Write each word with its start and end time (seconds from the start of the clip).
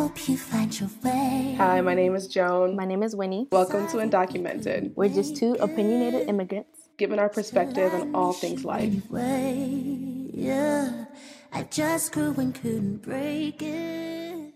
hope 0.00 0.30
you 0.30 0.38
find 0.38 0.80
your 0.80 0.88
way. 1.04 1.54
Hi, 1.58 1.82
my 1.82 1.92
name 1.92 2.14
is 2.14 2.26
Joan. 2.26 2.74
My 2.74 2.86
name 2.86 3.02
is 3.02 3.14
Winnie. 3.14 3.48
Welcome 3.52 3.86
to 3.88 3.98
Undocumented, 3.98 4.94
We're 4.96 5.10
just 5.10 5.36
two 5.36 5.58
opinionated 5.60 6.26
immigrants. 6.26 6.88
giving 6.96 7.18
our 7.18 7.28
perspective 7.28 7.92
on 7.92 8.14
all 8.14 8.32
things 8.32 8.64
life. 8.64 9.10
Way, 9.10 10.30
yeah. 10.32 11.04
I 11.52 11.64
just 11.64 12.12
grew 12.12 12.32
and 12.38 12.54
couldn't 12.54 13.02
break 13.02 13.60
it. 13.60 14.54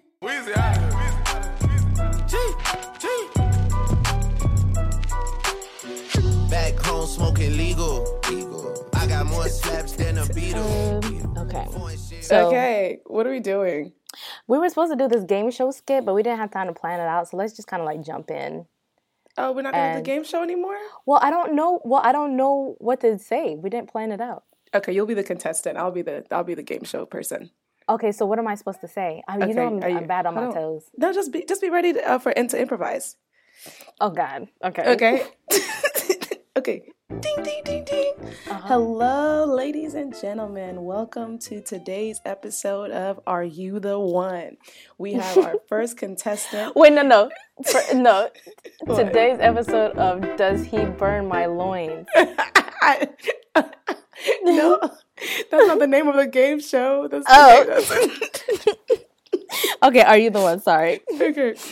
Back 6.51 6.75
home 6.79 7.07
smoking 7.07 7.59
legal. 7.59 8.19
legal. 8.31 8.89
I 8.95 9.07
got 9.07 9.27
more 9.27 9.49
slaps 9.51 9.93
than 9.93 10.17
a 10.17 10.27
beetle. 10.33 11.05
Um, 11.05 11.37
okay. 11.37 11.67
So 12.23 12.47
Okay, 12.49 13.01
what 13.05 13.27
are 13.27 13.31
we 13.31 13.41
doing? 13.41 13.93
We 14.47 14.59
were 14.59 14.69
supposed 14.69 14.93
to 14.93 14.97
do 14.97 15.09
this 15.09 15.25
game 15.25 15.51
show 15.51 15.71
skit, 15.71 16.05
but 16.05 16.15
we 16.15 16.23
didn't 16.23 16.39
have 16.39 16.51
time 16.51 16.67
to 16.67 16.73
plan 16.75 17.01
it 17.01 17.05
out. 17.05 17.29
So 17.29 17.37
let's 17.37 17.55
just 17.55 17.69
kind 17.69 17.81
of 17.81 17.87
like 17.87 18.03
jump 18.05 18.31
in. 18.31 18.67
Oh, 19.37 19.53
we're 19.53 19.63
not 19.63 19.73
gonna 19.73 19.85
do 19.85 19.97
And- 19.97 19.99
the 19.99 20.03
game 20.11 20.25
show 20.25 20.43
anymore? 20.43 20.77
Well, 21.07 21.19
I 21.23 21.31
don't 21.31 21.55
know. 21.55 21.81
Well, 21.85 22.01
I 22.05 22.13
don't 22.13 22.37
know 22.37 22.77
what 22.79 23.01
to 23.01 23.19
say. 23.19 23.57
We 23.57 23.69
didn't 23.71 23.91
plan 23.91 24.13
it 24.13 24.21
out. 24.21 24.45
Okay, 24.75 24.93
you'll 24.93 25.07
be 25.07 25.15
the 25.15 25.25
contestant. 25.25 25.77
I'll 25.79 25.91
be 25.91 26.03
the 26.03 26.25
I'll 26.31 26.45
be 26.45 26.55
the 26.55 26.63
game 26.63 26.85
show 26.85 27.05
person. 27.07 27.51
Okay, 27.89 28.13
so 28.13 28.25
what 28.27 28.39
am 28.39 28.47
I 28.49 28.55
supposed 28.55 28.81
to 28.81 28.89
say? 28.89 29.23
I 29.29 29.37
mean, 29.37 29.49
you 29.51 29.55
know, 29.55 29.67
Okay, 29.77 29.87
I'm, 29.87 29.93
you- 29.93 29.99
I'm 29.99 30.07
bad 30.07 30.27
on 30.27 30.35
my 30.35 30.51
toes. 30.53 30.85
No, 30.97 31.13
just 31.13 31.33
be 31.33 31.45
just 31.45 31.61
be 31.61 31.69
ready 31.71 31.93
to, 31.95 32.01
uh, 32.13 32.19
for 32.19 32.31
and 32.37 32.49
to 32.51 32.59
improvise. 32.61 33.17
Oh 34.01 34.11
God. 34.11 34.49
Okay. 34.65 34.93
Okay. 34.95 35.27
okay. 36.57 36.83
Ding 37.21 37.43
ding 37.43 37.63
ding. 37.65 37.84
Oh, 38.65 38.67
Hello, 38.67 39.45
ladies 39.55 39.93
and 39.95 40.15
gentlemen. 40.19 40.85
Welcome 40.85 41.39
to 41.41 41.61
today's 41.61 42.21
episode 42.25 42.91
of 42.93 43.21
Are 43.27 43.45
You 43.45 43.79
the 43.79 43.99
One? 43.99 44.57
We 44.97 45.13
have 45.15 45.37
our 45.39 45.57
first 45.69 45.99
contestant. 45.99 46.75
Wait, 46.75 46.93
no, 46.95 47.03
no, 47.03 47.31
For- 47.65 47.95
no. 47.95 48.31
What? 48.81 49.05
Today's 49.05 49.39
episode 49.41 49.97
of 49.99 50.37
Does 50.37 50.65
He 50.65 50.85
Burn 50.85 51.29
My 51.29 51.45
Loins? 51.47 52.07
no, 54.43 54.79
that's 55.51 55.67
not 55.67 55.79
the 55.79 55.87
name 55.87 56.09
of 56.09 56.17
the 56.17 56.27
game 56.27 56.61
show. 56.61 57.07
That's 57.09 57.25
the 57.27 57.33
Oh. 58.91 58.99
Okay, 59.83 60.01
are 60.03 60.17
you 60.17 60.31
the 60.31 60.41
one? 60.41 60.61
Sorry. 60.61 61.01
okay. 61.21 61.55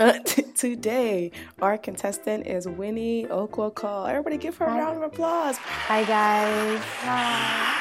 Uh, 0.00 0.18
t- 0.24 0.44
today, 0.56 1.30
our 1.60 1.76
contestant 1.76 2.46
is 2.46 2.66
Winnie 2.66 3.26
Okwoko. 3.26 4.08
Everybody 4.08 4.38
give 4.38 4.56
her 4.56 4.64
a 4.64 4.68
round 4.72 4.96
of 4.96 5.02
applause. 5.02 5.58
Hi 5.58 6.04
guys. 6.04 6.80
Hi. 7.02 7.76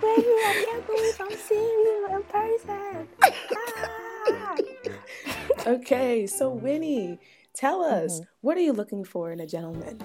Baby, 0.00 0.28
I 0.28 0.64
can't 0.64 0.86
believe 0.86 1.20
I'm 1.20 1.36
seeing 1.36 1.58
you 1.60 2.08
in 2.12 2.22
person. 2.24 3.08
Ah. 4.36 4.56
Okay, 5.66 6.26
so 6.28 6.48
Winnie, 6.50 7.18
tell 7.54 7.82
us, 7.82 8.20
Mm-hmm. 8.20 8.24
what 8.42 8.56
are 8.56 8.60
you 8.60 8.72
looking 8.72 9.02
for 9.04 9.32
in 9.32 9.40
a 9.40 9.46
gentleman? 9.46 9.98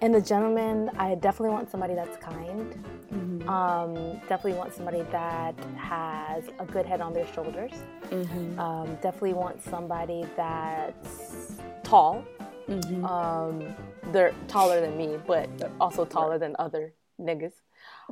And 0.00 0.14
a 0.16 0.22
gentleman, 0.22 0.90
I 0.96 1.16
definitely 1.16 1.50
want 1.50 1.70
somebody 1.70 1.94
that's 1.94 2.16
kind. 2.16 2.72
Mm-hmm. 3.12 3.23
Um, 3.42 3.94
definitely 4.28 4.54
want 4.54 4.74
somebody 4.74 5.02
that 5.12 5.54
has 5.76 6.44
a 6.58 6.64
good 6.64 6.86
head 6.86 7.00
on 7.00 7.12
their 7.12 7.26
shoulders. 7.32 7.72
Mm-hmm. 8.10 8.58
Um, 8.58 8.94
definitely 9.02 9.34
want 9.34 9.62
somebody 9.62 10.24
that's 10.36 11.56
tall. 11.82 12.24
Mm-hmm. 12.68 13.04
Um, 13.04 13.74
they're 14.12 14.34
taller 14.48 14.80
than 14.80 14.96
me, 14.96 15.18
but 15.26 15.48
also 15.80 16.04
taller 16.04 16.38
than 16.38 16.56
other 16.58 16.94
niggas. 17.20 17.52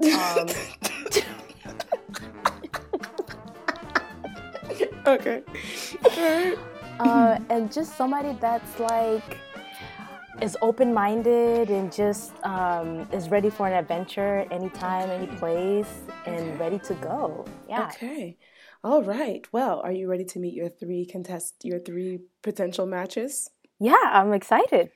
Um, 0.02 0.48
Okay. 5.06 5.42
Uh, 7.00 7.40
and 7.48 7.72
just 7.72 7.96
somebody 7.96 8.36
that's 8.38 8.78
like 8.78 9.38
is 10.42 10.56
open-minded 10.60 11.70
and 11.70 11.92
just 11.92 12.32
um, 12.42 13.08
is 13.12 13.28
ready 13.30 13.48
for 13.48 13.68
an 13.68 13.74
adventure 13.74 14.44
anytime, 14.50 15.08
any 15.08 15.28
place, 15.38 16.00
and 16.26 16.58
ready 16.58 16.80
to 16.80 16.94
go. 16.94 17.46
Yeah. 17.68 17.86
Okay. 17.86 18.36
All 18.82 19.02
right. 19.04 19.46
Well, 19.52 19.80
are 19.84 19.92
you 19.92 20.08
ready 20.08 20.24
to 20.24 20.40
meet 20.40 20.54
your 20.54 20.68
three 20.68 21.06
contest 21.06 21.54
your 21.62 21.78
three 21.78 22.20
potential 22.42 22.86
matches? 22.86 23.50
Yeah, 23.78 24.02
I'm 24.02 24.32
excited. 24.32 24.90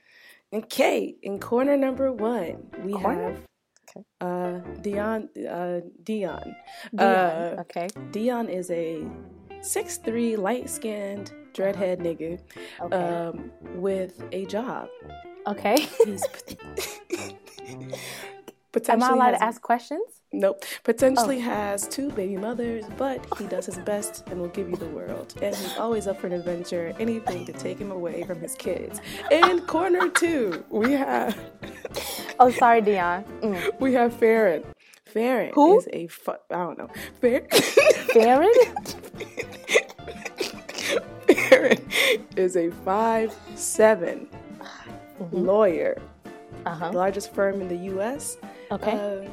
Okay. 0.51 1.15
In 1.23 1.39
corner 1.39 1.77
number 1.77 2.11
one, 2.11 2.67
we 2.83 2.93
Corner? 2.93 3.31
have 3.31 3.39
uh 4.19 4.59
Dion 4.81 5.29
uh 5.49 5.79
Dion. 6.03 6.55
Dion. 6.93 6.99
Uh, 6.99 7.55
okay. 7.61 7.87
Dion 8.11 8.49
is 8.49 8.69
a 8.69 9.07
6'3 9.61 10.37
light-skinned 10.37 11.31
dreadhead 11.57 11.97
nigga 12.07 12.39
Okay. 12.81 12.95
um 12.95 13.51
with 13.75 14.13
a 14.31 14.45
job. 14.45 14.87
okay. 15.47 15.77
He's 16.05 16.23
Am 18.89 19.01
I 19.01 19.09
allowed 19.09 19.31
has- 19.31 19.39
to 19.39 19.43
ask 19.43 19.61
questions? 19.61 20.21
Nope. 20.31 20.63
Potentially 20.83 21.39
has 21.39 21.87
two 21.87 22.11
baby 22.11 22.35
mothers, 22.37 22.85
but 22.97 23.25
he 23.39 23.45
does 23.47 23.65
his 23.65 23.77
best 23.79 24.23
and 24.29 24.39
will 24.41 24.49
give 24.49 24.69
you 24.69 24.75
the 24.75 24.89
world. 24.89 25.33
And 25.41 25.55
he's 25.55 25.77
always 25.77 26.05
up 26.05 26.19
for 26.19 26.27
an 26.27 26.33
adventure, 26.33 26.93
anything 26.99 27.45
to 27.45 27.53
take 27.53 27.79
him 27.79 27.91
away 27.91 28.23
from 28.23 28.39
his 28.41 28.53
kids. 28.53 28.99
In 29.31 29.61
corner 29.61 30.09
two, 30.09 30.63
we 30.69 30.91
have 30.93 31.35
Oh, 32.39 32.51
sorry, 32.51 32.81
Dion. 32.81 33.23
Mm. 33.41 33.79
we 33.79 33.93
have 33.93 34.13
Farron. 34.13 34.63
Farron 35.05 35.51
Who? 35.55 35.79
is 35.79 35.87
a 35.93 36.05
fu- 36.07 36.31
I 36.51 36.57
don't 36.65 36.77
know. 36.77 36.89
Farron, 37.21 37.47
Farron? 38.13 38.53
Is 42.35 42.55
a 42.55 42.69
five 42.85 43.35
seven 43.55 44.27
lawyer, 45.31 45.97
Uh-huh. 46.65 46.91
largest 46.93 47.33
firm 47.33 47.61
in 47.61 47.67
the 47.67 47.77
U.S. 47.95 48.37
Okay. 48.71 48.91
Um, 48.91 49.27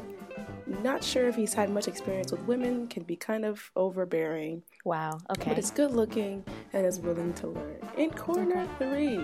not 0.83 1.05
sure 1.05 1.29
if 1.29 1.35
he's 1.37 1.53
had 1.55 1.69
much 1.71 1.87
experience 1.89 2.33
with 2.33 2.41
women. 2.43 2.89
Can 2.89 3.03
be 3.05 3.17
kind 3.17 3.45
of 3.45 3.71
overbearing. 3.77 4.63
wow. 4.85 5.19
Okay. 5.31 5.51
But 5.51 5.59
it's 5.59 5.71
good 5.71 5.93
looking 5.93 6.45
and 6.73 6.87
is 6.87 6.99
willing 7.01 7.33
to 7.35 7.49
learn. 7.49 7.77
In 7.97 8.11
corner 8.11 8.67
three, 8.79 9.19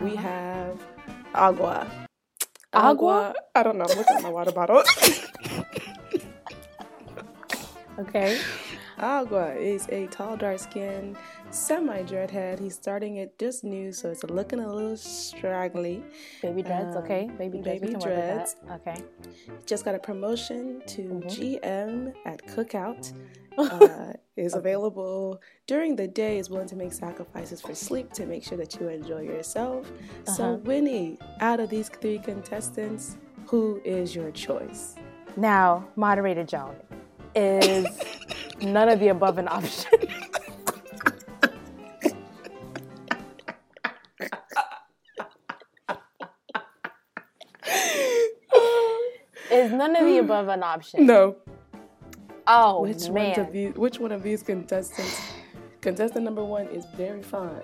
we 0.00 0.12
Uh-huh. 0.14 0.22
have 0.22 0.80
Agua. 1.34 1.86
Agua? 2.72 3.34
I 3.54 3.62
don't 3.62 3.76
know. 3.78 3.86
I'm 3.88 3.96
looking 3.98 4.16
at 4.16 4.22
my 4.22 4.30
water 4.30 4.52
bottle. 4.52 4.82
Okay. 7.98 8.38
Agua 9.00 9.54
is 9.54 9.88
a 9.90 10.06
tall, 10.06 10.36
dark 10.36 10.60
skinned, 10.60 11.16
semi 11.50 12.02
dreadhead. 12.02 12.58
He's 12.58 12.74
starting 12.74 13.16
it 13.16 13.38
just 13.38 13.64
new, 13.64 13.92
so 13.92 14.10
it's 14.10 14.22
looking 14.24 14.60
a 14.60 14.72
little 14.72 14.96
straggly. 14.96 16.02
Baby 16.42 16.62
dreads. 16.62 16.96
Um, 16.96 17.02
okay. 17.04 17.30
Baby 17.38 17.58
dreads. 17.60 17.80
baby 17.80 17.94
we 17.94 18.00
can 18.00 18.00
work 18.00 18.18
dreads. 18.18 18.56
Okay. 18.72 18.96
Just 19.66 19.84
got 19.84 19.94
a 19.94 19.98
promotion 19.98 20.82
to 20.88 21.02
Mm-hmm. 21.02 21.28
GM 21.28 22.14
at 22.26 22.46
Cookout. 22.46 23.12
Uh, 23.58 24.12
is 24.36 24.54
available 24.54 25.40
during 25.66 25.96
the 25.96 26.06
day. 26.06 26.38
Is 26.38 26.48
willing 26.48 26.68
to 26.68 26.76
make 26.76 26.92
sacrifices 26.92 27.60
for 27.60 27.74
sleep 27.74 28.12
to 28.12 28.24
make 28.24 28.44
sure 28.44 28.56
that 28.56 28.78
you 28.78 28.86
enjoy 28.86 29.22
yourself. 29.22 29.90
So, 30.26 30.44
Uh-huh. 30.44 30.52
Winnie, 30.62 31.18
out 31.40 31.58
of 31.58 31.68
these 31.68 31.88
three 31.88 32.20
contestants, 32.20 33.16
who 33.46 33.80
is 33.84 34.14
your 34.14 34.30
choice? 34.30 34.94
Now, 35.36 35.88
moderator 35.96 36.44
Joan, 36.44 36.76
is 37.34 37.84
none 38.62 38.88
of 38.88 39.00
the 39.00 39.08
above 39.08 39.38
an 39.38 39.48
option? 39.48 39.90
none 49.78 49.96
of 49.96 50.04
the 50.04 50.18
above 50.18 50.48
an 50.48 50.62
option? 50.62 51.06
No. 51.06 51.36
Oh 52.46 52.82
Which 52.82 53.04
one 53.04 53.14
man. 53.14 53.40
of 53.40 53.52
these? 53.52 53.74
Which 53.74 53.98
one 54.00 54.12
of 54.12 54.22
these 54.22 54.42
contestants? 54.42 55.20
Contestant 55.80 56.24
number 56.24 56.44
one 56.44 56.66
is 56.68 56.84
very 56.96 57.22
fine. 57.22 57.62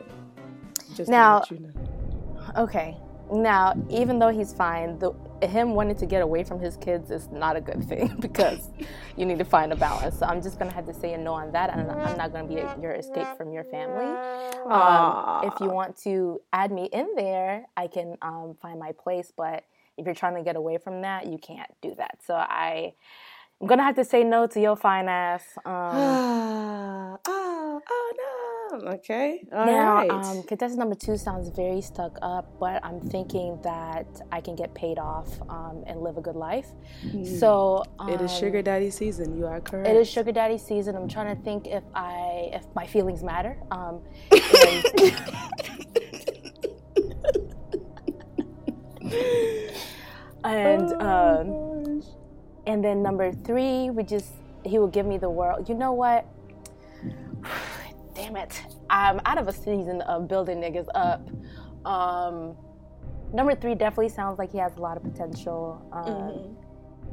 Just 0.95 1.11
Now- 1.11 1.41
to 1.41 1.55
let 1.55 1.61
you 1.61 1.67
know. 1.67 2.63
Okay. 2.63 2.97
Now, 3.33 3.75
even 3.89 4.19
though 4.19 4.29
he's 4.29 4.53
fine, 4.53 4.99
the 4.99 5.13
him 5.47 5.75
wanting 5.75 5.97
to 5.97 6.07
get 6.07 6.23
away 6.23 6.45
from 6.45 6.61
his 6.61 6.77
kids 6.77 7.11
is 7.11 7.29
not 7.31 7.57
a 7.57 7.61
good 7.61 7.83
thing 7.89 8.15
because 8.21 8.69
you 9.17 9.25
need 9.27 9.39
to 9.39 9.45
find 9.45 9.73
a 9.73 9.77
balance. 9.77 10.19
So 10.19 10.27
I'm 10.27 10.43
just 10.43 10.59
gonna 10.59 10.73
have 10.73 10.87
to 10.87 10.95
say 10.95 11.15
a 11.15 11.19
no 11.19 11.33
on 11.33 11.51
that, 11.53 11.71
and 11.71 11.91
I'm 11.91 12.17
not 12.19 12.33
gonna 12.33 12.47
be 12.47 12.59
a, 12.59 12.77
your 12.81 12.93
escape 12.93 13.27
from 13.37 13.53
your 13.53 13.65
family. 13.65 14.05
Um, 14.71 15.47
if 15.51 15.55
you 15.61 15.71
want 15.71 15.97
to 16.05 16.41
add 16.53 16.71
me 16.71 16.85
in 16.93 17.09
there, 17.17 17.65
I 17.77 17.87
can 17.87 18.17
um, 18.23 18.57
find 18.61 18.79
my 18.79 18.93
place. 18.93 19.33
But 19.37 19.65
if 19.97 20.07
you're 20.07 20.15
trying 20.15 20.37
to 20.37 20.43
get 20.43 20.57
away 20.57 20.79
from 20.79 21.03
that, 21.03 21.27
you 21.27 21.39
can't 21.39 21.71
do 21.83 21.95
that. 21.97 22.19
So 22.27 22.35
I, 22.35 22.95
I'm 23.61 23.67
gonna 23.67 23.83
have 23.83 23.97
to 23.97 24.05
say 24.05 24.25
no 24.25 24.47
to 24.49 24.61
your 24.61 24.77
fine 24.77 25.09
ass. 25.09 25.45
Um, 25.65 27.19
Ah, 27.27 27.81
oh, 27.91 28.79
no. 28.83 28.89
okay. 28.93 29.45
All 29.53 29.67
now, 29.67 29.95
right. 29.97 30.11
um, 30.11 30.43
contestant 30.43 30.79
number 30.79 30.95
two 30.95 31.17
sounds 31.17 31.49
very 31.49 31.81
stuck 31.81 32.19
up, 32.23 32.59
but 32.59 32.85
I'm 32.85 33.01
thinking 33.01 33.59
that 33.63 34.07
I 34.33 34.41
can 34.41 34.55
get 34.57 34.75
paid 34.75 34.99
off 34.99 35.29
um, 35.49 35.85
and 35.87 36.01
live 36.01 36.17
a 36.17 36.21
good 36.21 36.37
life. 36.37 36.69
So 37.25 37.85
um, 37.99 38.09
it 38.11 38.21
is 38.21 38.35
sugar 38.37 38.63
daddy 38.63 38.91
season. 38.91 39.37
You 39.37 39.47
are 39.47 39.61
correct. 39.61 39.89
It 39.89 39.97
is 39.97 40.09
sugar 40.09 40.33
daddy 40.33 40.59
season. 40.59 40.97
I'm 40.97 41.09
trying 41.09 41.35
to 41.37 41.43
think 41.43 41.67
if 41.67 41.85
I 41.95 42.51
if 42.53 42.65
my 42.75 42.87
feelings 42.87 43.23
matter. 43.23 43.57
Um, 43.71 44.03
and, 44.33 44.85
and 50.45 50.93
um, 51.03 52.03
and 52.67 52.85
then 52.85 53.03
number 53.03 53.33
three, 53.33 53.91
we 53.91 54.03
just 54.03 54.33
he 54.65 54.79
will 54.79 54.89
give 54.89 55.07
me 55.07 55.19
the 55.19 55.31
world. 55.31 55.69
You 55.69 55.75
know 55.75 55.93
what? 55.93 56.27
Damn 58.15 58.37
it! 58.37 58.63
I'm 58.91 59.21
out 59.25 59.39
of 59.39 59.49
a 59.49 59.53
season 59.53 60.01
of 60.03 60.29
building 60.29 60.59
niggas 60.59 60.89
up. 60.95 61.29
Um, 61.85 62.57
number 63.33 63.55
three 63.55 63.75
definitely 63.75 64.09
sounds 64.11 64.39
like 64.39 64.53
he 64.53 64.59
has 64.59 64.77
a 64.77 64.81
lot 64.81 64.97
of 64.97 65.03
potential. 65.03 65.85
Um, 65.93 66.57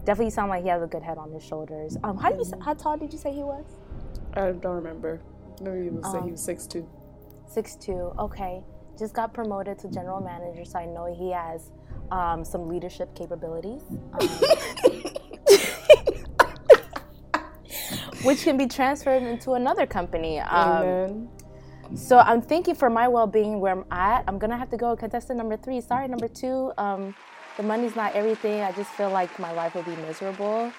Definitely 0.04 0.32
sound 0.32 0.50
like 0.50 0.64
he 0.64 0.70
has 0.70 0.82
a 0.82 0.88
good 0.88 1.04
head 1.04 1.20
on 1.20 1.32
his 1.32 1.44
shoulders. 1.44 1.96
Um, 2.04 2.18
how 2.18 2.32
do 2.32 2.38
you 2.38 2.46
how 2.60 2.74
tall 2.74 2.98
did 2.98 3.14
you 3.14 3.20
say 3.20 3.32
he 3.32 3.44
was? 3.44 3.66
I 4.34 4.52
don't 4.52 4.76
remember. 4.76 5.22
Maybe 5.62 5.86
you 5.86 5.92
would 5.92 6.06
say 6.06 6.18
Um, 6.18 6.24
he 6.26 6.32
was 6.32 6.42
six 6.42 6.66
two. 6.66 6.90
Six 7.48 7.76
two. 7.76 8.12
Okay. 8.18 8.64
Just 8.98 9.14
got 9.14 9.32
promoted 9.32 9.78
to 9.80 9.90
general 9.90 10.20
manager, 10.20 10.66
so 10.66 10.80
I 10.80 10.86
know 10.88 11.06
he 11.14 11.32
has 11.32 11.70
um, 12.12 12.46
some 12.46 12.68
leadership 12.68 13.16
capabilities, 13.16 13.82
um, 13.90 14.28
which 18.24 18.44
can 18.44 18.58
be 18.58 18.68
transferred 18.68 19.24
into 19.24 19.54
another 19.54 19.86
company. 19.88 20.40
Um, 20.40 21.30
so 21.96 22.20
I'm 22.20 22.42
thinking 22.42 22.76
for 22.76 22.90
my 22.90 23.08
well-being, 23.08 23.60
where 23.60 23.74
I'm 23.74 23.86
at, 23.92 24.24
I'm 24.28 24.38
gonna 24.40 24.58
have 24.58 24.70
to 24.72 24.78
go 24.78 24.92
with 24.92 25.00
contestant 25.00 25.38
number 25.38 25.58
three. 25.58 25.82
Sorry, 25.82 26.08
number 26.08 26.28
two. 26.28 26.72
Um, 26.78 27.16
the 27.58 27.64
money's 27.64 27.96
not 27.96 28.16
everything. 28.16 28.62
I 28.62 28.72
just 28.72 28.90
feel 28.92 29.10
like 29.10 29.38
my 29.40 29.52
life 29.52 29.76
will 29.76 29.84
be 29.84 29.96
miserable. 29.98 30.72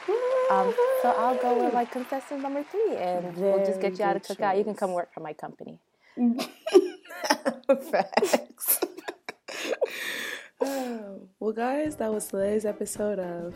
Um, 0.51 0.75
so 1.03 1.11
I'll 1.17 1.37
go 1.37 1.65
with 1.65 1.75
like 1.75 1.91
contestant 1.91 2.43
number 2.43 2.65
three, 2.65 2.97
and 2.97 3.37
we'll 3.37 3.65
just 3.65 3.81
get 3.81 3.99
you 3.99 4.05
out 4.05 4.17
of 4.17 4.23
cookout. 4.23 4.57
You 4.57 4.65
can 4.65 4.75
come 4.75 4.93
work 4.93 5.13
for 5.13 5.21
my 5.21 5.33
company. 5.33 5.79
Facts. 7.91 8.81
Oh, 10.65 11.21
well, 11.41 11.53
guys, 11.53 11.97
that 11.97 12.13
was 12.13 12.27
today's 12.27 12.65
episode 12.65 13.19
of. 13.19 13.55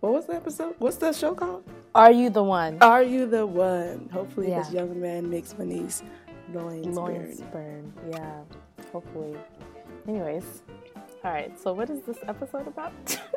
What 0.00 0.12
was 0.12 0.26
the 0.26 0.34
episode? 0.34 0.74
What's 0.78 0.96
the 0.96 1.12
show 1.12 1.34
called? 1.34 1.64
Are 1.94 2.12
you 2.12 2.28
the 2.30 2.42
one? 2.42 2.78
Are 2.80 3.02
you 3.02 3.26
the 3.26 3.46
one? 3.46 4.08
Hopefully, 4.12 4.50
Yeah. 4.50 4.62
this 4.62 4.72
young 4.72 5.00
man 5.00 5.28
makes 5.30 5.56
Moniz 5.56 6.02
loins 6.52 6.86
Loins 6.96 7.40
burn. 7.52 7.92
burn. 8.02 8.10
Yeah, 8.12 8.42
hopefully. 8.92 9.36
Anyways, 10.06 10.62
all 11.24 11.32
right. 11.32 11.58
So 11.58 11.72
what 11.72 11.88
is 11.90 12.02
this 12.02 12.18
episode 12.28 12.68
about? 12.68 12.92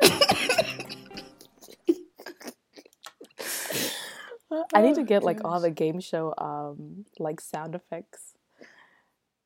I 4.74 4.82
need 4.82 4.96
to 4.96 5.04
get 5.04 5.22
like 5.22 5.44
all 5.44 5.60
the 5.60 5.70
game 5.70 6.00
show 6.00 6.34
um 6.38 7.04
like 7.18 7.40
sound 7.40 7.74
effects. 7.74 8.34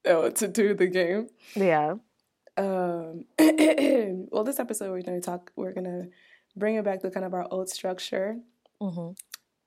Oh, 0.06 0.30
to 0.30 0.48
do 0.48 0.74
the 0.74 0.86
game. 0.86 1.28
Yeah. 1.54 1.94
Um, 2.56 3.24
well, 4.30 4.44
this 4.44 4.60
episode 4.60 4.90
we're 4.90 5.02
gonna 5.02 5.20
talk. 5.20 5.50
We're 5.56 5.72
gonna 5.72 6.08
bring 6.56 6.76
it 6.76 6.84
back 6.84 7.00
to 7.02 7.10
kind 7.10 7.26
of 7.26 7.34
our 7.34 7.46
old 7.50 7.68
structure, 7.68 8.36
hmm 8.80 9.10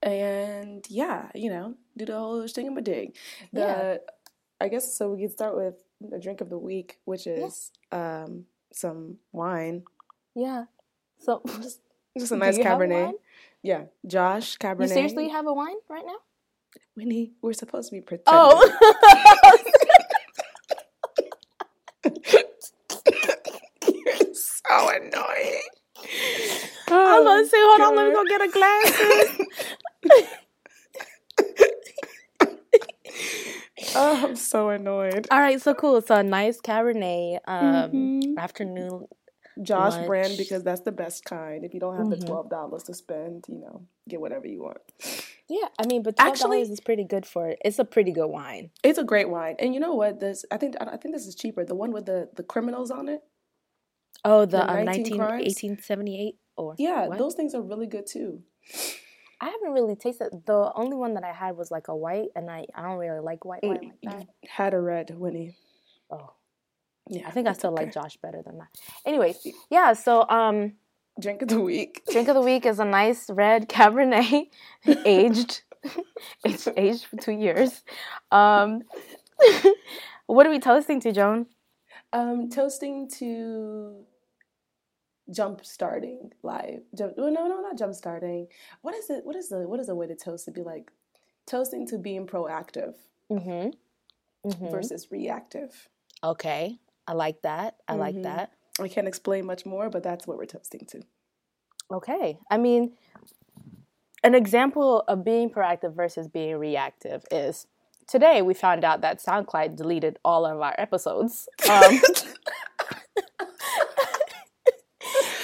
and 0.01 0.86
yeah, 0.89 1.30
you 1.34 1.50
know, 1.50 1.74
do 1.98 2.06
the 2.06 2.13
whole 2.18 2.44
thingamadig. 2.44 3.16
The 3.51 3.60
Yeah. 3.62 3.98
I 4.62 4.69
guess 4.69 4.94
so. 4.98 5.12
We 5.12 5.22
can 5.22 5.30
start 5.31 5.56
with 5.57 5.75
the 6.00 6.19
drink 6.19 6.39
of 6.42 6.50
the 6.50 6.57
week, 6.57 7.00
which 7.06 7.28
is 7.28 7.72
um 7.92 8.45
some 8.72 9.18
wine. 9.31 9.83
Yeah. 10.36 10.66
So 11.19 11.42
Just 11.62 11.81
just 12.18 12.31
a 12.31 12.38
nice 12.38 12.57
Cabernet. 12.57 13.13
Yeah, 13.63 13.86
Josh 14.06 14.57
Cabernet. 14.57 14.81
you 14.83 14.88
seriously 14.88 15.30
have 15.30 15.45
a 15.48 15.54
wine 15.54 15.75
right 15.90 16.06
now? 16.06 16.18
Winnie, 16.95 17.33
we're 17.42 17.54
supposed 17.54 17.90
to 17.90 17.95
be 17.95 18.01
pretending. 18.01 18.25
Oh. 18.33 18.69
Annoying. 25.13 25.62
I 26.89 27.19
was 27.19 27.24
gonna 27.25 27.45
say, 27.48 27.57
hold 27.59 27.81
on, 27.81 27.95
let 27.95 28.07
me 28.07 28.13
go 28.13 28.24
get 28.25 28.42
a 28.42 28.50
glasses. 28.51 30.27
Oh, 33.95 34.25
I'm 34.27 34.36
so 34.36 34.69
annoyed. 34.69 35.27
All 35.31 35.39
right, 35.39 35.62
so 35.62 35.74
cool. 35.74 36.01
So 36.01 36.15
a 36.15 36.24
nice 36.24 36.59
Cabernet 36.59 37.39
um, 37.48 37.92
Mhm. 37.92 38.38
afternoon. 38.38 39.07
Josh 39.62 39.94
Lunch. 39.94 40.07
brand 40.07 40.38
because 40.38 40.62
that's 40.63 40.81
the 40.81 40.92
best 40.92 41.25
kind. 41.25 41.63
If 41.65 41.74
you 41.74 41.80
don't 41.80 41.98
have 41.98 42.09
the 42.12 42.15
Mhm. 42.18 42.27
twelve 42.27 42.50
dollars 42.50 42.83
to 42.83 42.94
spend, 42.94 43.45
you 43.48 43.57
know, 43.57 43.81
get 44.07 44.21
whatever 44.21 44.45
you 44.48 44.62
want. 44.62 44.77
Yeah, 45.48 45.68
I 45.80 45.88
mean, 45.88 46.04
but 46.04 46.15
twelve 46.15 46.33
Actually- 46.33 46.57
dollars 46.57 46.69
is 46.69 46.80
pretty 46.80 47.04
good 47.06 47.25
for 47.25 47.48
it. 47.48 47.59
It's 47.65 47.80
a 47.80 47.86
pretty 47.86 48.12
good 48.12 48.27
wine. 48.27 48.69
It's 48.83 49.00
a 49.00 49.04
great 49.04 49.30
wine, 49.30 49.56
and 49.57 49.74
you 49.74 49.80
know 49.80 49.95
what? 49.95 50.19
This 50.19 50.45
I 50.51 50.57
think 50.57 50.75
I 50.80 50.95
think 50.98 51.15
this 51.15 51.25
is 51.25 51.33
cheaper. 51.33 51.63
The 51.65 51.74
one 51.74 51.92
with 51.92 52.06
the 52.06 52.30
the 52.36 52.44
criminals 52.44 52.92
on 52.92 53.09
it. 53.09 53.24
Oh, 54.25 54.42
the, 54.46 54.58
The 54.58 54.69
um, 54.69 54.86
19 54.86 55.18
19, 55.18 55.18
1878 55.19 56.36
or 56.58 56.75
Yeah, 56.78 57.08
what? 57.08 57.18
those 57.18 57.36
things 57.36 57.54
are 57.56 57.62
really 57.62 57.88
good 57.88 58.06
too. 58.08 58.42
I 59.40 59.46
haven't 59.50 59.72
really 59.72 59.96
tasted. 59.96 60.30
The 60.46 60.72
only 60.75 60.98
one 60.98 61.14
that 61.14 61.24
I 61.24 61.31
had 61.31 61.56
was 61.56 61.69
like 61.69 61.88
a 61.90 61.96
white, 61.96 62.30
and 62.36 62.50
I 62.50 62.66
I 62.74 62.81
don't 62.81 62.98
really 62.98 63.19
like 63.19 63.46
white 63.46 63.62
wine 63.64 63.94
like 64.04 64.19
that. 64.19 64.28
Had 64.50 64.74
a 64.74 64.80
red, 64.80 65.12
Winnie. 65.16 65.56
Oh, 66.10 66.34
Yeah, 67.08 67.28
I 67.28 67.31
think 67.31 67.48
I 67.48 67.54
still 67.54 67.72
like. 67.72 67.94
Josh 67.94 68.18
better 68.18 68.42
than 68.44 68.58
that. 68.58 68.68
Anyways, 69.06 69.46
yeah. 69.69 69.94
So 69.94 70.28
um, 70.28 70.74
drink 71.19 71.44
of 71.44 71.50
the 71.50 71.62
week. 71.62 72.02
drink 72.12 72.28
of 72.30 72.36
the 72.36 72.42
week 72.42 72.66
is 72.66 72.80
a 72.80 72.86
nice 72.86 73.30
red 73.30 73.69
Cabernet, 73.75 74.48
aged, 75.06 75.62
it's 76.44 76.68
aged 76.75 77.06
for 77.06 77.18
two 77.18 77.34
years. 77.34 77.84
Um, 78.31 78.81
what 80.25 80.48
are 80.48 80.50
we 80.50 80.60
toasting 80.60 81.00
to, 81.02 81.12
Joan? 81.12 81.46
Um, 82.13 82.50
toasting 82.50 83.09
to 83.19 84.06
jump 85.30 85.65
starting 85.65 86.31
live. 86.42 86.81
Jump, 86.98 87.13
well, 87.18 87.31
no, 87.31 87.48
no, 87.48 87.62
not 87.62 87.77
jump 87.77 87.94
starting. 87.94 88.48
What 88.81 88.95
is 88.95 89.09
it? 89.09 89.25
What 89.25 89.36
is 89.36 89.50
the 89.50 89.68
what 89.68 89.80
is 89.80 89.88
the 89.88 89.95
way 89.95 90.07
to 90.07 90.15
toast? 90.15 90.45
To 90.45 90.51
be 90.51 90.63
like 90.63 90.92
toasting 91.45 91.86
to 91.88 91.98
being 91.98 92.25
proactive 92.27 92.95
Mm-hmm. 93.31 94.50
mm-hmm. 94.50 94.69
versus 94.69 95.12
reactive. 95.12 95.89
Okay, 96.24 96.80
I 97.07 97.13
like 97.13 97.42
that. 97.42 97.75
I 97.89 97.95
like 97.95 98.15
Mhm. 98.15 98.24
that. 98.24 98.51
I 98.80 98.88
can't 98.88 99.07
explain 99.07 99.45
much 99.45 99.65
more, 99.65 99.89
but 99.89 100.01
that's 100.04 100.25
what 100.25 100.38
we're 100.38 100.45
toasting 100.45 100.86
to. 100.88 101.01
Okay. 101.92 102.38
I 102.50 102.57
mean, 102.57 102.95
an 104.24 104.36
example 104.36 105.01
of 105.07 105.24
being 105.24 105.50
proactive 105.50 105.94
versus 105.94 106.27
being 106.27 106.57
reactive 106.57 107.25
is 107.31 107.68
today 108.07 108.42
we 108.42 108.54
found 108.54 108.83
out 108.83 109.02
that 109.02 109.19
SoundCloud 109.21 109.76
deleted 109.76 110.18
all 110.23 110.45
of 110.45 110.59
our 110.61 110.76
episodes. 110.78 111.47
Um, 111.69 111.99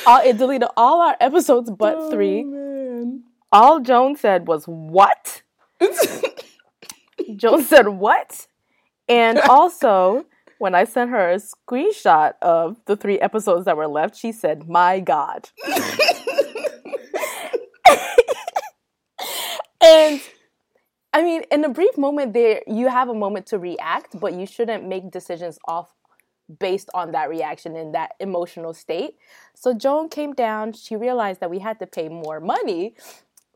all, 0.08 0.22
it 0.26 0.38
deleted 0.38 0.70
all 0.76 1.02
our 1.02 1.16
episodes 1.20 1.70
but 1.72 2.10
three. 2.12 2.44
man. 2.44 3.24
All 3.52 3.80
Joan 3.80 4.16
said 4.16 4.48
was, 4.48 4.66
What? 4.66 5.44
Joan 7.36 7.64
said, 7.64 7.88
What? 7.90 8.48
And 9.08 9.40
also, 9.50 10.26
when 10.58 10.74
I 10.76 10.86
sent 10.86 11.12
her 11.12 11.32
a 11.32 11.36
screenshot 11.36 12.34
of 12.42 12.78
the 12.86 12.96
three 12.96 13.20
episodes 13.20 13.66
that 13.66 13.78
were 13.78 13.88
left, 13.88 14.16
she 14.16 14.32
said, 14.32 14.68
My 14.70 15.00
God. 15.00 15.50
and 19.84 20.22
I 21.14 21.22
mean, 21.22 21.44
in 21.52 21.64
a 21.64 21.70
brief 21.70 21.96
moment 21.98 22.34
there, 22.34 22.62
you 22.66 22.88
have 22.88 23.08
a 23.08 23.14
moment 23.14 23.46
to 23.48 23.60
react, 23.60 24.20
but 24.20 24.34
you 24.34 24.48
shouldn't 24.48 24.88
make 24.88 25.12
decisions 25.12 25.60
off 25.66 25.94
based 26.60 26.90
on 26.94 27.12
that 27.12 27.30
reaction 27.30 27.76
in 27.76 27.92
that 27.92 28.16
emotional 28.20 28.74
state. 28.74 29.18
So 29.54 29.74
Joan 29.74 30.10
came 30.10 30.34
down, 30.34 30.74
she 30.74 30.96
realized 30.96 31.40
that 31.40 31.50
we 31.50 31.60
had 31.60 31.80
to 31.80 31.88
pay 31.88 32.10
more 32.10 32.40
money 32.40 32.96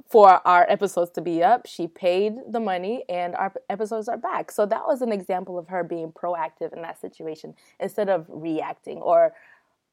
for 0.09 0.47
our 0.47 0.65
episodes 0.69 1.11
to 1.11 1.21
be 1.21 1.43
up. 1.43 1.65
She 1.65 1.87
paid 1.87 2.35
the 2.49 2.59
money 2.59 3.03
and 3.09 3.35
our 3.35 3.53
episodes 3.69 4.07
are 4.07 4.17
back. 4.17 4.51
So 4.51 4.65
that 4.65 4.87
was 4.87 5.01
an 5.01 5.11
example 5.11 5.57
of 5.57 5.67
her 5.67 5.83
being 5.83 6.11
proactive 6.11 6.73
in 6.73 6.81
that 6.83 7.01
situation 7.01 7.55
instead 7.79 8.09
of 8.09 8.25
reacting 8.29 8.97
or 8.99 9.33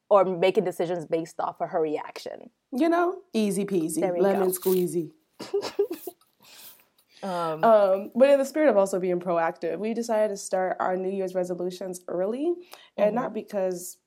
or 0.07 0.23
making 0.23 0.63
decisions 0.63 1.03
based 1.07 1.39
off 1.39 1.59
of 1.59 1.69
her 1.69 1.81
reaction. 1.81 2.51
You 2.71 2.89
know, 2.89 3.23
easy 3.33 3.65
peasy, 3.65 4.01
lemon 4.01 4.49
go. 4.49 4.53
squeezy. 4.53 5.09
Um, 7.25 7.63
Um, 7.63 8.11
but 8.15 8.29
in 8.29 8.37
the 8.39 8.45
spirit 8.45 8.69
of 8.69 8.77
also 8.77 8.99
being 8.99 9.19
proactive, 9.19 9.79
we 9.79 9.93
decided 9.93 10.29
to 10.29 10.37
start 10.37 10.77
our 10.79 10.95
New 10.95 11.09
Year's 11.09 11.33
resolutions 11.33 12.01
early, 12.07 12.53
and 12.97 13.15
not 13.15 13.33
because, 13.33 13.97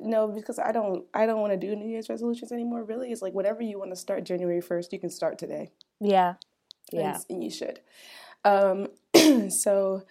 no, 0.00 0.28
because 0.28 0.58
I 0.58 0.72
don't, 0.72 1.06
I 1.14 1.26
don't 1.26 1.40
want 1.40 1.52
to 1.52 1.56
do 1.58 1.74
New 1.74 1.88
Year's 1.88 2.08
resolutions 2.08 2.52
anymore. 2.52 2.84
Really, 2.84 3.10
it's 3.10 3.22
like 3.22 3.32
whatever 3.34 3.62
you 3.62 3.78
want 3.78 3.90
to 3.90 3.96
start 3.96 4.24
January 4.24 4.60
first, 4.60 4.92
you 4.92 4.98
can 5.00 5.10
start 5.10 5.38
today. 5.38 5.70
yeah. 6.00 6.34
Yeah. 6.92 7.10
s- 7.16 7.26
and 7.30 7.42
you 7.42 7.50
should. 7.50 7.80
Um, 8.44 8.88
so 9.50 10.02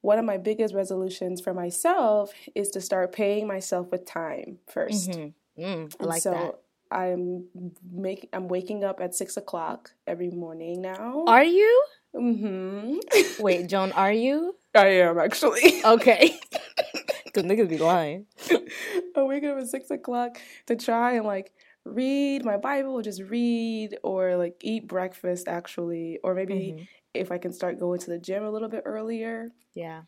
one 0.00 0.18
of 0.18 0.24
my 0.24 0.36
biggest 0.36 0.74
resolutions 0.74 1.40
for 1.40 1.52
myself 1.54 2.32
is 2.54 2.70
to 2.70 2.80
start 2.80 3.12
paying 3.12 3.46
myself 3.46 3.90
with 3.90 4.04
time 4.04 4.58
1st 4.72 5.10
Mm, 5.58 5.94
I 6.00 6.04
like 6.06 6.22
so 6.22 6.30
that. 6.30 6.54
I'm 6.92 7.46
making 7.92 8.30
I'm 8.32 8.48
waking 8.48 8.84
up 8.84 9.00
at 9.00 9.14
six 9.14 9.36
o'clock 9.36 9.90
every 10.06 10.30
morning 10.30 10.82
now. 10.82 11.24
Are 11.26 11.44
you? 11.44 11.84
Mm 12.14 12.38
hmm 12.40 13.42
Wait, 13.42 13.66
Joan, 13.68 13.92
are 13.92 14.12
you? 14.12 14.54
I 14.74 14.88
am 15.06 15.18
actually. 15.18 15.82
Okay. 15.84 16.38
Because 17.24 17.44
niggas 17.44 17.68
be 17.70 17.78
lying. 17.78 18.26
I 19.16 19.22
wake 19.22 19.44
up 19.44 19.56
at 19.58 19.66
six 19.68 19.90
o'clock 19.90 20.36
to 20.66 20.76
try 20.76 21.12
and 21.14 21.24
like 21.26 21.52
read 21.84 22.44
my 22.44 22.58
Bible, 22.58 22.92
or 22.92 23.02
just 23.02 23.22
read, 23.22 23.96
or 24.04 24.36
like 24.36 24.56
eat 24.60 24.86
breakfast 24.86 25.48
actually, 25.48 26.18
or 26.22 26.34
maybe 26.34 26.74
Mhm. 26.76 26.86
if 27.14 27.32
I 27.32 27.38
can 27.38 27.52
start 27.52 27.78
going 27.80 28.00
to 28.00 28.10
the 28.10 28.18
gym 28.18 28.44
a 28.44 28.50
little 28.50 28.68
bit 28.68 28.82
earlier. 28.84 29.50
Yeah. 29.74 30.02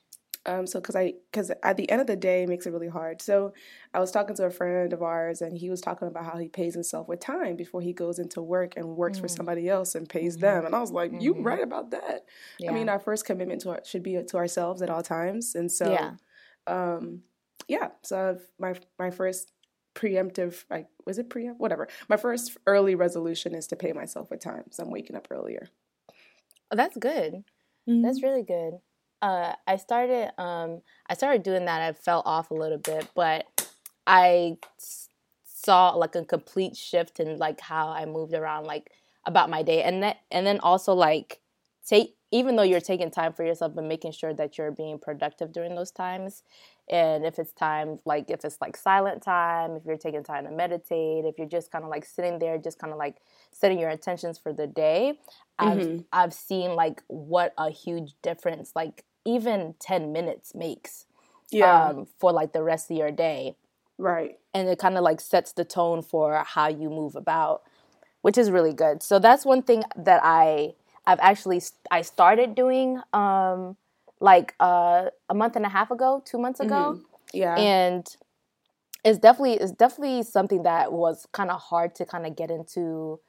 Um, 0.46 0.66
so 0.66 0.80
because 0.80 0.94
I 0.96 1.14
because 1.32 1.50
at 1.62 1.76
the 1.76 1.90
end 1.90 2.00
of 2.02 2.06
the 2.06 2.16
day 2.16 2.42
it 2.42 2.48
makes 2.48 2.66
it 2.66 2.70
really 2.70 2.88
hard. 2.88 3.22
So 3.22 3.54
I 3.94 4.00
was 4.00 4.10
talking 4.10 4.36
to 4.36 4.44
a 4.46 4.50
friend 4.50 4.92
of 4.92 5.02
ours 5.02 5.40
and 5.40 5.56
he 5.56 5.70
was 5.70 5.80
talking 5.80 6.06
about 6.08 6.24
how 6.26 6.36
he 6.38 6.48
pays 6.48 6.74
himself 6.74 7.08
with 7.08 7.20
time 7.20 7.56
before 7.56 7.80
he 7.80 7.92
goes 7.94 8.18
into 8.18 8.42
work 8.42 8.76
and 8.76 8.96
works 8.96 9.18
for 9.18 9.26
Mm. 9.26 9.28
somebody 9.28 9.68
else 9.68 9.94
and 9.94 10.08
pays 10.08 10.36
Mhm. 10.36 10.40
them. 10.40 10.66
And 10.66 10.74
I 10.74 10.80
was 10.80 10.92
like, 10.92 11.12
you 11.18 11.34
Mhm. 11.34 11.42
right 11.42 11.62
about 11.62 11.90
that. 11.92 12.26
Yeah. 12.58 12.68
I 12.68 12.72
mean, 12.72 12.88
our 12.88 12.98
first 13.00 13.24
commitment 13.24 13.62
to 13.62 13.70
our, 13.70 13.80
should 13.84 14.02
be 14.02 14.22
to 14.22 14.36
ourselves 14.36 14.82
at 14.82 14.90
all 14.90 15.02
times. 15.02 15.54
And 15.54 15.70
so 15.72 15.90
yeah. 15.90 16.16
um 16.66 17.22
yeah 17.68 17.90
so 18.02 18.30
I've, 18.30 18.46
my 18.58 18.74
my 18.98 19.10
first 19.10 19.52
preemptive 19.94 20.64
like 20.70 20.88
was 21.06 21.18
it 21.18 21.30
preempt 21.30 21.60
whatever 21.60 21.88
my 22.08 22.16
first 22.16 22.56
early 22.66 22.94
resolution 22.94 23.54
is 23.54 23.66
to 23.68 23.76
pay 23.76 23.92
myself 23.92 24.30
with 24.30 24.40
time 24.40 24.64
so 24.72 24.82
i'm 24.82 24.90
waking 24.90 25.14
up 25.16 25.28
earlier 25.30 25.68
Oh, 26.70 26.76
that's 26.76 26.96
good. 26.96 27.44
That's 27.86 28.22
really 28.22 28.42
good. 28.42 28.80
Uh, 29.24 29.54
I 29.66 29.76
started 29.78 30.32
um, 30.38 30.82
I 31.08 31.14
started 31.14 31.44
doing 31.44 31.64
that. 31.64 31.80
I 31.82 31.94
fell 31.94 32.22
off 32.26 32.50
a 32.52 32.54
little 32.54 32.78
bit, 32.78 33.08
but 33.16 33.46
I 34.06 34.58
saw 35.46 35.90
like 35.92 36.14
a 36.14 36.24
complete 36.26 36.76
shift 36.76 37.20
in 37.20 37.38
like 37.38 37.60
how 37.60 37.88
I 37.88 38.04
moved 38.04 38.34
around 38.34 38.66
like 38.66 38.92
about 39.24 39.48
my 39.48 39.62
day, 39.62 39.82
and 39.82 40.02
that 40.02 40.18
and 40.30 40.46
then 40.46 40.60
also 40.60 40.94
like 40.94 41.40
take 41.86 42.16
even 42.32 42.56
though 42.56 42.64
you're 42.64 42.80
taking 42.82 43.10
time 43.10 43.32
for 43.32 43.44
yourself, 43.44 43.74
but 43.74 43.84
making 43.84 44.12
sure 44.12 44.34
that 44.34 44.58
you're 44.58 44.72
being 44.72 44.98
productive 44.98 45.52
during 45.52 45.74
those 45.74 45.92
times. 45.92 46.42
And 46.90 47.24
if 47.24 47.38
it's 47.38 47.52
time, 47.52 48.00
like 48.04 48.30
if 48.30 48.44
it's 48.44 48.58
like 48.60 48.76
silent 48.76 49.22
time, 49.22 49.76
if 49.76 49.86
you're 49.86 49.96
taking 49.96 50.24
time 50.24 50.44
to 50.44 50.50
meditate, 50.52 51.24
if 51.24 51.38
you're 51.38 51.48
just 51.48 51.72
kind 51.72 51.84
of 51.84 51.90
like 51.90 52.04
sitting 52.04 52.38
there, 52.40 52.58
just 52.58 52.78
kind 52.78 52.92
of 52.92 52.98
like 52.98 53.18
setting 53.52 53.78
your 53.78 53.90
intentions 53.90 54.38
for 54.38 54.52
the 54.52 54.66
day, 54.66 55.18
I've 55.58 55.86
Mhm. 55.86 56.04
I've 56.12 56.34
seen 56.34 56.74
like 56.76 57.02
what 57.08 57.54
a 57.58 57.70
huge 57.70 58.14
difference 58.22 58.72
like 58.76 59.04
even 59.24 59.74
10 59.80 60.12
minutes 60.12 60.54
makes 60.54 61.06
yeah. 61.50 61.88
um, 61.88 62.06
for 62.18 62.32
like 62.32 62.52
the 62.52 62.62
rest 62.62 62.90
of 62.90 62.96
your 62.96 63.10
day. 63.10 63.56
Right. 63.98 64.38
And 64.52 64.68
it 64.68 64.78
kind 64.78 64.96
of 64.96 65.02
like 65.02 65.20
sets 65.20 65.52
the 65.52 65.64
tone 65.64 66.02
for 66.02 66.42
how 66.46 66.68
you 66.68 66.90
move 66.90 67.14
about 67.16 67.62
which 68.24 68.38
is 68.38 68.50
really 68.50 68.72
good. 68.72 69.02
So 69.02 69.18
that's 69.18 69.44
one 69.44 69.60
thing 69.60 69.84
that 69.96 70.20
i 70.24 70.72
i've 71.06 71.20
actually 71.20 71.60
i 71.90 72.00
started 72.00 72.54
doing 72.54 72.98
um 73.12 73.76
like 74.18 74.54
uh, 74.58 75.10
a 75.28 75.34
month 75.34 75.54
and 75.56 75.66
a 75.66 75.68
half 75.68 75.90
ago 75.90 76.22
two 76.24 76.38
months 76.38 76.58
ago. 76.58 76.98
Yeah. 77.34 77.54
And 77.56 78.06
it's 79.04 79.18
definitely 79.18 79.54
it's 79.54 79.72
definitely 79.72 80.22
something 80.22 80.62
that 80.62 80.92
was 80.92 81.26
kind 81.32 81.50
of 81.50 81.60
hard 81.60 81.94
to 81.96 82.06
kind 82.06 82.26
of 82.26 82.34
get 82.34 82.50
into 82.50 83.20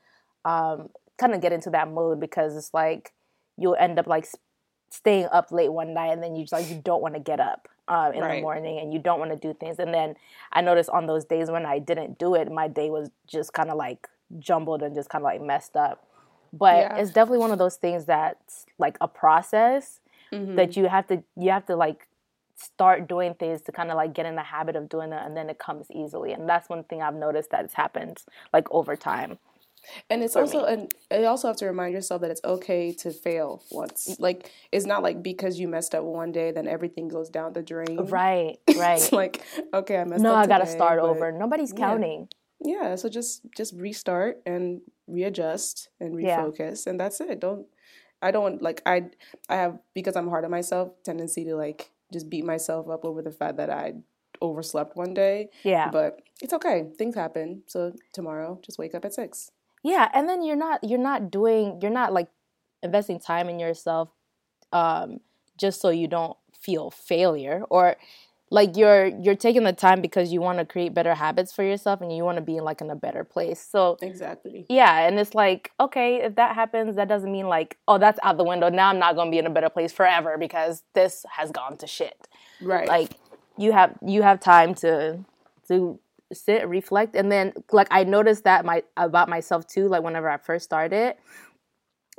um 0.46 0.90
kind 1.18 1.34
of 1.34 1.42
get 1.42 1.52
into 1.52 1.70
that 1.72 1.92
mode 1.92 2.22
because 2.22 2.56
it's 2.56 2.74
like 2.74 3.12
you'll 3.58 3.75
end 3.75 4.00
up 4.00 4.08
like 4.08 4.25
staying 4.89 5.27
up 5.32 5.51
late 5.51 5.72
one 5.72 5.94
night 5.94 6.12
and 6.13 6.24
then 6.24 6.36
you 6.36 6.44
just 6.44 6.54
like 6.54 6.70
you 6.70 6.82
don't 6.84 7.01
want 7.01 7.13
to 7.13 7.20
get 7.20 7.39
up 7.39 7.68
um, 7.88 8.13
in 8.13 8.22
the 8.22 8.42
morning 8.42 8.80
and 8.80 8.94
you 8.94 9.00
don't 9.00 9.20
want 9.20 9.32
to 9.32 9.38
do 9.38 9.54
things. 9.54 9.80
And 9.80 9.94
then 9.94 10.15
i 10.51 10.62
noticed 10.62 10.89
on 10.89 11.06
those 11.08 11.25
days 11.25 11.50
when 11.51 11.65
i 11.65 11.80
didn't 11.80 12.18
do 12.18 12.36
it 12.36 12.51
my 12.51 12.68
day 12.68 12.89
was 12.89 13.10
just 13.27 13.54
kind 13.54 13.70
of 13.70 13.77
like 13.77 14.08
jumbled 14.39 14.82
and 14.82 14.96
just 14.96 15.10
kind 15.10 15.22
of 15.22 15.25
like 15.25 15.42
messed 15.42 15.75
up. 15.75 16.06
But 16.54 16.77
Yeah. 16.77 16.98
it's 16.98 17.12
definitely 17.12 17.39
one 17.39 17.51
of 17.51 17.58
those 17.60 17.75
things 17.75 18.06
that's 18.06 18.65
like 18.77 18.98
a 19.01 19.08
process 19.08 20.00
Mhm. 20.32 20.56
that 20.56 20.77
you 20.77 20.88
have 20.88 21.08
to 21.08 21.24
you 21.36 21.51
have 21.51 21.65
to 21.68 21.75
like 21.75 22.08
start 22.56 23.08
doing 23.08 23.34
things 23.34 23.62
to 23.63 23.72
kind 23.74 23.92
of 23.92 23.98
like 23.98 24.13
get 24.13 24.25
in 24.25 24.36
the 24.36 24.42
habit 24.44 24.75
of 24.77 24.88
doing 24.88 25.12
it 25.12 25.22
and 25.25 25.36
then 25.36 25.50
it 25.50 25.60
comes 25.60 25.88
easily. 25.92 26.32
And 26.32 26.48
that's 26.48 26.70
one 26.70 26.84
thing 26.86 27.01
i've 27.01 27.13
noticed 27.15 27.50
that's 27.51 27.74
happened 27.74 28.24
like 28.54 28.68
over 28.72 28.96
time 28.96 29.38
and 30.10 30.24
it's 30.24 30.36
also 30.36 30.65
me. 30.65 30.88
and 31.12 31.22
you 31.22 31.27
also 31.27 31.48
have 31.48 31.58
to 31.58 31.65
remind 31.65 31.94
yourself 31.94 32.22
that 32.22 32.32
it's 32.32 32.42
okay 32.44 32.92
to 32.94 33.12
fail 33.12 33.63
once. 33.72 34.15
Like 34.20 34.51
it's 34.72 34.86
not 34.86 35.04
like 35.04 35.22
because 35.24 35.60
you 35.60 35.68
messed 35.68 35.94
up 35.96 36.04
one 36.04 36.32
day 36.32 36.51
then 36.51 36.68
everything 36.68 37.08
goes 37.08 37.30
down 37.30 37.54
the 37.54 37.62
drain. 37.62 37.98
Right 38.06 38.58
right. 38.77 38.98
it's 39.00 39.12
like 39.12 39.42
okay 39.74 39.98
i 39.98 40.04
messed 40.04 40.24
no 40.24 40.32
up 40.32 40.36
No, 40.36 40.42
i 40.42 40.48
gotta 40.48 40.70
start 40.70 41.00
over. 41.00 41.32
Nobody's 41.32 41.72
yeah. 41.74 41.80
counting. 41.80 42.27
Yeah 42.63 42.96
so 42.96 43.10
just 43.10 43.42
just 43.56 43.74
restart 43.75 44.42
and 44.46 44.82
readjust 45.08 45.89
and 46.00 46.20
Yeah. 46.22 46.39
refocus 46.42 46.88
and 46.88 47.00
that's 47.00 47.20
it. 47.22 47.39
Don't 47.39 47.68
i 48.22 48.32
don't 48.32 48.62
like 48.62 48.82
i 48.86 49.04
i 49.50 49.56
have 49.56 49.77
because 49.94 50.15
i'm 50.15 50.30
hard 50.30 50.46
on 50.46 50.51
myself 50.51 50.89
tendency 51.04 51.44
to 51.44 51.56
like 51.56 51.92
just 52.13 52.30
beat 52.30 52.46
myself 52.46 52.89
up 52.89 53.04
over 53.04 53.22
the 53.22 53.32
fact 53.32 53.58
that 53.58 53.70
i 53.70 53.94
overslept 54.42 54.96
one 54.96 55.13
day 55.13 55.50
yeah. 55.63 55.89
but 55.89 56.20
it's 56.42 56.54
okay. 56.54 56.86
Things 56.98 57.15
happen. 57.15 57.63
So 57.68 57.94
tomorrow 58.13 58.60
just 58.62 58.77
wake 58.77 58.94
up 58.94 59.06
at 59.06 59.13
six 59.13 59.51
yeah 59.86 60.10
and 60.13 60.27
then 60.27 60.44
you're 60.44 60.56
not 60.56 60.84
you're 60.84 61.00
not 61.00 61.32
doing 61.32 61.80
you're 61.82 61.92
not 61.92 62.12
like 62.12 62.27
investing 62.82 63.20
time 63.20 63.48
in 63.48 63.60
yourself 63.60 64.10
um 64.74 65.20
just 65.58 65.80
so 65.80 65.89
you 65.89 66.08
don't 66.08 66.38
feel 66.51 66.89
failure 66.89 67.63
or 67.70 67.96
like 68.51 68.77
you're 68.77 69.06
you're 69.06 69.36
taking 69.36 69.63
the 69.63 69.74
time 69.74 70.01
because 70.01 70.32
you 70.32 70.39
want 70.39 70.60
to 70.60 70.65
create 70.65 70.94
better 70.94 71.15
habits 71.15 71.51
for 71.51 71.63
yourself 71.63 72.01
and 72.01 72.15
you 72.15 72.24
want 72.24 72.38
to 72.38 72.42
be 72.42 72.60
like 72.62 72.80
in 72.80 72.89
a 72.89 72.96
better 72.96 73.24
place. 73.24 73.60
So 73.60 73.98
exactly. 74.01 74.65
yeah 74.70 75.08
and 75.08 75.20
it's 75.20 75.34
like 75.34 75.72
okay 75.80 76.22
if 76.22 76.36
that 76.36 76.56
happens 76.56 76.96
that 76.96 77.08
doesn't 77.08 77.32
mean 77.32 77.48
like 77.48 77.77
oh 77.88 77.98
that's 77.98 78.20
out 78.24 78.38
the 78.38 78.44
window. 78.44 78.70
Now 78.70 78.89
i'm 78.89 79.00
not 79.00 79.15
going 79.15 79.27
to 79.27 79.32
be 79.32 79.39
in 79.39 79.48
a 79.48 79.50
better 79.50 79.70
place 79.70 79.92
forever 79.92 80.38
because 80.38 80.84
this 80.94 81.25
has 81.32 81.51
gone 81.51 81.77
to 81.77 81.88
shit. 81.88 82.27
Right. 82.62 82.88
Like 82.88 83.18
you 83.58 83.72
have 83.72 83.96
you 84.06 84.22
have 84.22 84.39
time 84.39 84.75
to 84.75 85.20
to 85.68 86.00
sit 86.36 86.68
reflect 86.68 87.15
and 87.15 87.32
then 87.32 87.54
like 87.72 87.88
i 87.92 88.04
noticed 88.04 88.44
that 88.44 88.65
my 88.65 88.84
about 88.98 89.27
myself 89.30 89.65
too 89.65 89.88
like 89.88 90.04
whenever 90.04 90.30
i 90.30 90.38
first 90.38 90.65
started 90.65 91.15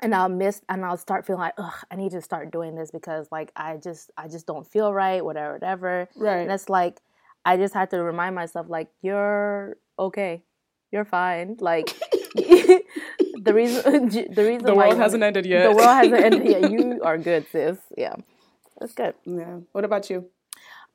and 0.02 0.14
i'll 0.14 0.28
miss 0.28 0.60
and 0.68 0.84
i'll 0.84 0.96
start 0.96 1.24
feeling 1.26 1.40
like 1.40 1.54
ugh 1.58 1.84
i 1.90 1.96
need 1.96 2.10
to 2.10 2.20
start 2.20 2.50
doing 2.50 2.74
this 2.74 2.90
because 2.90 3.28
like 3.30 3.52
i 3.56 3.76
just 3.76 4.10
i 4.16 4.26
just 4.26 4.46
don't 4.46 4.66
feel 4.66 4.92
right 4.92 5.24
whatever 5.24 5.52
whatever 5.54 6.08
right 6.16 6.42
and 6.42 6.50
it's 6.50 6.68
like 6.68 7.00
I 7.46 7.56
just 7.56 7.74
had 7.74 7.90
to 7.90 8.02
remind 8.02 8.34
myself, 8.34 8.66
like, 8.68 8.88
you're 9.02 9.76
okay, 9.96 10.42
you're 10.90 11.04
fine. 11.04 11.56
Like 11.60 11.86
the 12.34 13.52
reason, 13.54 14.08
the 14.08 14.44
reason 14.44 14.66
the 14.66 14.74
world 14.74 14.98
hasn't 14.98 15.22
ended 15.22 15.46
yet 15.46 15.68
The 15.68 15.76
world 15.76 15.96
hasn't 15.96 16.24
ended 16.24 16.44
yet. 16.44 16.70
You 16.72 17.00
are 17.04 17.16
good, 17.16 17.46
sis. 17.52 17.78
Yeah, 17.96 18.16
that's 18.80 18.94
good. 18.94 19.14
yeah 19.24 19.58
what 19.70 19.84
about 19.84 20.10
you 20.10 20.26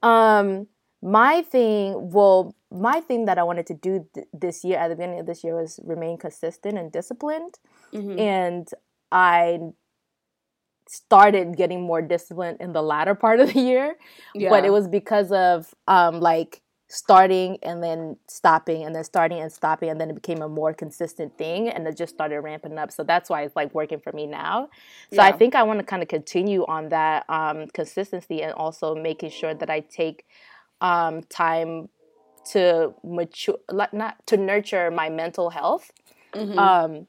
Um, 0.04 0.68
my 1.02 1.42
thing, 1.42 2.12
well, 2.12 2.56
my 2.72 3.02
thing 3.02 3.26
that 3.26 3.38
I 3.38 3.44
wanted 3.44 3.68
to 3.68 3.74
do 3.74 4.08
th- 4.14 4.28
this 4.34 4.64
year 4.64 4.78
at 4.78 4.88
the 4.90 4.96
beginning 4.96 5.20
of 5.20 5.26
this 5.26 5.44
year 5.44 5.56
was 5.56 5.80
remain 5.84 6.18
consistent 6.18 6.78
and 6.78 6.92
disciplined, 6.92 7.60
Mhm. 7.94 8.20
and 8.20 8.70
I 9.12 9.60
started 10.88 11.56
getting 11.56 11.82
more 11.82 12.02
disciplined 12.02 12.58
in 12.60 12.74
the 12.74 12.82
latter 12.84 13.16
part 13.16 13.40
of 13.40 13.54
the 13.54 13.60
year 13.60 13.96
yeah 14.34 14.50
but 14.50 14.66
it 14.66 14.72
was 14.72 14.88
because 14.90 15.32
of 15.32 15.74
um 15.88 16.20
like 16.20 16.62
starting 16.90 17.58
and 17.64 17.82
then 17.82 18.18
stopping 18.28 18.84
and 18.84 18.94
then 18.94 19.04
starting 19.04 19.40
and 19.40 19.52
stopping 19.54 19.90
and 19.90 20.02
then 20.02 20.10
it 20.10 20.14
became 20.16 20.42
a 20.42 20.50
more 20.50 20.74
consistent 20.74 21.38
thing 21.38 21.70
and 21.70 21.88
it 21.88 21.96
just 21.96 22.14
started 22.14 22.42
ramping 22.42 22.78
up. 22.78 22.92
So 22.92 23.02
that's 23.04 23.30
why 23.30 23.44
it's 23.44 23.56
like 23.56 23.74
working 23.74 24.02
for 24.02 24.12
me 24.12 24.28
now. 24.28 24.68
So 25.14 25.22
i 25.22 25.32
think 25.32 25.56
i 25.56 25.64
want 25.64 25.80
to 25.80 25.86
kind 25.86 26.02
of 26.04 26.10
continue 26.10 26.66
on 26.66 26.90
that 26.90 27.24
um 27.30 27.68
consistency 27.68 28.44
and 28.44 28.52
also 28.54 28.94
making 28.94 29.30
sure 29.30 29.54
that 29.54 29.70
i 29.70 29.80
take 29.80 30.26
um 30.82 31.24
time 31.24 31.90
to 32.52 32.94
mature 33.04 33.58
not 33.94 34.16
to 34.28 34.38
nurture 34.38 34.92
my 34.92 35.10
mental 35.10 35.50
health 35.50 35.92
Mhm. 36.34 36.58
um 36.58 37.08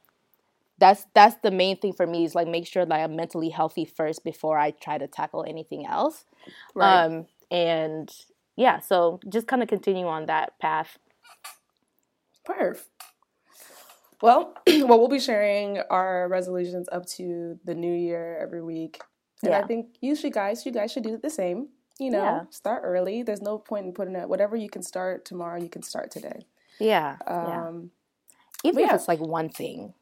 that's 0.79 1.07
that's 1.15 1.37
the 1.43 1.51
main 1.51 1.79
thing 1.79 1.93
for 1.93 2.07
me 2.07 2.25
is 2.25 2.35
like 2.35 2.49
make 2.49 2.67
sure 2.67 2.85
that 2.85 3.01
i'm 3.01 3.17
mentally 3.17 3.51
healthy 3.51 3.85
first 3.85 4.25
before 4.25 4.59
i 4.59 4.71
try 4.73 4.99
to 4.99 5.07
tackle 5.07 5.45
anything 5.49 5.87
else 5.87 6.25
right 6.75 7.07
um, 7.07 7.27
and 7.51 8.11
yeah, 8.57 8.81
so 8.81 9.21
just 9.29 9.47
kind 9.47 9.63
of 9.63 9.69
continue 9.69 10.07
on 10.07 10.27
that 10.27 10.59
path. 10.61 10.99
Perf. 12.47 12.85
Well, 14.21 14.55
well, 14.67 14.99
we'll 14.99 15.09
be 15.09 15.19
sharing 15.19 15.79
our 15.91 16.29
resolutions 16.29 16.89
up 16.93 17.07
to 17.17 17.59
the 17.65 17.75
new 17.75 17.93
year 17.93 18.39
every 18.41 18.63
week, 18.63 19.01
and 19.43 19.55
I 19.55 19.63
think 19.63 19.97
you 20.01 20.15
should 20.15 20.33
guys, 20.33 20.65
you 20.65 20.73
guys 20.73 20.93
should 20.93 21.03
do 21.03 21.17
the 21.17 21.31
same. 21.31 21.69
You 21.99 22.11
know, 22.11 22.23
Yeah. 22.23 22.43
start 22.51 22.83
early. 22.85 23.23
There's 23.23 23.43
no 23.43 23.59
point 23.59 23.87
in 23.87 23.93
putting 23.93 24.17
it. 24.17 24.29
Whatever 24.29 24.57
you 24.57 24.69
can 24.71 24.83
start 24.83 25.25
tomorrow, 25.25 25.61
you 25.61 25.69
can 25.69 25.83
start 25.83 26.11
today. 26.11 26.47
Yeah, 26.79 27.17
yeah. 27.27 27.69
Um, 27.69 27.91
Even 28.65 28.85
if 28.85 28.91
yeah. 28.91 28.95
it's 28.97 29.09
like 29.09 29.21
one 29.21 29.49
thing. 29.51 29.95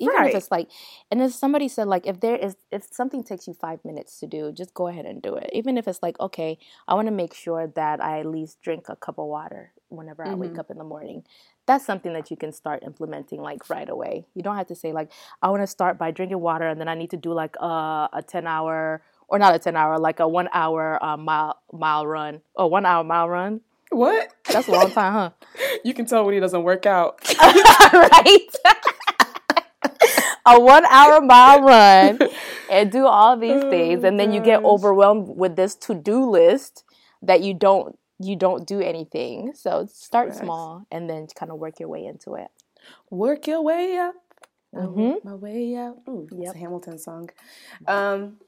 even 0.00 0.14
Right. 0.14 0.30
if 0.30 0.36
it's 0.36 0.50
like, 0.52 0.70
and 1.10 1.20
if 1.20 1.32
somebody 1.32 1.68
said 1.68 1.88
like, 1.88 2.06
if 2.06 2.20
there 2.20 2.36
is, 2.36 2.56
if 2.70 2.84
something 2.92 3.24
takes 3.24 3.48
you 3.48 3.54
five 3.54 3.84
minutes 3.84 4.20
to 4.20 4.26
do, 4.28 4.52
just 4.52 4.72
go 4.74 4.86
ahead 4.88 5.06
and 5.06 5.20
do 5.20 5.34
it. 5.34 5.50
Even 5.52 5.76
if 5.76 5.88
it's 5.88 6.02
like, 6.02 6.20
okay, 6.20 6.58
I 6.86 6.94
want 6.94 7.08
to 7.08 7.12
make 7.12 7.34
sure 7.34 7.66
that 7.66 8.00
I 8.02 8.20
at 8.20 8.26
least 8.26 8.62
drink 8.62 8.88
a 8.88 8.96
cup 8.96 9.18
of 9.18 9.26
water 9.26 9.72
whenever 9.88 10.24
I 10.24 10.34
wake 10.34 10.58
up 10.58 10.70
in 10.70 10.78
the 10.78 10.84
morning. 10.84 11.24
That's 11.66 11.84
something 11.84 12.12
that 12.12 12.30
you 12.30 12.36
can 12.36 12.52
start 12.52 12.84
implementing 12.84 13.42
like 13.42 13.68
right 13.70 13.88
away. 13.88 14.26
You 14.34 14.42
don't 14.42 14.56
have 14.56 14.68
to 14.68 14.76
say 14.76 14.92
like, 14.92 15.10
I 15.42 15.50
want 15.50 15.62
to 15.62 15.66
start 15.66 15.98
by 15.98 16.12
drinking 16.12 16.40
water 16.40 16.68
and 16.68 16.80
then 16.80 16.88
I 16.88 16.94
need 16.94 17.10
to 17.10 17.16
do 17.16 17.32
like 17.32 17.56
a, 17.56 18.08
a 18.12 18.22
ten 18.26 18.46
hour 18.46 19.02
or 19.28 19.38
not 19.38 19.54
a 19.54 19.58
ten 19.58 19.76
hour, 19.76 19.98
like 19.98 20.20
a 20.20 20.28
one 20.28 20.48
hour 20.52 21.02
uh, 21.04 21.16
mile 21.16 21.58
mile 21.72 22.06
run 22.06 22.40
or 22.54 22.68
one 22.70 22.86
hour 22.86 23.04
mile 23.04 23.28
run. 23.28 23.60
What? 23.90 24.32
That's 24.44 24.68
a 24.68 24.72
long 24.72 24.90
time, 24.92 25.12
huh? 25.12 25.30
You 25.84 25.92
can 25.94 26.06
tell 26.06 26.24
when 26.24 26.34
he 26.34 26.40
doesn't 26.40 26.62
work 26.62 26.86
out. 26.86 27.20
right? 27.92 28.46
a 30.46 30.60
one 30.60 30.84
hour 30.86 31.20
mile 31.20 31.62
run 31.62 32.18
and 32.70 32.92
do 32.92 33.06
all 33.06 33.36
these 33.36 33.62
things 33.70 34.04
and 34.04 34.18
then 34.20 34.32
you 34.32 34.40
get 34.40 34.62
overwhelmed 34.64 35.28
with 35.36 35.56
this 35.56 35.74
to-do 35.74 36.28
list 36.30 36.84
that 37.22 37.42
you 37.42 37.54
don't 37.54 37.98
you 38.20 38.36
don't 38.36 38.66
do 38.66 38.80
anything 38.80 39.52
so 39.54 39.86
start 39.92 40.34
small 40.34 40.86
and 40.90 41.08
then 41.10 41.26
kind 41.34 41.50
of 41.50 41.58
work 41.58 41.80
your 41.80 41.88
way 41.88 42.04
into 42.04 42.34
it 42.34 42.48
Work 43.10 43.46
your 43.46 43.62
way 43.62 43.98
up. 43.98 44.14
I 44.74 44.80
Mhm. 44.80 45.24
my 45.24 45.34
way 45.34 45.76
out. 45.76 45.98
Ooh, 46.08 46.26
it's 46.30 46.54
a 46.54 46.58
Hamilton 46.58 46.98
song. 46.98 47.30
Um, 47.86 48.38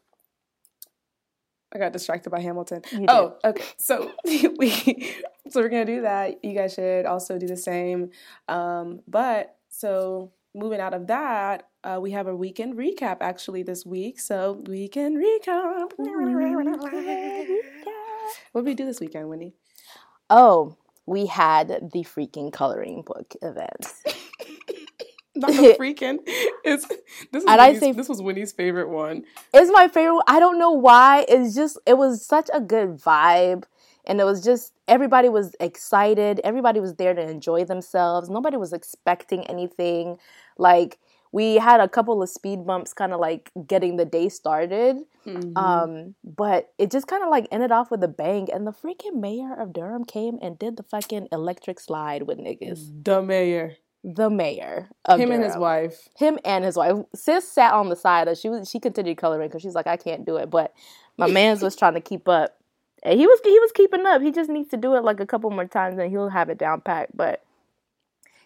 I 1.73 1.79
got 1.79 1.93
distracted 1.93 2.31
by 2.31 2.41
Hamilton. 2.41 2.83
Oh, 3.09 3.37
okay. 3.45 3.65
So 3.77 4.13
we, 4.25 5.15
so 5.49 5.61
we're 5.61 5.69
gonna 5.69 5.85
do 5.85 6.03
that. 6.03 6.45
You 6.45 6.55
guys 6.55 6.75
should 6.75 7.07
also 7.07 7.39
do 7.39 7.47
the 7.47 7.57
same. 7.57 8.11
Um, 8.49 9.01
but 9.07 9.57
so 9.69 10.33
moving 10.55 10.81
out 10.81 10.95
of 10.95 11.07
that, 11.07 11.69
uh, 11.85 11.99
we 12.01 12.11
have 12.11 12.27
a 12.27 12.35
weekend 12.35 12.75
recap 12.75 13.19
actually 13.21 13.63
this 13.63 13.87
week. 13.87 14.19
So 14.19 14.63
weekend 14.67 15.17
recap. 15.17 15.93
What 18.53 18.63
did 18.63 18.67
we 18.67 18.75
do 18.75 18.85
this 18.85 19.01
weekend, 19.01 19.29
Winnie? 19.29 19.55
oh 20.31 20.77
we 21.07 21.27
had 21.27 21.69
the 21.69 22.05
freaking 22.05 22.53
coloring 22.53 23.03
book 23.03 23.35
event 23.43 23.93
Not 25.35 25.51
the 25.53 25.77
freaking. 25.81 26.19
It's 26.65 26.87
this 26.87 27.43
is 27.43 27.45
And 27.49 27.61
I 27.61 27.69
Winnie's, 27.69 27.81
say- 27.81 27.93
this 27.93 28.09
was 28.09 28.21
Winnie's 28.23 28.53
favorite 28.53 28.89
one. 28.89 29.25
it's 29.55 29.71
my 29.73 29.89
favorite. 29.89 30.23
I 30.27 30.39
don't 30.41 30.59
know 30.59 30.73
why. 30.73 31.25
It's 31.29 31.55
just 31.55 31.79
it 31.87 31.97
was 31.99 32.25
such 32.25 32.49
a 32.53 32.61
good 32.61 32.97
vibe, 32.99 33.65
and 34.07 34.21
it 34.21 34.25
was 34.25 34.43
just 34.43 34.73
everybody 34.89 35.29
was 35.29 35.55
excited. 35.61 36.41
Everybody 36.43 36.81
was 36.81 36.95
there 36.97 37.15
to 37.15 37.23
enjoy 37.23 37.65
themselves. 37.65 38.29
Nobody 38.29 38.57
was 38.57 38.73
expecting 38.73 39.47
anything. 39.47 40.19
Like 40.59 40.99
we 41.33 41.55
had 41.57 41.79
a 41.79 41.89
couple 41.89 42.21
of 42.21 42.29
speed 42.29 42.67
bumps, 42.67 42.93
kind 42.93 43.13
of 43.13 43.21
like 43.21 43.53
getting 43.69 43.97
the 43.97 44.05
day 44.05 44.29
started. 44.29 44.97
Mm-hmm. 45.25 45.57
Um, 45.57 46.17
but 46.25 46.73
it 46.77 46.91
just 46.91 47.07
kind 47.07 47.23
of 47.23 47.29
like 47.31 47.47
ended 47.53 47.71
off 47.71 47.89
with 47.93 48.03
a 48.03 48.09
bang. 48.09 48.49
And 48.53 48.67
the 48.67 48.73
freaking 48.73 49.21
mayor 49.21 49.55
of 49.55 49.73
Durham 49.73 50.05
came 50.05 50.39
and 50.43 50.59
did 50.59 50.77
the 50.77 50.83
fucking 50.83 51.29
electric 51.31 51.79
slide 51.79 52.25
with 52.25 52.39
niggas. 52.39 53.05
The 53.05 53.23
mayor, 53.23 53.77
The 54.03 54.31
mayor 54.31 54.89
of 55.05 55.21
him 55.21 55.31
and 55.31 55.45
his 55.45 55.57
wife. 55.57 56.09
him 56.17 56.39
and 56.45 56.65
his 56.65 56.77
wife. 56.77 57.05
Sis 57.15 57.47
sat 57.47 57.75
on 57.75 57.89
the 57.91 57.97
side. 57.97 58.29
Of, 58.29 58.39
she 58.39 58.49
was 58.49 58.69
she 58.71 58.81
continued 58.81 59.19
coloring 59.19 59.49
because 59.49 59.63
she's 59.63 59.75
like, 59.75 59.87
I 59.87 59.97
can't 59.97 60.25
do 60.25 60.37
it. 60.37 60.49
But 60.51 60.73
my 61.19 61.27
man's 61.31 61.63
was 61.63 61.77
trying 61.77 61.95
to 61.95 62.01
keep 62.01 62.27
up, 62.29 62.57
and 63.03 63.19
he 63.21 63.27
was 63.27 63.41
he 63.45 63.59
was 63.59 63.73
keeping 63.73 64.07
up. 64.07 64.23
He 64.23 64.33
just 64.33 64.49
needs 64.49 64.71
to 64.71 64.77
do 64.79 64.95
it 64.95 65.05
like 65.05 65.21
a 65.21 65.27
couple 65.27 65.51
more 65.51 65.67
times, 65.67 65.99
and 65.99 66.11
he'll 66.11 66.31
have 66.31 66.49
it 66.49 66.57
down 66.59 66.81
packed. 66.81 67.15
But 67.17 67.43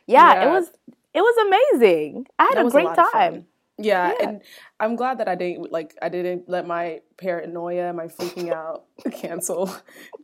yeah, 0.06 0.44
it 0.44 0.50
was 0.50 0.70
it 1.14 1.20
was 1.20 1.46
amazing. 1.46 2.26
I 2.38 2.44
had 2.44 2.56
That 2.56 2.66
a 2.66 2.70
great 2.70 2.86
of 2.88 2.96
time. 3.12 3.46
Yeah, 3.78 4.12
Yeah. 4.20 4.28
and 4.28 4.42
I'm 4.78 4.94
glad 4.96 5.18
that 5.18 5.28
I 5.28 5.34
didn't 5.34 5.72
like 5.72 5.96
I 6.02 6.08
didn't 6.08 6.48
let 6.48 6.66
my 6.66 7.00
paranoia, 7.16 7.92
my 7.92 8.06
freaking 8.06 8.52
out 8.52 8.84
cancel 9.12 9.74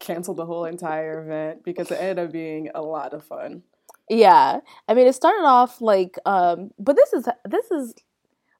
cancel 0.00 0.34
the 0.34 0.46
whole 0.46 0.64
entire 0.64 1.22
event 1.22 1.64
because 1.64 1.90
it 1.90 1.96
ended 2.00 2.24
up 2.26 2.32
being 2.32 2.70
a 2.74 2.82
lot 2.82 3.12
of 3.12 3.24
fun. 3.24 3.62
Yeah, 4.10 4.60
I 4.88 4.94
mean, 4.94 5.06
it 5.08 5.14
started 5.14 5.44
off 5.46 5.80
like, 5.80 6.18
um, 6.26 6.72
but 6.80 6.96
this 6.96 7.12
is 7.14 7.28
this 7.46 7.70
is 7.70 7.94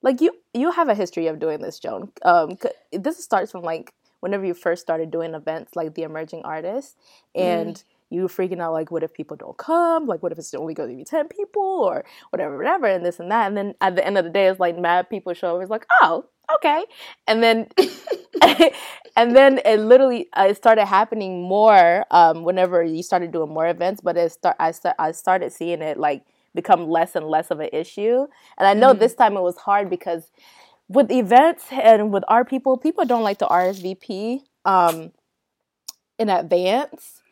like 0.03 0.21
you 0.21 0.33
you 0.55 0.71
have 0.73 0.89
a 0.89 0.95
history 0.95 1.29
of 1.29 1.41
doing 1.41 1.61
this, 1.61 1.79
Joan. 1.81 2.13
Um, 2.25 2.59
this 2.93 3.23
starts 3.23 3.53
from 3.53 3.63
like 3.63 3.95
whenever 4.21 4.45
you 4.47 4.55
first 4.55 4.83
started 4.83 5.11
doing 5.11 5.35
events, 5.35 5.77
like 5.77 5.95
the 5.95 6.03
emerging 6.05 6.43
artists, 6.45 6.97
and 7.35 7.83
you 8.11 8.23
were 8.23 8.29
freaking 8.29 8.61
out 8.61 8.73
like, 8.75 8.91
what 8.93 9.03
if 9.05 9.13
people 9.15 9.37
don't 9.37 9.59
come? 9.59 10.07
Like, 10.07 10.23
what 10.23 10.33
if 10.33 10.39
it's 10.39 10.55
only 10.55 10.75
going 10.75 10.91
to 10.91 10.97
be 10.97 11.05
ten 11.05 11.29
people 11.29 11.63
or 11.63 12.05
whatever, 12.31 12.57
whatever, 12.59 12.87
and 12.87 13.05
this 13.07 13.21
and 13.21 13.31
that. 13.33 13.49
And 13.49 13.57
then 13.57 13.75
at 13.83 13.97
the 13.97 14.07
end 14.07 14.19
of 14.19 14.25
the 14.25 14.31
day, 14.31 14.47
it's 14.49 14.61
like 14.61 14.79
mad 14.79 15.11
people 15.11 15.35
show 15.35 15.57
up. 15.57 15.63
It's 15.63 15.71
like, 15.71 15.87
oh, 16.03 16.27
okay, 16.57 16.85
and 17.27 17.43
then. 17.43 17.69
and 19.17 19.35
then 19.37 19.61
it 19.65 19.79
literally 19.81 20.29
uh, 20.37 20.47
it 20.51 20.57
started 20.57 20.87
happening 20.87 21.43
more 21.43 22.05
um, 22.11 22.45
whenever 22.45 22.83
you 22.83 23.03
started 23.03 23.31
doing 23.33 23.53
more 23.53 23.67
events. 23.69 24.01
But 24.01 24.17
it 24.17 24.33
start 24.33 24.57
I 24.59 24.71
start 24.73 24.97
I 24.99 25.13
started 25.13 25.53
seeing 25.53 25.83
it 25.83 25.99
like 25.99 26.23
become 26.55 26.89
less 26.89 27.15
and 27.15 27.27
less 27.27 27.51
of 27.51 27.61
an 27.61 27.69
issue. 27.73 28.27
And 28.59 28.67
I 28.67 28.75
know 28.75 28.93
this 28.95 29.15
time 29.15 29.37
it 29.37 29.41
was 29.43 29.57
hard 29.57 29.89
because 29.91 30.31
with 30.89 31.11
events 31.11 31.65
and 31.71 32.13
with 32.13 32.25
our 32.29 32.45
people, 32.45 32.77
people 32.77 33.05
don't 33.05 33.23
like 33.23 33.39
to 33.39 33.47
RSVP 33.47 34.43
um, 34.65 35.13
in 36.19 36.29
advance 36.29 37.23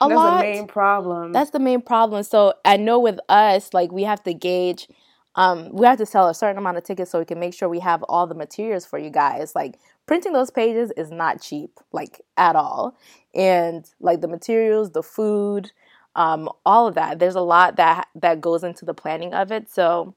a 0.00 0.08
That's 0.08 0.22
lot. 0.22 0.24
the 0.24 0.32
main 0.32 0.66
problem. 0.66 1.32
That's 1.32 1.50
the 1.50 1.58
main 1.60 1.82
problem. 1.82 2.22
So 2.22 2.54
I 2.64 2.76
know 2.76 2.98
with 2.98 3.18
us, 3.28 3.72
like 3.72 3.92
we 3.92 4.02
have 4.04 4.22
to 4.24 4.34
gauge, 4.34 4.88
um, 5.36 5.70
we 5.72 5.86
have 5.86 5.98
to 5.98 6.06
sell 6.06 6.28
a 6.28 6.34
certain 6.34 6.58
amount 6.58 6.76
of 6.76 6.84
tickets 6.84 7.10
so 7.10 7.18
we 7.18 7.24
can 7.24 7.40
make 7.40 7.54
sure 7.54 7.68
we 7.68 7.80
have 7.80 8.02
all 8.04 8.26
the 8.26 8.34
materials 8.34 8.86
for 8.86 8.98
you 8.98 9.10
guys. 9.10 9.54
Like 9.54 9.78
printing 10.06 10.32
those 10.32 10.50
pages 10.50 10.92
is 10.96 11.10
not 11.10 11.40
cheap, 11.40 11.80
like 11.92 12.20
at 12.36 12.56
all. 12.56 12.96
And 13.34 13.84
like 14.00 14.20
the 14.20 14.28
materials, 14.28 14.92
the 14.92 15.02
food, 15.02 15.72
um, 16.14 16.48
all 16.64 16.86
of 16.86 16.94
that. 16.94 17.18
There's 17.18 17.34
a 17.34 17.40
lot 17.40 17.76
that 17.76 18.08
that 18.14 18.40
goes 18.40 18.62
into 18.62 18.84
the 18.84 18.94
planning 18.94 19.34
of 19.34 19.50
it. 19.50 19.68
So 19.70 20.14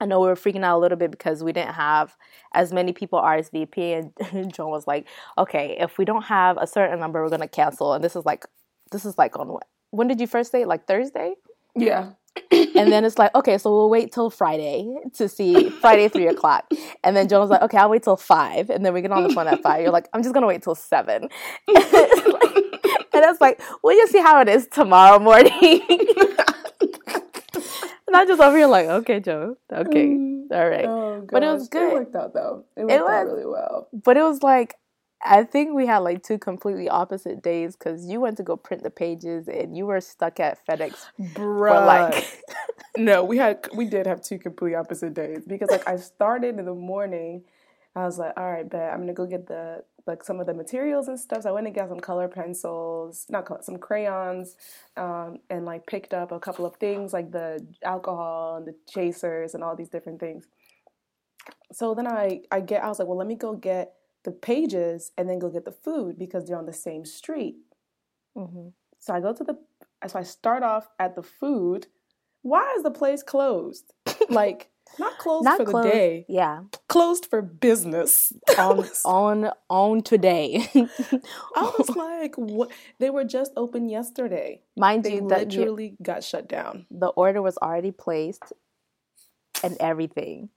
I 0.00 0.06
know 0.06 0.20
we 0.20 0.28
were 0.28 0.34
freaking 0.34 0.64
out 0.64 0.76
a 0.76 0.80
little 0.80 0.98
bit 0.98 1.10
because 1.10 1.42
we 1.42 1.52
didn't 1.52 1.74
have 1.74 2.16
as 2.52 2.72
many 2.72 2.92
people 2.92 3.20
RSVP, 3.20 4.12
and 4.30 4.52
Joan 4.54 4.70
was 4.70 4.86
like, 4.86 5.06
"Okay, 5.38 5.76
if 5.78 5.98
we 5.98 6.04
don't 6.04 6.24
have 6.24 6.56
a 6.58 6.66
certain 6.66 6.98
number, 7.00 7.22
we're 7.22 7.30
gonna 7.30 7.48
cancel." 7.48 7.92
And 7.94 8.02
this 8.04 8.16
is 8.16 8.24
like, 8.24 8.44
this 8.90 9.04
is 9.04 9.18
like 9.18 9.38
on 9.38 9.48
what? 9.48 9.66
When 9.90 10.08
did 10.08 10.20
you 10.20 10.26
first 10.26 10.50
say? 10.52 10.64
Like 10.64 10.86
Thursday? 10.86 11.34
yeah. 11.76 12.10
And 12.50 12.90
then 12.92 13.04
it's 13.04 13.18
like, 13.18 13.34
okay, 13.34 13.58
so 13.58 13.70
we'll 13.70 13.90
wait 13.90 14.12
till 14.12 14.30
Friday 14.30 14.96
to 15.14 15.28
see 15.28 15.70
Friday 15.70 16.08
three 16.08 16.26
o'clock. 16.26 16.70
And 17.02 17.16
then 17.16 17.28
Joan 17.28 17.40
was 17.40 17.50
like, 17.50 17.62
okay, 17.62 17.78
I'll 17.78 17.90
wait 17.90 18.02
till 18.02 18.16
five. 18.16 18.70
And 18.70 18.84
then 18.84 18.92
we 18.92 19.02
get 19.02 19.12
on 19.12 19.22
the 19.22 19.30
phone 19.32 19.46
at 19.46 19.62
five. 19.62 19.82
You're 19.82 19.92
like, 19.92 20.08
I'm 20.12 20.22
just 20.22 20.34
gonna 20.34 20.46
wait 20.46 20.62
till 20.62 20.74
seven. 20.74 21.22
and 21.24 21.30
it's 21.68 23.40
like, 23.40 23.62
well, 23.82 23.94
you 23.96 24.06
see 24.08 24.20
how 24.20 24.40
it 24.40 24.48
is 24.48 24.66
tomorrow 24.68 25.18
morning. 25.18 25.52
and 28.06 28.14
I 28.14 28.24
just 28.26 28.40
over 28.40 28.56
here 28.56 28.66
like, 28.66 28.86
okay, 28.86 29.20
Joe, 29.20 29.56
okay, 29.72 30.06
mm. 30.06 30.46
all 30.50 30.68
right. 30.68 30.86
Oh, 30.86 31.26
But 31.30 31.42
it 31.42 31.52
was 31.52 31.68
good. 31.68 31.92
It 31.92 31.94
worked 31.94 32.16
out 32.16 32.34
though. 32.34 32.64
It 32.76 32.82
worked 32.82 32.92
out 32.92 33.26
was. 33.26 33.32
really 33.32 33.46
well. 33.46 33.88
But 33.92 34.16
it 34.16 34.22
was 34.22 34.42
like, 34.42 34.76
I 35.24 35.44
think 35.44 35.74
we 35.74 35.86
had 35.86 35.98
like 35.98 36.22
two 36.22 36.38
completely 36.38 36.88
opposite 36.88 37.42
days 37.42 37.76
because 37.76 38.06
you 38.06 38.20
went 38.20 38.36
to 38.36 38.42
go 38.42 38.56
print 38.56 38.82
the 38.82 38.90
pages 38.90 39.48
and 39.48 39.74
you 39.76 39.86
were 39.86 40.00
stuck 40.00 40.38
at 40.38 40.64
FedEx 40.66 41.06
Bruh. 41.18 41.86
like, 41.86 42.44
no, 42.96 43.24
we 43.24 43.38
had 43.38 43.66
we 43.74 43.86
did 43.86 44.06
have 44.06 44.22
two 44.22 44.38
completely 44.38 44.76
opposite 44.76 45.14
days 45.14 45.40
because 45.46 45.70
like 45.70 45.88
I 45.88 45.96
started 45.96 46.58
in 46.58 46.66
the 46.66 46.74
morning. 46.74 47.44
I 47.96 48.04
was 48.04 48.18
like, 48.18 48.32
all 48.36 48.52
right, 48.52 48.68
bet 48.68 48.92
I'm 48.92 49.00
gonna 49.00 49.14
go 49.14 49.24
get 49.24 49.46
the 49.46 49.84
like 50.06 50.22
some 50.22 50.40
of 50.40 50.46
the 50.46 50.52
materials 50.52 51.08
and 51.08 51.18
stuff. 51.18 51.44
So 51.44 51.48
I 51.48 51.52
went 51.52 51.66
and 51.66 51.74
got 51.74 51.88
some 51.88 52.00
color 52.00 52.28
pencils, 52.28 53.24
not 53.30 53.46
color, 53.46 53.60
some 53.62 53.78
crayons, 53.78 54.56
um, 54.98 55.38
and 55.48 55.64
like 55.64 55.86
picked 55.86 56.12
up 56.12 56.32
a 56.32 56.38
couple 56.38 56.66
of 56.66 56.76
things 56.76 57.14
like 57.14 57.30
the 57.30 57.66
alcohol 57.82 58.56
and 58.58 58.66
the 58.66 58.74
chasers 58.86 59.54
and 59.54 59.64
all 59.64 59.74
these 59.74 59.88
different 59.88 60.20
things. 60.20 60.46
So 61.72 61.94
then 61.94 62.06
I 62.06 62.42
I 62.50 62.60
get 62.60 62.84
I 62.84 62.88
was 62.88 62.98
like, 62.98 63.08
well, 63.08 63.16
let 63.16 63.26
me 63.28 63.36
go 63.36 63.54
get 63.54 63.94
the 64.24 64.32
pages 64.32 65.12
and 65.18 65.28
then 65.28 65.38
go 65.38 65.50
get 65.50 65.64
the 65.64 65.72
food 65.72 66.18
because 66.18 66.46
they're 66.46 66.58
on 66.58 66.66
the 66.66 66.72
same 66.72 67.04
street. 67.04 67.56
Mhm. 68.36 68.72
So 68.98 69.14
I 69.14 69.20
go 69.20 69.32
to 69.32 69.44
the 69.44 69.58
so 70.08 70.18
I 70.18 70.22
start 70.22 70.62
off 70.62 70.88
at 70.98 71.14
the 71.14 71.22
food. 71.22 71.86
Why 72.42 72.74
is 72.76 72.82
the 72.82 72.90
place 72.90 73.22
closed? 73.22 73.92
Like 74.30 74.70
not 74.98 75.18
closed 75.18 75.44
not 75.44 75.58
for 75.58 75.64
closed. 75.64 75.86
the 75.88 75.90
day, 75.90 76.26
Yeah, 76.28 76.62
closed 76.88 77.26
for 77.26 77.42
business. 77.42 78.32
On 78.58 78.88
on 79.04 79.52
on 79.70 80.02
today. 80.02 80.66
I 80.74 81.74
was 81.78 81.90
like, 81.96 82.34
what? 82.36 82.70
They 83.00 83.10
were 83.10 83.24
just 83.24 83.52
open 83.56 83.88
yesterday. 83.88 84.62
Mind 84.76 85.04
They 85.04 85.16
you, 85.16 85.28
that 85.28 85.48
literally 85.48 85.96
got 86.02 86.24
shut 86.24 86.48
down. 86.48 86.86
the 86.90 87.08
order 87.08 87.42
was 87.42 87.56
already 87.58 87.90
placed 87.92 88.52
and 89.62 89.76
everything. 89.80 90.50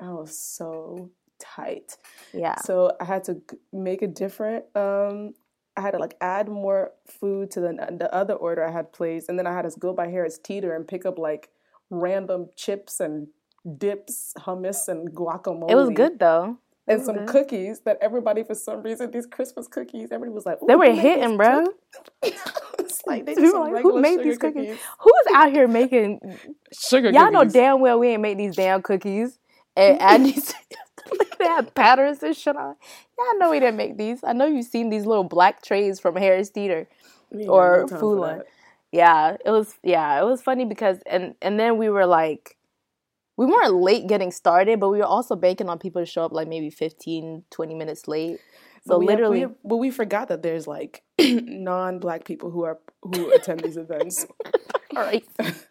I 0.00 0.10
was 0.12 0.36
so 0.38 1.10
tight. 1.42 1.96
Yeah. 2.32 2.56
So 2.56 2.92
I 3.00 3.04
had 3.04 3.24
to 3.24 3.42
make 3.72 4.02
a 4.02 4.06
different. 4.06 4.64
Um, 4.74 5.34
I 5.76 5.80
had 5.80 5.92
to 5.92 5.98
like 5.98 6.16
add 6.20 6.48
more 6.48 6.92
food 7.06 7.50
to 7.52 7.60
the 7.60 7.96
the 7.98 8.14
other 8.14 8.34
order 8.34 8.66
I 8.66 8.70
had 8.70 8.92
placed, 8.92 9.28
and 9.28 9.38
then 9.38 9.46
I 9.46 9.52
had 9.52 9.68
to 9.68 9.78
go 9.78 9.92
by 9.92 10.08
Harris 10.08 10.38
Teeter 10.38 10.74
and 10.74 10.86
pick 10.86 11.06
up 11.06 11.18
like 11.18 11.50
random 11.90 12.48
chips 12.56 13.00
and 13.00 13.28
dips, 13.78 14.34
hummus, 14.38 14.88
and 14.88 15.10
guacamole. 15.14 15.70
It 15.70 15.76
was 15.76 15.90
good 15.90 16.18
though. 16.18 16.58
And 16.88 17.00
some 17.00 17.18
good. 17.18 17.28
cookies 17.28 17.80
that 17.84 17.96
everybody, 18.02 18.42
for 18.42 18.56
some 18.56 18.82
reason, 18.82 19.12
these 19.12 19.24
Christmas 19.24 19.68
cookies, 19.68 20.08
everybody 20.10 20.34
was 20.34 20.44
like, 20.44 20.58
They 20.66 20.74
were 20.74 20.92
hitting, 20.92 21.36
bro. 21.36 21.66
it's 22.22 23.02
like 23.06 23.26
they 23.26 23.34
just 23.34 23.54
like, 23.54 23.82
who 23.82 24.00
made 24.00 24.22
these 24.22 24.38
cookies? 24.38 24.76
Who's 24.98 25.34
out 25.34 25.52
here 25.52 25.68
making 25.68 26.20
Sugar 26.72 27.10
Y'all 27.10 27.30
know 27.30 27.44
damn 27.44 27.80
well 27.80 27.98
we 27.98 28.08
ain't 28.08 28.22
make 28.22 28.36
these 28.36 28.56
damn 28.56 28.82
cookies 28.82 29.38
and 29.76 30.00
add 30.00 30.24
these. 30.24 30.52
they 31.38 31.44
have 31.46 31.74
patterns 31.74 32.22
and 32.22 32.36
shit 32.36 32.56
on. 32.56 32.76
Y'all 33.18 33.38
know 33.38 33.50
we 33.50 33.60
didn't 33.60 33.76
make 33.76 33.96
these. 33.96 34.20
I 34.24 34.32
know 34.32 34.46
you've 34.46 34.66
seen 34.66 34.90
these 34.90 35.06
little 35.06 35.24
black 35.24 35.62
trays 35.62 36.00
from 36.00 36.16
Harris 36.16 36.50
Teeter 36.50 36.88
or 37.48 37.80
no 37.82 37.86
time 37.88 38.00
Food 38.00 38.18
Lion. 38.20 38.42
Yeah, 38.90 39.36
it 39.44 39.50
was. 39.50 39.74
Yeah, 39.82 40.20
it 40.20 40.24
was 40.24 40.42
funny 40.42 40.64
because 40.64 40.98
and 41.06 41.34
and 41.40 41.58
then 41.58 41.78
we 41.78 41.88
were 41.88 42.06
like, 42.06 42.56
we 43.36 43.46
weren't 43.46 43.74
late 43.74 44.06
getting 44.06 44.30
started, 44.30 44.78
but 44.80 44.90
we 44.90 44.98
were 44.98 45.04
also 45.04 45.34
banking 45.36 45.68
on 45.68 45.78
people 45.78 46.02
to 46.02 46.06
show 46.06 46.24
up 46.24 46.32
like 46.32 46.46
maybe 46.48 46.68
15, 46.70 47.44
20 47.50 47.74
minutes 47.74 48.06
late. 48.06 48.38
So 48.86 48.94
But 48.94 48.98
we 48.98 49.06
have- 49.06 49.10
literally, 49.14 49.36
we 49.36 49.40
have- 49.42 49.54
but 49.64 49.76
we 49.78 49.90
forgot 49.90 50.28
that 50.28 50.42
there's 50.42 50.66
like 50.66 51.02
non-black 51.20 52.24
people 52.24 52.50
who 52.50 52.64
are 52.64 52.78
who 53.02 53.32
attend 53.32 53.60
these 53.60 53.76
events 53.78 54.26
all 54.96 55.02
right. 55.02 55.24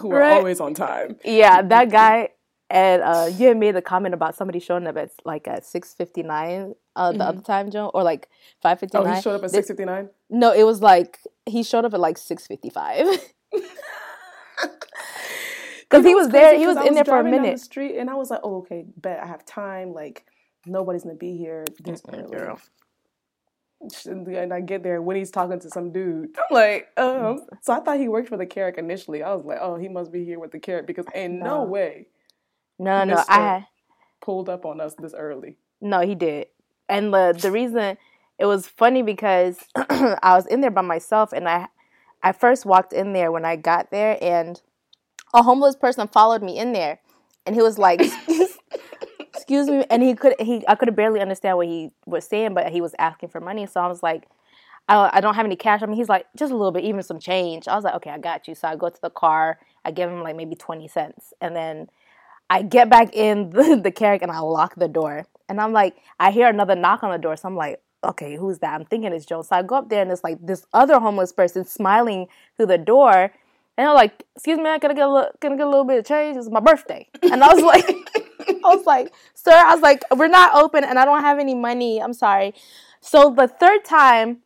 who 0.00 0.12
are 0.12 0.20
Right. 0.20 0.32
always 0.36 0.60
on 0.60 0.74
time. 0.74 1.16
yeah, 1.24 1.62
that 1.62 1.90
guy 1.90 2.28
and 2.70 3.02
uh, 3.02 3.28
you 3.36 3.48
had 3.48 3.56
made 3.56 3.74
a 3.76 3.82
comment 3.82 4.14
about 4.14 4.36
somebody 4.36 4.60
showing 4.60 4.86
up 4.86 4.96
at 4.96 5.10
like 5.24 5.48
at 5.48 5.64
six 5.66 5.92
fifty 5.92 6.22
nine 6.22 6.74
uh, 6.96 7.12
the 7.12 7.24
other 7.24 7.40
time, 7.42 7.70
Joe, 7.70 7.90
or 7.92 8.02
like 8.02 8.28
five 8.62 8.78
fifty 8.78 8.96
Oh, 8.96 9.02
nine. 9.02 9.16
he 9.16 9.22
showed 9.22 9.34
up 9.34 9.44
at 9.44 9.50
six 9.50 9.66
fifty 9.68 9.84
nine. 9.84 10.08
No, 10.30 10.52
it 10.52 10.62
was 10.64 10.80
like 10.80 11.18
he 11.46 11.62
showed 11.62 11.84
up 11.84 11.92
at 11.94 12.00
like 12.00 12.16
six 12.16 12.46
fifty 12.46 12.70
five. 12.70 13.06
Because 15.88 16.04
he 16.04 16.14
was 16.14 16.28
there, 16.28 16.56
he 16.56 16.68
was 16.68 16.76
in 16.86 16.94
there 16.94 17.04
for 17.04 17.18
a 17.18 17.24
minute. 17.24 17.54
the 17.54 17.58
street, 17.58 17.98
and 17.98 18.08
I 18.08 18.14
was 18.14 18.30
like, 18.30 18.40
"Oh, 18.44 18.58
okay, 18.58 18.84
bet 18.96 19.20
I 19.20 19.26
have 19.26 19.44
time. 19.44 19.92
Like 19.92 20.24
nobody's 20.64 21.02
gonna 21.02 21.16
be 21.16 21.36
here 21.36 21.64
this 21.82 22.02
early." 22.12 22.30
girl. 22.30 22.60
And 24.06 24.52
I 24.52 24.60
get 24.60 24.82
there 24.84 25.00
when 25.02 25.16
he's 25.16 25.30
talking 25.30 25.58
to 25.58 25.70
some 25.70 25.90
dude. 25.90 26.36
I'm 26.50 26.54
like, 26.54 26.88
um. 26.96 27.40
So 27.62 27.72
I 27.72 27.80
thought 27.80 27.98
he 27.98 28.06
worked 28.08 28.28
for 28.28 28.36
the 28.36 28.46
Carrack 28.46 28.78
initially. 28.78 29.22
I 29.24 29.34
was 29.34 29.44
like, 29.44 29.58
oh, 29.60 29.76
he 29.76 29.88
must 29.88 30.12
be 30.12 30.24
here 30.24 30.38
with 30.38 30.52
the 30.52 30.60
Carrack 30.60 30.86
because 30.86 31.06
ain't 31.14 31.34
no, 31.34 31.44
No. 31.44 31.64
way 31.64 32.06
No, 32.80 33.04
no. 33.04 33.16
Mister- 33.16 33.32
I 33.32 33.68
pulled 34.22 34.50
up 34.50 34.66
on 34.66 34.80
us 34.80 34.94
this 34.96 35.14
early. 35.14 35.58
no, 35.82 36.00
he 36.00 36.16
did. 36.16 36.48
And 36.88 37.14
the 37.14 37.36
the 37.40 37.52
reason 37.52 37.98
it 38.38 38.46
was 38.46 38.68
funny 38.68 39.02
because 39.02 39.58
I 39.76 40.34
was 40.36 40.46
in 40.48 40.62
there 40.62 40.72
by 40.72 40.82
myself, 40.82 41.32
and 41.34 41.48
I 41.48 41.68
I 42.22 42.32
first 42.32 42.66
walked 42.66 42.94
in 42.94 43.14
there 43.14 43.32
when 43.32 43.46
I 43.46 43.56
got 43.56 43.92
there, 43.92 44.18
and 44.22 44.62
a 45.34 45.42
homeless 45.44 45.76
person 45.76 46.08
followed 46.08 46.42
me 46.42 46.58
in 46.58 46.72
there, 46.72 47.00
and 47.46 47.56
he 47.56 47.62
was 47.62 47.78
like. 47.78 48.02
Excuse 49.34 49.68
me, 49.68 49.84
and 49.90 50.02
he 50.02 50.14
could 50.14 50.34
he 50.40 50.64
I 50.68 50.76
could 50.76 50.94
barely 50.96 51.20
understand 51.20 51.56
what 51.56 51.66
he 51.68 51.92
was 52.06 52.26
saying, 52.26 52.54
but 52.54 52.70
he 52.70 52.80
was 52.80 52.94
asking 52.98 53.30
for 53.30 53.40
money. 53.40 53.66
So 53.66 53.80
I 53.80 53.88
was 53.88 54.02
like, 54.02 54.28
I, 54.88 55.10
I 55.14 55.20
don't 55.20 55.34
have 55.34 55.46
any 55.46 55.56
cash. 55.56 55.82
I 55.82 55.86
mean, 55.86 55.96
he's 55.96 56.08
like, 56.08 56.26
just 56.36 56.52
a 56.52 56.56
little 56.56 56.72
bit, 56.72 56.84
even 56.84 57.02
some 57.02 57.20
change. 57.20 57.68
I 57.68 57.76
was 57.76 57.84
like, 57.84 57.94
okay, 57.96 58.10
I 58.10 58.18
got 58.18 58.48
you. 58.48 58.54
So 58.56 58.68
I 58.68 58.76
go 58.76 58.90
to 58.90 59.00
the 59.00 59.10
car. 59.10 59.58
I 59.84 59.92
give 59.92 60.10
him 60.10 60.22
like 60.22 60.36
maybe 60.36 60.56
20 60.56 60.88
cents. 60.88 61.32
And 61.40 61.56
then 61.56 61.88
I 62.50 62.62
get 62.62 62.90
back 62.90 63.14
in 63.14 63.50
the, 63.50 63.80
the 63.82 64.06
and 64.22 64.30
I 64.30 64.40
lock 64.40 64.74
the 64.74 64.88
door. 64.88 65.26
And 65.48 65.60
I'm 65.60 65.72
like, 65.72 65.96
I 66.18 66.30
hear 66.32 66.48
another 66.48 66.74
knock 66.74 67.02
on 67.02 67.10
the 67.10 67.18
door. 67.18 67.36
So 67.36 67.48
I'm 67.48 67.56
like, 67.56 67.80
okay, 68.04 68.36
who's 68.36 68.58
that? 68.58 68.74
I'm 68.74 68.84
thinking 68.84 69.12
it's 69.12 69.24
Joe. 69.24 69.42
So 69.42 69.56
I 69.56 69.62
go 69.62 69.76
up 69.76 69.88
there 69.88 70.02
and 70.02 70.10
it's 70.10 70.24
like 70.24 70.44
this 70.44 70.66
other 70.72 70.98
homeless 70.98 71.32
person 71.32 71.64
smiling 71.64 72.26
through 72.56 72.66
the 72.66 72.78
door. 72.78 73.32
And 73.78 73.88
I'm 73.88 73.94
like, 73.94 74.24
excuse 74.36 74.58
me, 74.58 74.64
can 74.78 74.90
I 74.90 74.94
get 74.94 74.98
a 74.98 75.12
little, 75.12 75.30
can 75.40 75.52
I 75.52 75.56
get 75.56 75.66
a 75.66 75.70
little 75.70 75.84
bit 75.84 75.98
of 75.98 76.06
change? 76.06 76.36
It's 76.36 76.50
my 76.50 76.60
birthday. 76.60 77.08
And 77.22 77.42
I 77.42 77.54
was 77.54 77.62
like, 77.62 77.88
I 78.48 78.74
was 78.74 78.84
like, 78.86 79.12
sir, 79.34 79.52
I 79.52 79.74
was 79.74 79.82
like, 79.82 80.02
we're 80.16 80.28
not 80.28 80.54
open 80.54 80.84
and 80.84 80.98
I 80.98 81.04
don't 81.04 81.22
have 81.22 81.38
any 81.38 81.54
money. 81.54 82.02
I'm 82.02 82.12
sorry. 82.12 82.54
So 83.00 83.34
the 83.34 83.48
third 83.48 83.84
time, 83.84 84.38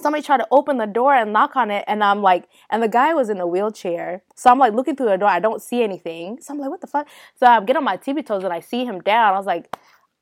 somebody 0.00 0.22
tried 0.22 0.38
to 0.38 0.48
open 0.50 0.78
the 0.78 0.86
door 0.86 1.14
and 1.14 1.32
knock 1.32 1.56
on 1.56 1.70
it 1.70 1.84
and 1.86 2.02
i'm 2.02 2.22
like 2.22 2.48
and 2.70 2.82
the 2.82 2.88
guy 2.88 3.14
was 3.14 3.28
in 3.30 3.40
a 3.40 3.46
wheelchair. 3.46 4.22
So 4.34 4.50
i'm 4.50 4.58
like 4.58 4.72
looking 4.72 4.96
through 4.96 5.10
the 5.10 5.18
door. 5.18 5.28
I 5.28 5.40
don't 5.40 5.62
see 5.62 5.82
anything. 5.82 6.38
So 6.40 6.54
i'm 6.54 6.60
like 6.60 6.70
what 6.70 6.80
the 6.80 6.86
fuck? 6.86 7.08
So 7.38 7.46
i 7.46 7.62
get 7.64 7.76
on 7.76 7.84
my 7.84 7.96
tippy 7.96 8.22
toes 8.22 8.44
and 8.44 8.52
i 8.52 8.60
see 8.60 8.84
him 8.84 9.00
down. 9.00 9.34
I 9.34 9.36
was 9.36 9.46
like 9.46 9.74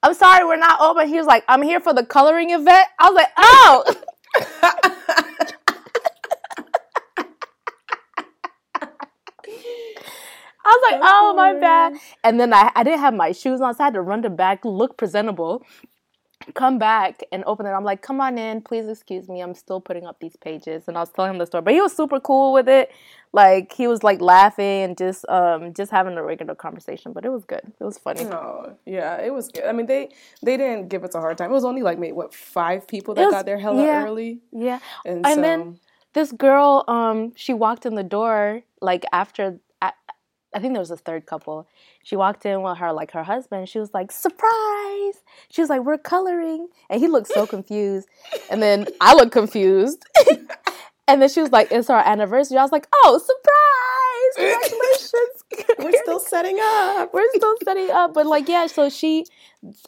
i'm 0.03 0.15
sorry 0.15 0.45
we're 0.45 0.57
not 0.57 0.81
open. 0.81 1.09
He 1.09 1.17
was 1.17 1.27
like 1.27 1.45
i'm 1.49 1.63
here 1.63 1.81
for 1.81 1.95
the 1.95 2.05
coloring 2.05 2.51
event. 2.51 2.87
I 2.99 3.11
was 3.11 3.15
like 3.15 3.33
oh! 3.39 3.95
I 10.69 10.71
was 10.71 10.93
like, 10.93 11.01
oh 11.03 11.35
my 11.35 11.55
bad. 11.55 11.95
And 12.23 12.39
then 12.39 12.53
I, 12.53 12.71
I 12.75 12.83
didn't 12.83 13.01
have 13.01 13.15
my 13.15 13.33
shoes 13.33 13.61
on, 13.63 13.75
so 13.75 13.83
I 13.83 13.87
had 13.87 13.95
to 13.95 14.03
run 14.03 14.21
to 14.23 14.31
back, 14.31 14.67
look 14.67 14.99
presentable, 14.99 15.65
come 16.55 16.79
back 16.79 17.23
and 17.33 17.43
open 17.47 17.67
it. 17.67 17.71
I'm 17.71 17.85
like, 17.85 18.01
come 18.03 18.21
on 18.21 18.39
in, 18.39 18.61
please 18.63 18.89
excuse 18.89 19.29
me. 19.29 19.41
I'm 19.41 19.55
still 19.55 19.81
putting 19.81 20.07
up 20.07 20.21
these 20.21 20.37
pages. 20.37 20.85
And 20.87 20.97
I 20.97 21.01
was 21.01 21.11
telling 21.11 21.33
him 21.33 21.39
the 21.39 21.47
story. 21.47 21.63
But 21.63 21.75
he 21.75 21.81
was 21.81 21.95
super 21.95 22.21
cool 22.21 22.53
with 22.53 22.69
it. 22.69 22.91
Like 23.33 23.73
he 23.73 23.87
was 23.87 24.03
like 24.03 24.21
laughing 24.21 24.83
and 24.85 24.97
just 24.97 25.29
um 25.29 25.75
just 25.75 25.91
having 25.91 26.17
a 26.17 26.23
regular 26.23 26.55
conversation. 26.55 27.13
But 27.13 27.25
it 27.25 27.31
was 27.31 27.45
good. 27.45 27.61
It 27.79 27.85
was 27.85 27.99
funny. 27.99 28.25
Oh, 28.25 28.73
yeah, 28.87 29.21
it 29.21 29.33
was 29.35 29.49
good. 29.49 29.65
I 29.65 29.73
mean, 29.73 29.87
they 29.87 30.09
they 30.43 30.57
didn't 30.57 30.89
give 30.89 31.05
us 31.05 31.15
a 31.15 31.21
hard 31.21 31.37
time. 31.39 31.51
It 31.51 31.55
was 31.55 31.65
only 31.65 31.83
like 31.83 31.99
maybe 31.99 32.13
what 32.13 32.33
five 32.33 32.87
people 32.89 33.15
that 33.15 33.25
was- 33.27 33.35
got 33.35 33.45
there 33.47 33.59
hella 33.59 33.85
yeah. 33.85 34.05
early, 34.05 34.41
Yeah. 34.53 34.79
and, 35.05 35.27
And 35.27 35.35
so 35.35 35.41
then- 35.43 35.81
This 36.15 36.33
girl, 36.33 36.85
um, 36.89 37.33
she 37.37 37.53
walked 37.53 37.85
in 37.85 37.95
the 37.95 38.03
door 38.03 38.63
like 38.81 39.05
after 39.13 39.61
I, 40.55 40.61
think 40.61 40.73
there 40.73 40.81
was 40.81 40.91
a 40.91 40.97
third 40.97 41.27
couple. 41.27 41.67
She 42.03 42.17
walked 42.17 42.47
in 42.47 42.63
with 42.63 42.79
her 42.79 42.93
like 42.93 43.13
her 43.13 43.23
husband. 43.23 43.69
She 43.69 43.79
was 43.79 43.93
like, 43.93 44.13
"Surprise!" 44.13 45.23
She 45.51 45.61
was 45.61 45.71
like, 45.71 45.83
"We're 45.83 45.99
coloring," 45.99 46.69
and 46.89 47.01
he 47.01 47.09
looked 47.09 47.29
so 47.29 47.47
confused. 47.47 48.09
And 48.51 48.63
then 48.63 48.87
I 49.01 49.15
looked 49.15 49.33
confused. 49.33 50.05
and 51.09 51.21
then 51.21 51.29
she 51.29 51.41
was 51.41 51.53
like, 51.53 51.71
"It's 51.71 51.91
our 51.91 52.01
anniversary." 52.07 52.59
I 52.59 52.63
was 52.63 52.73
like, 52.73 52.89
"Oh, 53.05 53.19
surprise! 53.19 53.98
Congratulations!" 54.37 55.45
we're 55.79 55.93
still 56.03 56.21
setting 56.21 56.59
up. 56.61 57.13
we're 57.15 57.31
still 57.35 57.55
setting 57.65 57.91
up 57.91 58.13
but 58.15 58.27
like 58.27 58.49
yeah 58.49 58.67
so 58.67 58.89
she 58.89 59.25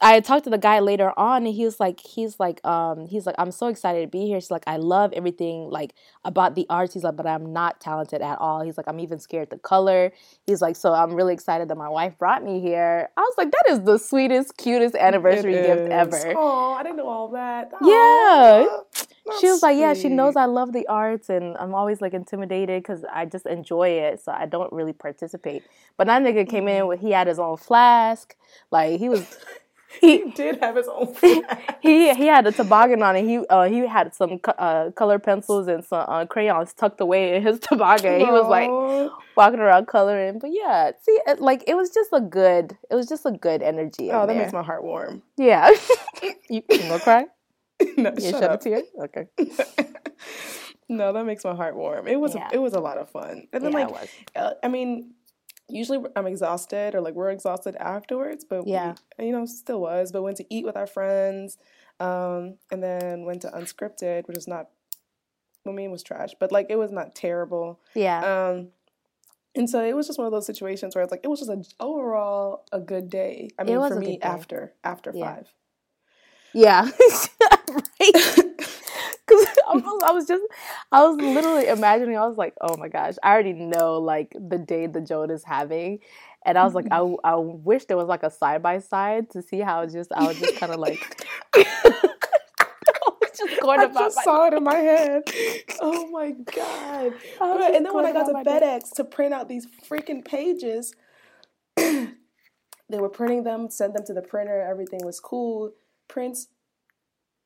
i 0.01 0.19
talked 0.21 0.45
to 0.45 0.51
the 0.51 0.59
guy 0.59 0.79
later 0.81 1.13
on 1.19 1.45
and 1.47 1.55
he 1.55 1.65
was 1.65 1.79
like 1.79 2.01
he's 2.01 2.41
like 2.41 2.65
um 2.65 3.07
he's 3.07 3.27
like 3.27 3.35
i'm 3.39 3.51
so 3.51 3.67
excited 3.67 4.01
to 4.01 4.07
be 4.07 4.27
here 4.27 4.41
she's 4.41 4.51
like 4.51 4.65
i 4.67 4.77
love 4.77 5.13
everything 5.13 5.69
like 5.69 5.95
about 6.25 6.55
the 6.55 6.67
arts 6.71 6.95
he's 6.95 7.05
like 7.05 7.17
but 7.17 7.27
i'm 7.27 7.53
not 7.53 7.81
talented 7.81 8.23
at 8.23 8.39
all 8.41 8.63
he's 8.63 8.77
like 8.77 8.87
i'm 8.89 8.99
even 9.01 9.19
scared 9.19 9.51
to 9.51 9.59
color 9.59 10.13
he's 10.47 10.61
like 10.63 10.77
so 10.77 10.93
i'm 10.95 11.13
really 11.15 11.35
excited 11.35 11.69
that 11.69 11.77
my 11.77 11.89
wife 11.89 12.17
brought 12.19 12.43
me 12.43 12.61
here 12.61 13.09
i 13.17 13.21
was 13.21 13.35
like 13.37 13.51
that 13.51 13.65
is 13.69 13.81
the 13.83 13.99
sweetest 13.99 14.57
cutest 14.57 14.95
anniversary 14.95 15.53
gift 15.53 15.89
ever 15.91 16.35
Oh, 16.37 16.73
I 16.73 16.83
didn't 16.83 16.97
know 16.97 17.09
all 17.09 17.29
that. 17.29 17.71
Yeah. 17.83 18.67
That's 19.31 19.41
she 19.41 19.49
was 19.49 19.63
like, 19.63 19.79
yeah, 19.79 19.95
she 19.95 20.09
knows 20.09 20.37
I 20.37 20.47
love 20.47 20.73
the 20.73 20.87
arts, 20.89 21.29
and 21.29 21.57
I'm 21.57 21.75
always 21.75 22.01
like 22.01 22.15
intimidated 22.15 22.83
because 22.83 23.05
I 23.11 23.27
just 23.27 23.47
enjoy 23.47 23.91
it, 23.91 24.21
so 24.21 24.33
I 24.33 24.47
don't 24.47 24.73
really 24.73 24.93
participate. 24.93 25.63
But 25.97 26.09
that 26.09 26.23
nigga 26.23 26.49
came 26.49 26.67
in 26.69 26.87
with 26.87 27.01
he 27.01 27.13
had 27.13 27.27
his 27.27 27.39
own 27.39 27.57
flask, 27.57 28.37
like 28.71 28.99
he 28.99 29.09
was. 29.09 29.27
He, 30.01 30.19
He 30.19 30.31
did 30.31 30.61
have 30.63 30.77
his 30.77 30.87
own. 30.87 31.17
he 31.83 32.15
he 32.15 32.27
had 32.27 32.47
a 32.47 32.53
toboggan 32.53 33.03
on 33.03 33.17
it. 33.17 33.25
He 33.25 33.39
uh 33.51 33.65
he 33.65 33.79
had 33.81 34.15
some 34.15 34.39
co- 34.39 34.53
uh, 34.53 34.93
color 34.93 35.19
pencils 35.19 35.67
and 35.67 35.85
some 35.85 36.05
uh, 36.09 36.27
crayons 36.27 36.73
tucked 36.73 37.01
away 37.01 37.35
in 37.35 37.43
his 37.43 37.59
toboggan. 37.69 38.21
He 38.21 38.27
was 38.27 38.47
like 38.49 38.71
walking 39.37 39.59
around 39.59 39.89
coloring. 39.89 40.39
But 40.39 40.51
yeah, 40.53 40.93
see, 41.03 41.19
it, 41.27 41.41
like 41.41 41.65
it 41.67 41.75
was 41.75 41.91
just 41.91 42.11
a 42.13 42.21
good. 42.21 42.79
It 42.89 42.95
was 42.95 43.09
just 43.09 43.27
a 43.27 43.33
good 43.33 43.63
energy. 43.63 44.13
"Oh, 44.13 44.21
that 44.21 44.29
there. 44.29 44.39
makes 44.39 44.53
my 44.53 44.63
heart 44.63 44.85
warm." 44.85 45.23
yeah. 45.37 45.71
you, 46.23 46.35
you 46.49 46.63
gonna 46.69 47.01
cry? 47.01 47.27
no, 47.97 48.13
You 48.17 48.31
shed 48.31 48.43
a 48.45 48.53
up. 48.53 48.61
tear? 48.61 48.83
Okay. 49.05 49.27
no, 50.89 51.13
that 51.13 51.25
makes 51.25 51.45
my 51.45 51.55
heart 51.55 51.77
warm. 51.77 52.07
It 52.09 52.19
was 52.21 52.35
Yeah. 52.35 52.49
it 52.53 52.59
was 52.59 52.73
a 52.75 52.81
lot 52.81 52.99
of 52.99 53.09
fun. 53.11 53.47
And 53.53 53.65
then 53.65 53.73
Yeah, 53.73 53.79
it 53.81 53.91
like 53.91 54.01
was. 54.01 54.09
uh, 54.37 54.55
I 54.63 54.69
mean, 54.69 55.15
usually 55.69 56.01
I'm 56.17 56.27
exhausted 56.27 56.95
or 56.95 57.01
like 57.01 57.15
we're 57.15 57.31
exhausted 57.31 57.77
afterwards, 57.77 58.45
but 58.45 58.65
we- 58.65 58.73
Yeah. 58.73 58.95
you 59.19 59.33
know, 59.33 59.47
still 59.47 59.81
was. 59.81 60.11
But 60.13 60.23
went 60.23 60.37
to 60.39 60.45
eat 60.51 60.65
with 60.65 60.77
our 60.77 60.87
friends, 60.87 61.59
um, 62.01 62.57
and 62.71 62.83
then 62.83 63.25
went 63.25 63.43
to 63.43 63.49
unscripted, 63.51 64.27
which 64.27 64.37
is 64.37 64.49
not. 64.49 64.69
I 65.67 65.71
mean, 65.71 65.91
it 65.91 65.93
was 65.93 66.03
trash, 66.03 66.31
but 66.41 66.51
like 66.53 66.67
it 66.71 66.77
was 66.77 66.91
not 66.91 67.15
terrible. 67.15 67.81
Yeah. 67.95 68.21
Um, 68.49 68.69
and 69.55 69.69
so 69.69 69.85
it 69.85 69.95
was 69.95 70.07
just 70.07 70.19
one 70.19 70.27
of 70.27 70.33
those 70.33 70.47
situations 70.47 70.95
where 70.95 71.03
it's 71.05 71.11
like 71.11 71.21
it 71.23 71.29
was 71.29 71.41
just 71.41 71.51
a 71.51 71.63
overall 71.85 72.65
a 72.73 72.81
good 72.81 73.11
day. 73.11 73.51
I 73.59 73.63
It 73.63 73.67
mean, 73.67 73.79
was 73.79 73.91
for 73.93 73.99
a 73.99 74.01
me, 74.01 74.07
good 74.13 74.21
day. 74.23 74.27
after 74.29 74.73
after 74.83 75.13
Yeah. 75.15 75.35
five. 75.37 75.53
Yeah. 76.55 76.91
right. 77.71 78.47
Because 79.29 79.47
I 79.69 80.11
was, 80.13 80.27
just, 80.27 80.43
I 80.91 81.07
was 81.07 81.17
literally 81.17 81.69
imagining, 81.69 82.17
I 82.17 82.27
was 82.27 82.37
like, 82.37 82.55
oh 82.61 82.77
my 82.77 82.89
gosh, 82.89 83.15
I 83.23 83.31
already 83.33 83.53
know 83.53 84.01
like 84.01 84.35
the 84.37 84.59
day 84.59 84.89
the 84.89 85.01
Joan 85.01 85.31
is 85.31 85.45
having. 85.45 86.01
And 86.45 86.59
I 86.59 86.65
was 86.65 86.75
like, 86.75 86.87
I, 86.91 86.99
I 87.23 87.37
wish 87.37 87.85
there 87.85 87.97
was 87.97 88.09
like 88.09 88.25
a 88.25 88.31
side 88.31 88.61
by 88.63 88.81
side 88.81 89.31
to 89.31 89.43
see 89.43 89.61
how 89.61 89.87
just, 89.87 90.11
I 90.13 90.27
was 90.27 90.39
just 90.41 90.57
kind 90.57 90.73
of 90.73 90.81
like, 90.81 90.99
just 93.37 93.61
going 93.61 93.81
I 93.81 93.85
about 93.85 93.95
just 94.01 94.17
my- 94.17 94.23
saw 94.25 94.47
it 94.49 94.55
in 94.55 94.65
my 94.65 94.77
head. 94.77 95.23
Oh 95.81 96.09
my 96.11 96.33
god! 96.33 97.15
Right, 97.41 97.75
and 97.75 97.87
then 97.87 97.95
when 97.95 98.05
I 98.07 98.13
got 98.13 98.27
to 98.27 98.33
my 98.33 98.43
day. 98.43 98.61
FedEx 98.61 98.91
to 98.97 99.05
print 99.05 99.33
out 99.35 99.49
these 99.49 99.67
freaking 99.89 100.25
pages, 100.25 100.95
they 101.77 102.09
were 102.93 103.09
printing 103.09 103.45
them, 103.45 103.71
sent 103.71 103.95
them 103.95 104.05
to 104.07 104.13
the 104.15 104.23
printer. 104.23 104.61
Everything 104.61 105.05
was 105.05 105.21
cool. 105.21 105.73
Prints, 106.11 106.49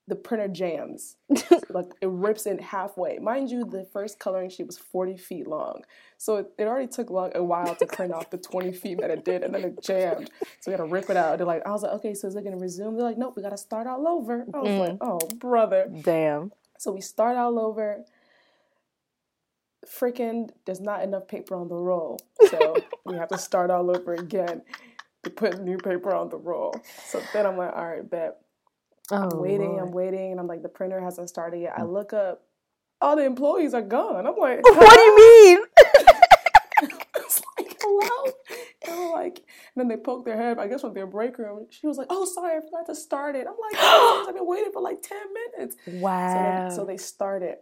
the 0.09 0.15
printer 0.15 0.49
jams, 0.49 1.17
like 1.69 1.93
it 2.01 2.09
rips 2.09 2.47
in 2.47 2.59
halfway. 2.59 3.19
Mind 3.19 3.51
you, 3.51 3.67
the 3.67 3.85
first 3.93 4.19
coloring 4.19 4.49
sheet 4.49 4.67
was 4.67 4.79
forty 4.79 5.19
feet 5.19 5.47
long, 5.47 5.83
so 6.17 6.37
it, 6.37 6.47
it 6.59 6.65
already 6.65 6.89
took 6.89 7.11
long, 7.11 7.31
a 7.35 7.45
while 7.45 7.75
to 7.77 7.85
print 7.85 8.13
off 8.13 8.31
the 8.31 8.39
twenty 8.39 8.73
feet 8.73 9.01
that 9.03 9.11
it 9.11 9.25
did, 9.25 9.43
and 9.43 9.55
then 9.55 9.65
it 9.65 9.83
jammed. 9.83 10.31
So 10.61 10.71
we 10.71 10.73
had 10.73 10.79
to 10.79 10.85
rip 10.85 11.11
it 11.11 11.17
out. 11.19 11.37
They're 11.37 11.47
like, 11.47 11.67
I 11.67 11.73
was 11.73 11.83
like, 11.83 11.93
okay, 11.93 12.15
so 12.15 12.27
is 12.27 12.37
it 12.37 12.45
gonna 12.45 12.57
resume? 12.57 12.97
They're 12.97 13.05
like, 13.05 13.19
nope, 13.19 13.35
we 13.37 13.43
gotta 13.43 13.59
start 13.59 13.87
all 13.87 14.09
over. 14.09 14.47
I 14.55 14.59
was 14.59 14.79
like, 14.81 14.99
mm-hmm. 14.99 15.09
oh 15.09 15.37
brother. 15.37 15.91
Damn. 16.03 16.53
So 16.79 16.93
we 16.93 17.03
start 17.03 17.37
all 17.37 17.59
over. 17.59 18.05
Freaking, 19.87 20.49
there's 20.65 20.81
not 20.81 21.03
enough 21.03 21.29
paper 21.29 21.55
on 21.55 21.69
the 21.69 21.75
roll. 21.75 22.19
So 22.49 22.77
we 23.05 23.17
have 23.17 23.29
to 23.29 23.39
start 23.39 23.71
all 23.71 23.95
over 23.95 24.15
again 24.15 24.63
to 25.25 25.31
put 25.31 25.61
new 25.61 25.77
paper 25.77 26.15
on 26.15 26.29
the 26.29 26.37
roll. 26.37 26.75
So 27.07 27.21
then 27.33 27.47
I'm 27.47 27.57
like, 27.57 27.75
all 27.75 27.87
right, 27.87 28.09
bet. 28.09 28.44
Oh, 29.11 29.17
I'm 29.17 29.39
waiting, 29.39 29.79
I'm 29.81 29.93
waiting, 29.93 30.31
and 30.33 30.41
I'm 30.41 30.47
like, 30.47 30.63
the 30.63 30.69
printer 30.69 31.01
hasn't 31.01 31.29
started 31.29 31.61
yet. 31.61 31.75
I 31.77 31.83
look 31.85 32.13
up, 32.13 32.43
all 33.01 33.17
the 33.17 33.25
employees 33.25 33.75
are 33.75 33.83
gone. 33.83 34.27
I'm 34.27 34.37
like, 34.37 34.61
What 34.65 34.95
do 34.95 35.01
you 35.03 35.17
mean? 35.17 35.59
it's 37.17 37.43
like, 37.59 37.77
hello? 37.83 38.33
And 38.87 38.95
I'm 38.95 39.11
like, 39.11 39.39
and 39.39 39.77
then 39.77 39.89
they 39.89 39.97
poke 39.97 40.25
their 40.25 40.37
head, 40.37 40.59
I 40.59 40.69
guess 40.69 40.81
from 40.83 40.95
their 40.95 41.07
break 41.07 41.39
room. 41.39 41.67
She 41.71 41.87
was 41.87 41.99
like, 41.99 42.09
oh, 42.11 42.25
sorry, 42.25 42.57
I 42.57 42.61
forgot 42.61 42.87
to 42.87 42.95
start 42.95 43.37
it. 43.37 43.47
I'm 43.47 43.55
like, 43.61 43.77
oh, 43.77 44.27
I've 44.29 44.35
been 44.35 44.47
waiting 44.47 44.73
for 44.73 44.83
like 44.83 45.03
10 45.03 45.19
minutes. 45.55 45.77
So, 45.85 45.93
Wow. 45.93 46.69
they, 46.69 46.75
so 46.75 46.85
they 46.85 46.97
started. 46.97 47.57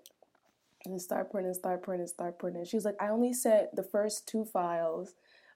And 0.85 0.95
they 0.95 0.99
start 0.99 1.31
printing, 1.31 1.55
start 1.55 1.83
printing, 1.83 2.07
start 2.09 2.39
printing. 2.39 2.65
She 2.65 2.77
was 2.77 2.85
like, 2.85 2.97
I 3.01 3.09
only 3.09 3.33
sent 3.33 3.75
the 3.77 3.85
first 3.85 4.27
two 4.29 4.45
files, 4.45 5.15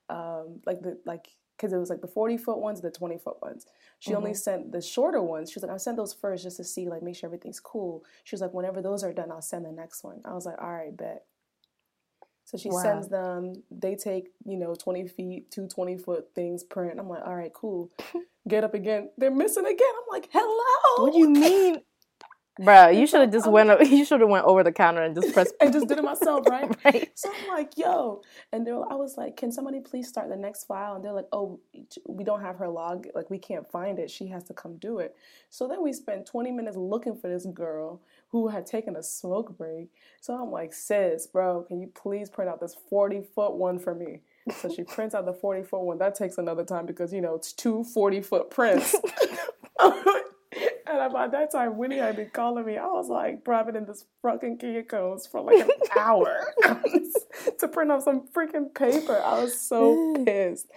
um, 0.09 0.61
like 0.65 0.81
the 0.81 0.99
like 1.05 1.27
because 1.57 1.73
it 1.73 1.77
was 1.77 1.89
like 1.89 2.01
the 2.01 2.07
40 2.07 2.37
foot 2.37 2.59
ones, 2.59 2.81
the 2.81 2.91
20 2.91 3.17
foot 3.17 3.41
ones. 3.41 3.65
She 3.99 4.13
only 4.13 4.31
mm-hmm. 4.31 4.37
sent 4.37 4.71
the 4.71 4.81
shorter 4.81 5.21
ones. 5.21 5.49
She 5.49 5.55
was 5.55 5.63
like, 5.63 5.71
I'll 5.71 5.79
send 5.79 5.97
those 5.97 6.13
first 6.13 6.43
just 6.43 6.57
to 6.57 6.63
see, 6.63 6.87
like, 6.87 7.01
make 7.01 7.15
sure 7.15 7.27
everything's 7.27 7.59
cool. 7.59 8.03
She 8.23 8.35
was 8.35 8.41
like, 8.41 8.53
whenever 8.53 8.81
those 8.81 9.03
are 9.03 9.11
done, 9.11 9.31
I'll 9.31 9.41
send 9.41 9.65
the 9.65 9.71
next 9.71 10.03
one. 10.03 10.21
I 10.23 10.33
was 10.33 10.45
like, 10.45 10.61
all 10.61 10.71
right, 10.71 10.95
bet. 10.95 11.25
So 12.45 12.57
she 12.57 12.69
Wow. 12.69 12.81
sends 12.81 13.09
them. 13.09 13.63
They 13.71 13.95
take, 13.95 14.29
you 14.45 14.55
know, 14.55 14.75
20 14.75 15.07
feet, 15.07 15.51
two 15.51 15.67
20 15.67 15.97
foot 15.97 16.29
things 16.33 16.63
print. 16.63 16.99
I'm 16.99 17.09
like, 17.09 17.25
all 17.25 17.35
right, 17.35 17.53
cool. 17.53 17.91
Get 18.47 18.63
up 18.63 18.73
again. 18.73 19.09
They're 19.17 19.31
missing 19.31 19.65
again. 19.65 19.93
I'm 19.93 20.09
like, 20.09 20.29
hello. 20.31 21.03
What 21.03 21.13
do 21.13 21.19
you 21.19 21.29
mean? 21.29 21.81
Bro, 22.59 22.89
you 22.89 23.05
should 23.07 23.21
have 23.21 23.31
just 23.31 23.49
went. 23.49 23.69
o- 23.69 23.79
You 23.81 24.03
should 24.05 24.19
have 24.21 24.29
went 24.29 24.45
over 24.45 24.63
the 24.63 24.71
counter 24.71 25.01
and 25.03 25.13
just 25.15 25.33
pressed. 25.33 25.53
and 25.61 25.71
just 25.71 25.87
did 25.87 25.97
it 25.99 26.03
myself, 26.03 26.45
right? 26.49 26.75
Right. 26.83 27.09
So 27.15 27.29
I'm 27.31 27.47
like, 27.49 27.77
yo, 27.77 28.21
and 28.51 28.65
they're, 28.65 28.75
I 28.75 28.95
was 28.95 29.15
like, 29.17 29.37
can 29.37 29.51
somebody 29.51 29.79
please 29.79 30.07
start 30.07 30.29
the 30.29 30.35
next 30.35 30.63
file? 30.65 30.95
And 30.95 31.05
they're 31.05 31.13
like, 31.13 31.27
oh, 31.31 31.59
we 32.07 32.23
don't 32.23 32.41
have 32.41 32.57
her 32.57 32.67
log, 32.69 33.07
like 33.15 33.29
we 33.29 33.37
can't 33.37 33.69
find 33.71 33.99
it. 33.99 34.09
She 34.09 34.27
has 34.27 34.43
to 34.45 34.53
come 34.53 34.77
do 34.77 34.99
it. 34.99 35.15
So 35.49 35.67
then 35.67 35.83
we 35.83 35.93
spent 35.93 36.25
20 36.25 36.51
minutes 36.51 36.77
looking 36.77 37.15
for 37.17 37.29
this 37.29 37.45
girl 37.45 38.01
who 38.29 38.47
had 38.49 38.65
taken 38.65 38.95
a 38.95 39.03
smoke 39.03 39.57
break. 39.57 39.89
So 40.21 40.33
I'm 40.33 40.51
like, 40.51 40.73
sis, 40.73 41.27
bro, 41.27 41.61
can 41.63 41.79
you 41.79 41.87
please 41.87 42.29
print 42.29 42.49
out 42.49 42.59
this 42.59 42.75
40 42.89 43.21
foot 43.33 43.53
one 43.53 43.79
for 43.79 43.93
me? 43.95 44.21
So 44.61 44.69
she 44.73 44.83
prints 44.83 45.13
out 45.13 45.25
the 45.25 45.33
40 45.33 45.63
foot 45.63 45.81
one. 45.81 45.97
That 45.97 46.15
takes 46.15 46.37
another 46.37 46.63
time 46.63 46.85
because 46.85 47.13
you 47.13 47.21
know 47.21 47.35
it's 47.35 47.53
two 47.53 47.83
40 47.83 48.21
foot 48.21 48.49
prints. 48.49 48.95
And 50.89 51.13
by 51.13 51.27
that 51.27 51.51
time, 51.51 51.77
Winnie 51.77 51.97
had 51.97 52.15
been 52.15 52.29
calling 52.29 52.65
me. 52.65 52.77
I 52.77 52.85
was 52.85 53.09
like, 53.09 53.43
driving 53.43 53.75
in 53.75 53.85
this 53.85 54.05
fucking 54.21 54.57
Kinko's 54.57 55.27
for 55.27 55.41
like 55.41 55.59
an 55.59 55.69
hour 55.97 56.53
to 57.59 57.67
print 57.67 57.91
off 57.91 58.03
some 58.03 58.27
freaking 58.35 58.73
paper. 58.73 59.21
I 59.23 59.41
was 59.41 59.59
so 59.59 59.95
mm. 59.95 60.25
pissed. 60.25 60.67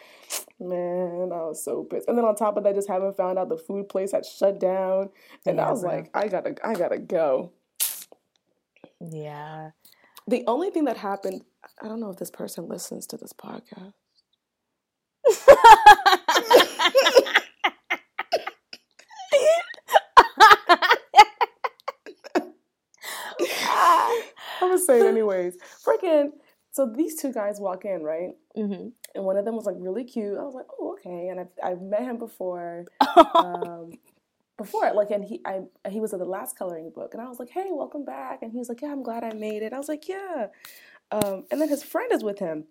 Man, 0.59 1.31
I 1.33 1.47
was 1.47 1.65
so 1.65 1.85
pissed. 1.85 2.09
And 2.09 2.19
then 2.19 2.25
on 2.25 2.35
top 2.35 2.57
of 2.57 2.65
that, 2.65 2.75
just 2.75 2.89
haven't 2.89 3.17
found 3.17 3.39
out 3.39 3.49
the 3.49 3.57
food 3.57 3.89
place 3.89 4.13
had 4.13 4.27
shut 4.27 4.59
down. 4.59 5.11
And 5.47 5.61
I 5.61 5.71
was 5.71 5.85
like, 5.85 6.11
I 6.13 6.29
gotta, 6.29 6.55
I 6.67 6.75
gotta 6.75 6.99
go. 6.99 7.53
Yeah. 9.01 9.71
The 10.27 10.45
only 10.47 10.71
thing 10.71 10.85
that 10.85 10.97
happened, 10.97 11.43
I 11.83 11.89
don't 11.89 12.01
know 12.01 12.11
if 12.11 12.17
this 12.17 12.31
person 12.31 12.69
listens 12.69 13.07
to 13.09 13.17
this 13.17 13.33
podcast. 13.33 13.93
I'm 24.63 24.69
gonna 24.69 24.79
say 24.91 25.01
it 25.01 25.07
anyways. 25.07 25.57
Freaking. 25.85 26.31
So 26.73 26.87
these 26.87 27.21
two 27.21 27.33
guys 27.33 27.61
walk 27.61 27.85
in, 27.85 28.03
right? 28.03 28.31
hmm 28.55 28.89
And 29.15 29.25
one 29.25 29.37
of 29.37 29.45
them 29.45 29.57
was 29.57 29.67
like 29.67 29.77
really 29.79 30.05
cute. 30.05 30.39
I 30.39 30.43
was 30.45 30.55
like, 30.55 30.67
oh, 30.79 30.93
okay. 30.95 31.29
And 31.29 31.41
I've, 31.41 31.49
I've 31.63 31.83
met 31.83 32.03
him 32.03 32.19
before. 32.19 32.87
um, 33.35 33.93
before, 34.57 34.93
like, 34.95 35.11
and 35.11 35.25
he, 35.25 35.41
I, 35.47 35.61
he 35.89 36.01
was 36.01 36.13
at 36.13 36.19
the 36.19 36.27
last 36.27 36.57
coloring 36.59 36.91
book, 36.95 37.15
and 37.15 37.23
I 37.23 37.29
was 37.29 37.39
like, 37.39 37.49
hey, 37.51 37.69
welcome 37.71 38.05
back. 38.05 38.43
And 38.43 38.53
he 38.53 38.59
was 38.59 38.69
like, 38.69 38.83
yeah, 38.83 38.93
I'm 38.93 39.03
glad 39.03 39.25
I 39.25 39.33
made 39.33 39.63
it. 39.63 39.73
I 39.73 39.79
was 39.79 39.89
like, 39.89 40.07
yeah. 40.09 40.49
Um, 41.11 41.45
and 41.51 41.61
then 41.61 41.69
his 41.69 41.83
friend 41.83 42.13
is 42.13 42.23
with 42.23 42.39
him. 42.39 42.65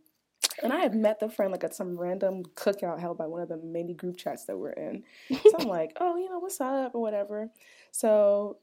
And 0.63 0.71
I 0.71 0.79
had 0.79 0.95
met 0.95 1.19
the 1.19 1.29
friend 1.29 1.51
like 1.51 1.63
at 1.63 1.75
some 1.75 1.99
random 1.99 2.43
cookout 2.55 2.99
held 2.99 3.17
by 3.17 3.27
one 3.27 3.41
of 3.41 3.49
the 3.49 3.57
many 3.57 3.93
group 3.93 4.17
chats 4.17 4.45
that 4.45 4.57
we're 4.57 4.71
in. 4.71 5.03
So 5.45 5.57
I'm 5.59 5.67
like, 5.67 5.97
oh, 5.99 6.17
you 6.17 6.29
know, 6.29 6.39
what's 6.39 6.61
up 6.61 6.95
or 6.95 7.01
whatever. 7.01 7.49
So 7.91 8.57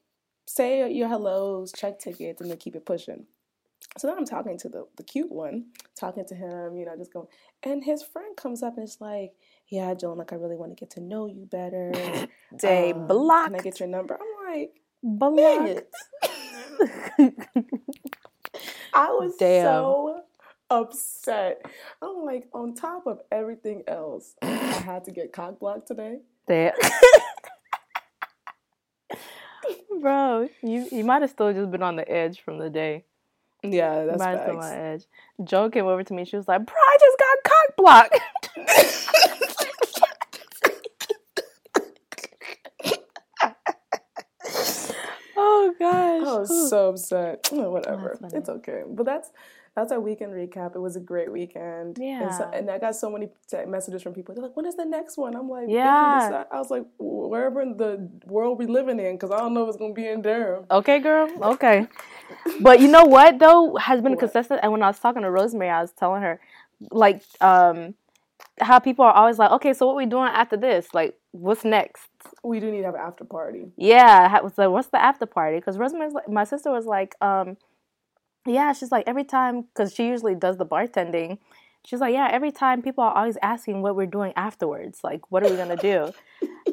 say 0.47 0.91
your 0.93 1.09
hellos, 1.09 1.73
check 1.73 1.99
tickets, 1.99 2.41
and 2.41 2.51
then 2.51 2.59
keep 2.59 2.77
it 2.77 2.87
pushing. 2.87 3.27
So 3.99 4.07
then 4.09 4.19
I'm 4.19 4.27
talking 4.27 4.59
to 4.59 4.69
the, 4.69 4.87
the 4.97 5.03
cute 5.03 5.33
one, 5.33 5.67
talking 5.99 6.27
to 6.27 6.35
him, 6.35 6.77
you 6.77 6.85
know, 6.85 6.97
just 6.99 7.13
going. 7.13 7.27
And 7.63 7.83
his 7.83 8.03
friend 8.03 8.37
comes 8.37 8.63
up 8.63 8.77
and 8.77 8.85
is 8.85 8.99
like, 9.01 9.33
yeah, 9.69 9.95
Joan, 9.95 10.19
like, 10.19 10.33
I 10.33 10.37
really 10.37 10.57
want 10.57 10.77
to 10.77 10.81
get 10.81 10.91
to 10.93 11.01
know 11.01 11.27
you 11.27 11.47
better. 11.51 11.93
Day 12.59 12.93
Um, 12.93 13.07
blocked. 13.07 13.53
Can 13.53 13.61
I 13.61 13.63
get 13.63 13.81
your 13.81 13.89
number? 13.89 14.19
I'm 14.21 14.53
like, 14.53 14.81
blocked. 15.03 15.95
I 18.93 19.09
was 19.11 19.35
Damn. 19.39 19.65
so 19.65 20.21
upset. 20.71 21.65
I'm 22.03 22.25
like, 22.25 22.49
on 22.53 22.75
top 22.75 23.07
of 23.07 23.21
everything 23.33 23.83
else, 23.87 24.35
I 24.43 24.47
had 24.49 25.05
to 25.05 25.11
get 25.11 25.33
cock 25.33 25.59
blocked 25.59 25.89
today. 25.89 26.19
Damn. 26.47 26.73
Bro, 30.01 30.51
you 30.63 30.87
you 30.93 31.05
might 31.05 31.23
have 31.23 31.31
still 31.31 31.53
just 31.53 31.71
been 31.71 31.83
on 31.83 31.97
the 31.97 32.09
edge 32.11 32.41
from 32.41 32.59
the 32.59 32.71
day. 32.71 33.05
Yeah, 33.63 34.05
that's 34.05 34.23
have 34.23 34.49
on 34.49 34.61
the 34.61 34.77
edge. 34.77 35.05
Joe 35.45 35.71
came 35.71 35.87
over 35.87 36.03
to 36.03 36.15
me. 36.15 36.25
She 36.25 36.37
was 36.37 36.49
like, 36.49 36.65
"Bro, 36.65 36.75
I 36.77 36.97
just 37.01 37.19
got 37.19 37.45
cock 37.45 37.77
blocked." 37.77 38.19
oh 45.37 45.75
gosh. 45.79 46.27
I 46.27 46.39
was 46.39 46.71
so 46.71 46.91
upset. 46.91 47.49
Oh, 47.53 47.71
whatever. 47.77 48.17
That's 48.21 48.35
it's 48.35 48.49
okay. 48.49 48.83
But 48.89 49.07
that's 49.07 49.31
that's 49.77 49.93
our 49.93 50.01
weekend 50.01 50.33
recap. 50.33 50.75
It 50.75 50.81
was 50.81 50.97
a 50.97 51.01
great 51.01 51.31
weekend. 51.31 51.99
And, 51.99 52.33
so, 52.35 52.49
Yeah. 52.51 52.59
and 52.59 52.71
I 52.71 52.79
got 52.79 52.97
so 52.97 53.11
many 53.11 53.29
messages 53.69 54.03
from 54.03 54.15
people. 54.15 54.35
They're 54.35 54.43
like, 54.43 54.57
"When 54.57 54.65
is 54.67 54.75
the 54.75 54.87
next 54.87 55.19
one?" 55.19 55.37
I'm 55.37 55.51
like, 55.51 55.67
"We 55.69 55.75
can 55.75 55.77
Yeah. 55.77 56.45
I 56.51 56.59
was 56.59 56.71
like, 56.71 56.87
"Wherever 56.99 57.61
in 57.61 57.77
the 57.77 58.09
world 58.27 58.59
we 58.59 58.67
living 58.67 58.99
in, 58.99 59.17
because 59.17 59.31
I 59.31 59.37
don't 59.37 59.53
know 59.53 59.65
if 59.65 59.69
it's 59.69 59.77
gonna 59.77 59.93
be 59.93 60.09
in 60.09 60.23
Durham." 60.23 60.65
Okay, 60.71 60.99
girl. 60.99 61.29
Okay. 61.53 61.87
But 62.61 62.81
you 62.81 62.89
know 62.89 63.05
what 63.05 63.39
though 63.39 63.77
has 63.77 64.01
been 64.01 64.13
What? 64.13 64.21
consistent. 64.21 64.61
And 64.63 64.73
when 64.73 64.83
I 64.83 64.87
was 64.89 64.99
talking 64.99 65.23
to 65.23 65.31
Rosemary, 65.31 65.71
I 65.71 65.83
was 65.83 65.93
telling 65.93 66.23
her, 66.23 66.41
like, 66.91 67.23
um, 67.43 67.95
how 68.61 68.79
people 68.79 69.05
are 69.05 69.13
always 69.13 69.39
like, 69.39 69.51
okay, 69.51 69.75
so 69.75 69.87
what 69.87 69.97
we 69.97 70.07
doing 70.07 70.29
after 70.29 70.57
this? 70.57 70.95
Like, 70.95 71.19
what's 71.33 71.65
next? 71.65 72.09
We 72.43 72.61
do 72.61 72.71
need 72.71 72.81
to 72.81 72.87
have 72.87 72.95
an 72.95 73.01
after 73.03 73.25
party. 73.25 73.67
Yeah, 73.77 74.41
like, 74.57 74.71
what's 74.71 74.89
the 74.89 75.03
after 75.03 75.27
party? 75.27 75.59
Because 75.59 75.77
Rosemary's 75.77 76.15
like, 76.15 76.29
my 76.29 76.45
sister 76.45 76.71
was 76.71 76.87
like, 76.87 77.15
um, 77.21 77.59
yeah, 78.47 78.73
she's 78.73 78.93
like 78.93 79.05
every 79.07 79.25
time 79.25 79.63
because 79.63 79.95
she 79.95 80.07
usually 80.07 80.35
does 80.35 80.57
the 80.57 80.67
bartending. 80.67 81.39
She's 81.85 82.01
like, 82.01 82.15
yeah, 82.15 82.29
every 82.31 82.51
time 82.51 82.83
people 82.83 83.05
are 83.05 83.15
always 83.17 83.37
asking 83.43 83.83
what 83.83 83.95
we're 83.97 84.07
doing 84.07 84.33
afterwards. 84.37 85.01
Like, 85.05 85.31
what 85.31 85.43
are 85.45 85.49
we 85.49 85.57
gonna 85.57 85.77
do? 85.77 86.13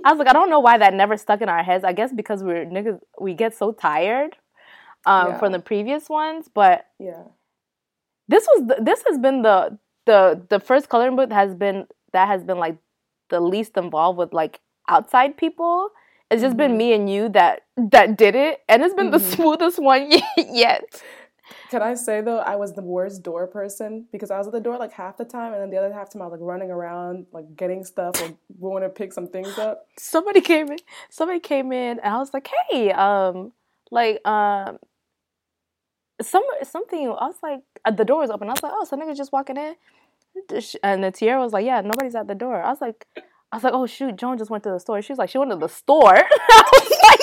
I 0.04 0.12
was 0.12 0.20
like, 0.20 0.28
I 0.28 0.34
don't 0.34 0.50
know 0.50 0.60
why 0.60 0.78
that 0.78 0.94
never 0.94 1.18
stuck 1.18 1.42
in 1.42 1.50
our 1.50 1.64
heads. 1.64 1.84
I 1.84 1.94
guess 1.94 2.12
because 2.14 2.44
we're 2.44 2.66
niggas, 2.66 3.00
we 3.20 3.34
get 3.34 3.56
so 3.56 3.72
tired 3.72 4.36
um, 5.06 5.30
Yeah. 5.30 5.40
from 5.40 5.52
the 5.54 5.60
previous 5.60 6.10
ones. 6.10 6.50
But 6.54 6.86
Yeah. 7.00 7.24
this 8.28 8.48
was 8.56 8.68
the, 8.68 8.84
this 8.84 9.04
has 9.08 9.18
been 9.18 9.42
the 9.42 9.78
the 10.06 10.46
the 10.50 10.60
first 10.60 10.90
coloring 10.90 11.16
book 11.16 11.32
has 11.32 11.54
been 11.56 11.88
that 12.14 12.28
has 12.28 12.44
been 12.44 12.58
like 12.58 12.78
the 13.30 13.40
least 13.40 13.78
involved 13.78 14.18
with 14.18 14.34
like 14.34 14.60
outside 14.88 15.38
people. 15.38 15.90
It's 16.32 16.42
just 16.42 16.58
been 16.58 16.74
Mhm. 16.74 16.78
me 16.78 16.94
and 16.94 17.10
you 17.10 17.30
that 17.30 17.62
that 17.78 18.18
did 18.18 18.36
it, 18.36 18.62
and 18.68 18.82
it's 18.84 18.94
been 18.96 19.12
the 19.12 19.18
Mhm. 19.20 19.36
smoothest 19.36 19.80
one 19.80 20.12
yet. 20.38 21.02
Can 21.70 21.82
I 21.82 21.96
say 21.96 22.22
though, 22.22 22.40
I 22.40 22.56
was 22.56 22.74
the 22.74 22.82
worst 22.82 23.24
door 23.24 23.48
person 23.48 24.08
because 24.12 24.32
I 24.32 24.38
was 24.38 24.48
at 24.48 24.54
the 24.54 24.60
door 24.60 24.78
like 24.78 24.94
half 24.94 25.18
the 25.18 25.26
time, 25.26 25.54
and 25.54 25.62
then 25.62 25.70
the 25.70 25.78
other 25.78 25.94
half 25.94 26.12
time 26.12 26.22
I 26.22 26.26
was 26.26 26.34
like 26.34 26.42
running 26.42 26.72
around, 26.72 27.28
like 27.32 27.56
getting 27.56 27.84
stuff 27.84 28.22
or 28.22 28.36
going 28.62 28.84
to 28.84 28.90
pick 28.90 29.14
some 29.14 29.28
things 29.28 29.58
up. 29.58 29.88
Somebody 29.98 30.42
came 30.42 30.70
in. 30.72 30.80
Somebody 31.10 31.40
came 31.40 31.72
in, 31.72 32.00
and 32.00 32.14
I 32.14 32.18
was 32.18 32.34
like, 32.34 32.50
"Hey, 32.70 32.92
um, 32.92 33.52
like 33.92 34.26
um 34.28 34.80
some 36.22 36.44
something 36.64 37.08
I 37.08 37.28
was 37.28 37.38
like 37.42 37.62
uh, 37.86 37.92
the 37.92 38.06
door 38.06 38.22
was 38.22 38.30
open. 38.30 38.48
I 38.50 38.54
was 38.54 38.64
like, 38.64 38.72
oh, 38.74 38.86
some 38.86 39.02
niggas 39.02 39.18
just 39.18 39.32
walking 39.32 39.58
in. 39.58 39.76
And 40.82 41.04
the 41.04 41.12
Tierra 41.12 41.40
was 41.42 41.54
like, 41.54 41.66
yeah, 41.66 41.82
nobody's 41.82 42.16
at 42.16 42.28
the 42.28 42.36
door. 42.36 42.64
I 42.64 42.70
was 42.70 42.82
like, 42.82 43.06
I 43.52 43.58
was 43.58 43.64
like, 43.64 43.74
oh 43.74 43.86
shoot, 43.86 44.16
Joan 44.16 44.38
just 44.38 44.50
went 44.50 44.64
to 44.64 44.72
the 44.72 44.80
store. 44.80 45.02
She 45.02 45.12
was 45.12 45.20
like, 45.20 45.30
she 45.30 45.38
went 45.38 45.52
to 45.52 45.58
the 45.58 45.68
store. 45.68 46.16
I 46.50 46.64
was 46.74 46.90
like, 47.04 47.20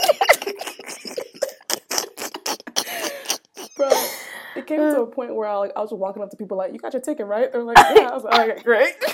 Bro, 3.76 3.90
it 4.56 4.59
came 4.70 4.78
to 4.94 5.00
a 5.02 5.06
point 5.06 5.34
where 5.34 5.48
I 5.48 5.56
like 5.56 5.72
I 5.76 5.80
was 5.80 5.92
walking 5.92 6.22
up 6.22 6.30
to 6.30 6.36
people 6.36 6.56
like, 6.56 6.72
"You 6.72 6.78
got 6.78 6.92
your 6.94 7.02
ticket, 7.02 7.26
right?" 7.26 7.52
They're 7.52 7.62
like, 7.70 7.76
"Yeah." 7.78 8.08
I 8.10 8.14
was 8.14 8.24
like, 8.24 8.50
"Okay, 8.50 8.62
great." 8.70 8.94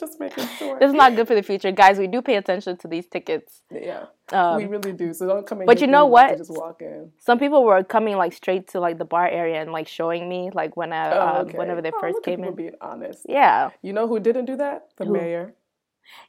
Just 0.00 0.18
making 0.20 0.46
sure. 0.58 0.78
this 0.78 0.88
is 0.88 0.94
not 0.94 1.16
good 1.16 1.26
for 1.26 1.34
the 1.34 1.42
future, 1.42 1.70
guys. 1.70 1.98
We 1.98 2.06
do 2.06 2.20
pay 2.22 2.36
attention 2.36 2.76
to 2.78 2.88
these 2.88 3.06
tickets. 3.06 3.62
Yeah, 3.70 4.06
Um, 4.32 4.56
we 4.56 4.64
really 4.66 4.92
do. 4.92 5.12
So 5.12 5.26
don't 5.26 5.46
come 5.46 5.60
in. 5.60 5.66
but 5.66 5.80
you 5.82 5.86
know 5.86 6.04
thinking 6.06 6.12
about 6.12 6.28
to 6.28 6.32
what? 6.32 6.38
Just 6.38 6.50
walk 6.50 6.82
in. 6.82 7.12
some 7.18 7.38
people 7.38 7.62
were 7.64 7.82
coming 7.84 8.16
like 8.16 8.32
straight 8.32 8.68
to 8.68 8.80
like 8.80 8.96
the 8.98 9.04
bar 9.04 9.28
area 9.28 9.60
and 9.60 9.72
like 9.72 9.88
showing 9.88 10.28
me 10.28 10.50
like 10.52 10.76
when 10.76 10.92
I 10.92 11.12
Oh, 11.12 11.40
um, 11.42 11.48
whenever 11.50 11.80
they 11.82 11.92
Oh, 11.94 12.00
first 12.00 12.22
came 12.22 12.44
in. 12.44 12.54
Being 12.54 12.74
honest. 12.80 13.20
Yeah, 13.28 13.70
You 13.82 13.92
know 13.92 14.06
who 14.08 14.18
didn't 14.20 14.46
do 14.46 14.56
that? 14.56 14.88
The 14.96 15.04
Who? 15.06 15.12
mayor. 15.12 15.54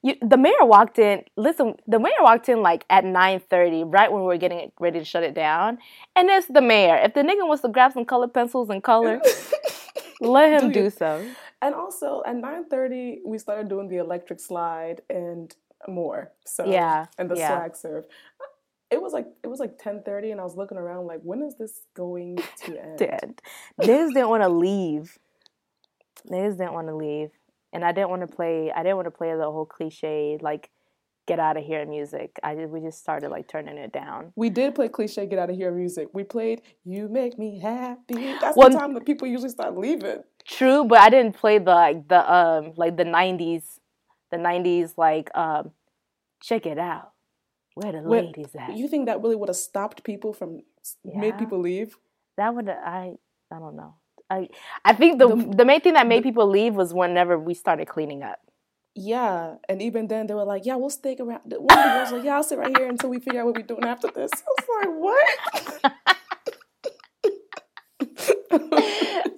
You, 0.02 0.16
the 0.22 0.38
mayor 0.38 0.54
walked 0.62 1.00
in. 1.00 1.24
Listen, 1.36 1.76
the 1.88 2.00
mayor 2.00 2.22
walked 2.22 2.50
in 2.50 2.62
like 2.62 2.86
at 2.90 3.04
nine 3.06 3.40
thirty, 3.40 3.84
right 3.84 4.12
when 4.12 4.22
we 4.22 4.28
were 4.28 4.38
getting 4.38 4.72
ready 4.80 5.00
to 5.00 5.06
shut 5.06 5.24
it 5.24 5.34
down. 5.34 5.78
And 6.16 6.30
it's 6.30 6.48
the 6.48 6.62
mayor. 6.62 6.96
If 6.98 7.13
the 7.13 7.22
nigga 7.22 7.48
wants 7.48 7.62
to 7.63 7.70
grab 7.70 7.94
some 7.94 8.06
colored 8.06 8.34
pencils 8.34 8.70
and 8.70 8.84
color, 8.84 9.22
let 10.22 10.52
him 10.62 10.72
Do 10.72 10.84
do 10.84 10.90
so. 10.90 11.26
And 11.62 11.74
also 11.74 12.22
at 12.26 12.36
nine 12.36 12.66
thirty, 12.66 13.20
we 13.26 13.38
started 13.38 13.68
doing 13.70 13.88
the 13.88 13.98
electric 13.98 14.40
slide 14.40 15.02
and 15.10 15.56
more. 15.88 16.32
So 16.46 16.66
Yeah, 16.66 17.06
and 17.18 17.30
the 17.30 17.36
yeah. 17.36 17.48
swag 17.58 17.76
serve. 17.76 18.06
It 18.90 19.02
was 19.02 19.12
like 19.12 19.28
it 19.44 19.48
was 19.48 19.60
like 19.60 19.78
ten 19.80 20.02
thirty, 20.04 20.32
and 20.32 20.40
I 20.40 20.44
was 20.44 20.56
looking 20.56 20.78
around 20.78 21.08
like, 21.08 21.22
when 21.22 21.42
is 21.42 21.56
this 21.58 21.82
going 21.94 22.38
to 22.66 22.82
end? 22.82 22.98
Dead. 23.00 23.42
Niggas 23.82 24.13
didn't 24.13 24.30
want 24.30 24.44
to 24.44 24.50
leave. 24.50 25.18
Niggas 26.30 26.58
didn't 26.58 26.74
want 26.74 26.88
to 26.88 26.96
leave, 26.96 27.30
and 27.74 27.84
I 27.84 27.92
didn't 27.92 28.10
want 28.10 28.22
to 28.22 28.34
play. 28.36 28.72
I 28.72 28.84
didn't 28.84 28.96
want 28.98 29.08
to 29.08 29.12
play 29.12 29.36
the 29.36 29.44
whole 29.52 29.66
cliche 29.66 30.38
like 30.42 30.70
get 31.28 31.40
out 31.40 31.58
of 31.58 31.64
here 31.66 31.86
music. 31.86 32.40
I 32.42 32.56
just, 32.56 32.72
we 32.72 32.80
just 32.80 33.00
started 33.00 33.30
like 33.30 33.48
turning 33.50 33.78
it 33.78 33.92
down. 33.92 34.32
We 34.36 34.50
did 34.50 34.74
play 34.76 34.88
cliche 34.88 35.26
"Get 35.26 35.40
Out 35.40 35.50
of 35.50 35.56
Here" 35.58 35.72
music. 35.72 36.08
We 36.14 36.24
played 36.24 36.62
"You 36.86 37.10
Make 37.10 37.38
Me 37.38 37.60
Happy." 37.60 38.34
That's 38.40 38.56
Well- 38.58 38.70
the 38.70 38.78
time 38.78 38.94
that 38.94 39.06
people 39.06 39.28
usually 39.28 39.50
start 39.50 39.78
leaving. 39.78 40.24
True, 40.46 40.86
but 40.86 41.00
I 41.00 41.10
didn't 41.10 41.36
play 41.36 41.58
the 41.58 41.72
like 41.76 42.08
the 42.08 42.34
um 42.34 42.74
like 42.78 42.96
the 42.96 43.04
nineties, 43.04 43.80
the 44.32 44.38
nineties 44.38 44.94
like 44.98 45.30
um 45.36 45.72
check 46.42 46.66
it 46.66 46.78
out. 46.80 47.12
Where 47.76 47.92
the 47.92 48.02
Wait, 48.02 48.26
ladies 48.28 48.56
at? 48.58 48.76
You 48.78 48.88
think 48.88 49.08
that 49.08 49.22
really 49.22 49.36
would 49.36 49.50
have 49.50 49.58
stopped 49.58 50.04
people 50.06 50.34
from 50.34 50.62
made 51.04 51.38
people 51.38 51.60
leave? 51.60 51.98
that 52.38 52.56
would 52.56 52.70
I 52.70 53.16
I 53.52 53.60
don't 53.60 53.76
know. 53.76 53.96
I 54.30 54.50
I 54.84 54.94
think 54.94 55.20
the 55.20 55.28
the, 55.28 55.66
main 55.66 55.82
thing 55.82 55.94
that 55.94 56.08
made 56.08 56.24
people 56.24 56.48
leave 56.48 56.76
was 56.76 56.94
whenever 56.94 57.38
we 57.40 57.54
started 57.54 57.88
cleaning 57.88 58.24
up. 58.24 58.40
Yeah, 58.96 59.56
and 59.70 59.82
even 59.82 60.08
then 60.08 60.28
they 60.28 60.34
were 60.34 60.44
like, 60.44 60.66
"Yeah, 60.66 60.76
we'll 60.76 60.90
stick 60.90 61.20
around." 61.20 61.42
One 61.46 61.78
of 61.78 61.84
the 61.86 61.90
girls 61.92 62.12
was 62.12 62.12
like, 62.13 62.24
"Yeah, 62.26 62.36
I'll 62.36 62.44
sit 62.44 62.58
right 62.58 62.76
here 62.76 62.90
until 62.90 63.10
we 63.10 63.20
figure 63.20 63.42
out 63.42 63.46
what 63.46 63.56
we're 63.56 63.63
doing 63.63 63.84
after 63.84 64.10
this." 64.13 64.32
I 64.34 64.50
was 64.58 64.68
like, 64.80 65.94
"What?" 65.94 66.04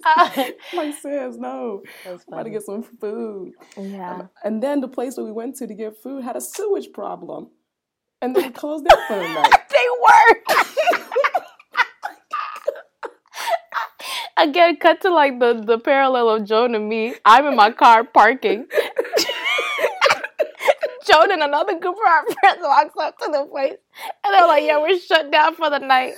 Uh, 0.04 0.44
like 0.74 0.94
says 0.94 1.38
no. 1.38 1.82
I'm 2.06 2.18
about 2.28 2.44
to 2.44 2.50
get 2.50 2.62
some 2.62 2.82
food. 2.82 3.52
yeah. 3.76 4.14
Um, 4.14 4.30
and 4.44 4.62
then 4.62 4.80
the 4.80 4.88
place 4.88 5.16
where 5.16 5.26
we 5.26 5.32
went 5.32 5.56
to 5.56 5.66
to 5.66 5.74
get 5.74 5.96
food 6.02 6.24
had 6.24 6.36
a 6.36 6.40
sewage 6.40 6.92
problem, 6.92 7.50
and 8.20 8.34
they 8.34 8.50
closed 8.50 8.86
down 8.86 8.98
for 9.06 9.16
the 9.16 9.28
night. 9.28 9.52
they 9.70 9.86
were. 10.02 11.06
Again, 14.40 14.76
cut 14.76 15.00
to 15.02 15.10
like 15.12 15.38
the, 15.38 15.62
the 15.64 15.78
parallel 15.78 16.30
of 16.30 16.44
Joan 16.44 16.74
and 16.74 16.88
me. 16.88 17.14
I'm 17.24 17.46
in 17.46 17.56
my 17.56 17.70
car 17.70 18.04
parking. 18.04 18.66
Joan 21.06 21.32
and 21.32 21.42
another 21.42 21.78
group 21.78 21.96
of 21.96 22.02
our 22.06 22.24
friends 22.40 22.60
walks 22.62 22.94
up 23.00 23.18
to 23.18 23.26
the 23.32 23.46
place 23.50 23.76
and 24.24 24.34
they're 24.34 24.46
like, 24.46 24.62
yeah, 24.64 24.78
we're 24.78 24.98
shut 24.98 25.30
down 25.30 25.54
for 25.56 25.68
the 25.70 25.78
night. 25.78 26.14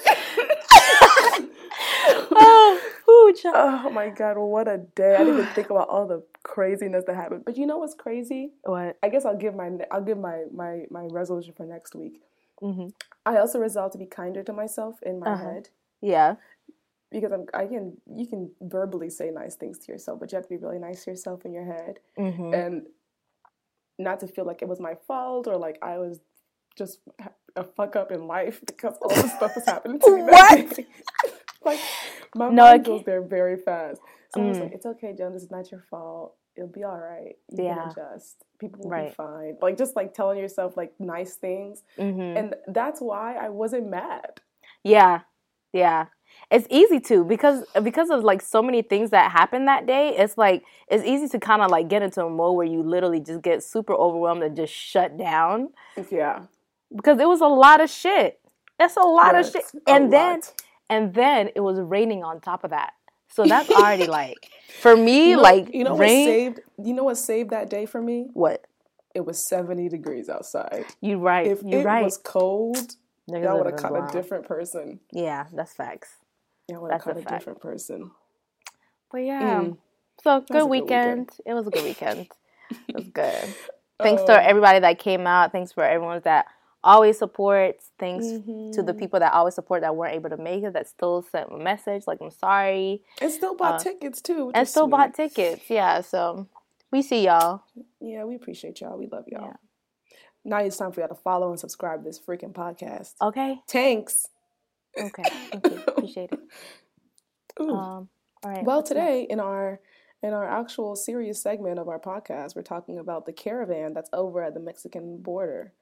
oh, 2.34 2.80
ooh. 3.08 3.34
Oh 3.54 3.90
my 3.90 4.08
god, 4.08 4.36
what 4.38 4.68
a 4.68 4.78
day! 4.78 5.14
I 5.14 5.24
didn't 5.24 5.40
even 5.40 5.54
think 5.54 5.70
about 5.70 5.88
all 5.88 6.06
the 6.06 6.22
craziness 6.42 7.04
that 7.06 7.14
happened. 7.16 7.44
But 7.44 7.56
you 7.56 7.66
know 7.66 7.78
what's 7.78 7.94
crazy? 7.94 8.50
What? 8.64 8.98
I 9.02 9.08
guess 9.08 9.24
I'll 9.24 9.36
give 9.36 9.54
my 9.54 9.70
I'll 9.90 10.02
give 10.02 10.18
my 10.18 10.44
my 10.52 10.84
my 10.90 11.06
resolution 11.10 11.54
for 11.56 11.64
next 11.64 11.94
week. 11.94 12.20
hmm 12.60 12.88
I 13.24 13.36
also 13.38 13.58
resolved 13.60 13.92
to 13.92 13.98
be 13.98 14.06
kinder 14.06 14.42
to 14.42 14.52
myself 14.52 14.96
in 15.02 15.18
my 15.20 15.30
Uh-huh. 15.32 15.44
head 15.44 15.68
Yeah. 16.00 16.34
Because 17.12 17.32
I'm 17.32 17.46
I 17.54 17.66
can 17.66 17.96
you 18.14 18.26
can 18.26 18.50
verbally 18.62 19.10
say 19.10 19.30
nice 19.30 19.56
things 19.56 19.78
to 19.80 19.92
yourself, 19.92 20.20
but 20.20 20.32
you 20.32 20.36
have 20.36 20.44
to 20.44 20.50
be 20.50 20.56
really 20.56 20.78
nice 20.80 21.04
to 21.04 21.10
yourself 21.12 21.44
in 21.46 21.52
your 21.52 21.64
head 21.66 22.00
hmm 22.16 22.52
and 22.52 22.82
not 23.98 24.20
to 24.20 24.26
feel 24.28 24.44
like 24.46 24.62
it 24.62 24.68
was 24.68 24.80
my 24.80 24.94
fault 25.06 25.46
or 25.46 25.56
like 25.56 25.78
I 25.82 25.98
was 25.98 26.20
just 26.76 27.00
a 27.56 27.64
fuck 27.64 27.96
up 27.96 28.12
in 28.12 28.26
life 28.26 28.60
because 28.66 28.94
all 29.02 29.16
this 29.16 29.32
stuff 29.32 29.56
is 29.56 29.66
happening 29.66 30.00
to 30.00 30.12
me. 30.12 30.22
What? 30.22 30.78
like 31.64 31.80
my 32.34 32.50
No, 32.50 32.64
mind 32.64 32.84
goes 32.84 33.04
there 33.04 33.22
very 33.22 33.56
fast. 33.58 34.00
So 34.30 34.40
I 34.42 34.46
was 34.46 34.58
Mm. 34.58 34.60
like, 34.60 34.72
it's 34.72 34.86
okay, 34.86 35.14
Joan. 35.16 35.32
This 35.32 35.42
is 35.44 35.50
not 35.50 35.70
your 35.70 35.84
fault. 35.90 36.34
It'll 36.56 36.68
be 36.68 36.84
all 36.84 36.98
right. 36.98 37.36
You 37.50 37.58
Yeah. 37.64 37.74
can 37.74 37.90
adjust. 37.90 38.44
People 38.58 38.82
will 38.84 38.90
Right. 38.90 39.08
be 39.08 39.14
fine. 39.14 39.56
Like 39.62 39.78
just 39.78 39.96
like 39.96 40.14
telling 40.14 40.38
yourself 40.38 40.76
like 40.76 40.92
nice 41.00 41.36
things, 41.36 41.82
hmm 41.98 42.34
and 42.36 42.54
that's 42.68 43.00
why 43.00 43.34
I 43.36 43.48
wasn't 43.50 43.88
mad. 43.90 44.40
Yeah, 44.84 45.20
yeah. 45.72 46.06
It's 46.50 46.66
easy 46.70 47.00
to 47.00 47.24
because 47.24 47.64
because 47.82 48.10
of 48.10 48.22
like 48.24 48.42
so 48.42 48.62
many 48.62 48.82
things 48.82 49.10
that 49.10 49.30
happened 49.32 49.68
that 49.68 49.86
day. 49.86 50.14
It's 50.16 50.36
like 50.36 50.64
it's 50.88 51.04
easy 51.04 51.26
to 51.28 51.38
kind 51.38 51.62
of 51.62 51.70
like 51.70 51.88
get 51.88 52.02
into 52.02 52.24
a 52.24 52.28
mode 52.30 52.56
where 52.56 52.66
you 52.66 52.82
literally 52.82 53.20
just 53.20 53.40
get 53.42 53.62
super 53.62 53.94
overwhelmed 53.94 54.42
and 54.42 54.54
just 54.54 54.72
shut 54.72 55.16
down 55.16 55.70
Yeah, 56.10 56.42
because 56.94 57.18
it 57.18 57.26
was 57.28 57.40
a 57.40 57.46
lot 57.46 57.80
of 57.80 57.88
shit. 57.88 58.38
that's 58.78 58.96
a 58.96 59.00
lot 59.00 59.34
of 59.34 59.46
shit, 59.50 59.64
and 59.86 60.12
then 60.12 60.40
lot. 60.40 60.52
and 60.90 61.14
then 61.14 61.50
it 61.56 61.60
was 61.60 61.80
raining 61.80 62.22
on 62.22 62.40
top 62.40 62.64
of 62.64 62.70
that. 62.70 62.92
So 63.28 63.44
that's 63.46 63.70
already 63.70 64.06
like 64.20 64.50
for 64.80 64.94
me 64.94 65.30
You 65.30 65.36
know, 65.36 65.42
like 65.42 65.74
you 65.74 65.84
know 65.84 65.96
rain. 65.96 66.26
what 66.26 66.32
saved 66.34 66.60
you 66.84 66.92
know 66.94 67.04
what 67.04 67.16
saved 67.16 67.50
that 67.50 67.70
day 67.70 67.86
for 67.86 68.02
me? 68.02 68.26
what 68.34 68.66
It 69.14 69.24
was 69.24 69.46
seventy 69.48 69.88
degrees 69.88 70.28
outside. 70.28 70.84
you 71.00 71.18
right? 71.18 71.46
If 71.46 71.62
you 71.62 71.78
it 71.78 71.84
right. 71.84 72.04
was 72.04 72.18
cold, 72.18 72.96
Niggas 73.30 73.46
I 73.46 73.54
would 73.54 73.66
have 73.66 73.76
caught 73.76 74.10
a 74.10 74.12
different 74.12 74.44
person. 74.46 75.00
Yeah, 75.12 75.46
that's 75.54 75.72
facts. 75.72 76.10
Yeah, 76.68 76.76
I 76.76 76.78
would 76.78 76.92
have 76.92 77.06
a 77.16 77.22
different 77.22 77.60
person. 77.60 78.10
But 79.10 79.18
yeah, 79.24 79.60
Mm. 79.60 79.76
so 80.22 80.40
good 80.40 80.48
good 80.48 80.64
weekend. 80.66 81.20
weekend. 81.20 81.30
It 81.46 81.54
was 81.54 81.66
a 81.66 81.70
good 81.70 81.84
weekend. 81.84 82.28
it 82.88 82.94
was 82.96 83.08
good. 83.08 83.54
Thanks 84.02 84.22
to 84.24 84.32
Um, 84.34 84.40
everybody 84.42 84.78
that 84.80 84.98
came 84.98 85.26
out. 85.26 85.52
Thanks 85.52 85.70
for 85.72 85.84
everyone 85.84 86.20
that 86.24 86.46
always 86.82 87.18
supports. 87.18 87.90
Thanks 87.98 88.26
to 88.26 88.32
Mm-hmm. 88.40 88.86
the 88.86 88.94
people 88.94 89.20
that 89.20 89.32
always 89.34 89.54
support 89.54 89.82
that 89.82 89.94
weren't 89.94 90.14
able 90.14 90.30
to 90.30 90.36
make 90.36 90.64
it. 90.64 90.72
That 90.72 90.88
still 90.88 91.22
sent 91.22 91.52
a 91.52 91.58
message 91.58 92.04
like 92.06 92.20
I'm 92.20 92.30
sorry 92.30 93.02
And 93.20 93.30
still 93.30 93.54
bought 93.54 93.74
Uh, 93.74 93.78
tickets 93.78 94.20
too. 94.22 94.50
and 94.54 94.66
still 94.66 94.84
sweet. 94.84 94.90
bought 94.90 95.14
tickets. 95.14 95.68
Yeah, 95.70 96.00
so 96.00 96.46
we 96.90 97.02
see 97.02 97.24
y'all. 97.26 97.62
Yeah, 98.00 98.24
we 98.24 98.34
appreciate 98.34 98.80
y'all. 98.80 98.96
We 98.98 99.06
love 99.06 99.24
y'all. 99.28 99.44
Yeah. 99.44 99.56
Now 100.44 100.58
it's 100.58 100.76
time 100.76 100.90
for 100.90 101.00
y'all 101.00 101.08
to 101.08 101.14
follow 101.14 101.50
and 101.50 101.60
subscribe 101.60 102.00
to 102.02 102.04
this 102.08 102.18
freaking 102.18 102.52
podcast. 102.52 103.14
Okay. 103.22 103.60
Thanks. 103.68 104.26
Okay. 104.98 105.22
Thank 105.50 105.66
you. 105.70 105.82
Appreciate 105.86 106.30
it. 106.32 106.40
Um. 107.60 108.08
All 108.42 108.50
right. 108.50 108.64
well, 108.64 108.78
what's 108.78 108.90
next? 108.90 109.00
today 109.00 109.26
in 109.28 109.38
our 109.38 109.78
in 110.22 110.32
our 110.32 110.48
actual 110.48 110.96
serious 110.96 111.42
segment 111.42 111.78
of 111.78 111.86
our 111.88 111.98
podcast, 112.00 112.56
we're 112.56 112.62
talking 112.62 112.98
about 112.98 113.26
the 113.26 113.32
caravan 113.32 113.92
that's 113.92 114.08
over 114.12 114.42
at 114.42 114.54
the 114.54 114.60
Mexican 114.60 115.18
border. 115.18 115.72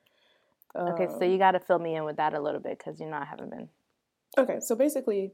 Okay, 0.76 1.06
so 1.08 1.24
Um, 1.24 1.30
you 1.30 1.38
got 1.38 1.52
to 1.52 1.60
fill 1.60 1.78
me 1.78 1.94
in 1.94 2.04
with 2.04 2.16
that 2.16 2.34
a 2.34 2.40
little 2.40 2.60
bit 2.60 2.78
because 2.78 3.00
you 3.00 3.06
know 3.06 3.16
I 3.16 3.24
haven't 3.24 3.50
been. 3.50 3.68
okay, 4.36 4.58
so 4.60 4.74
basically, 4.74 5.32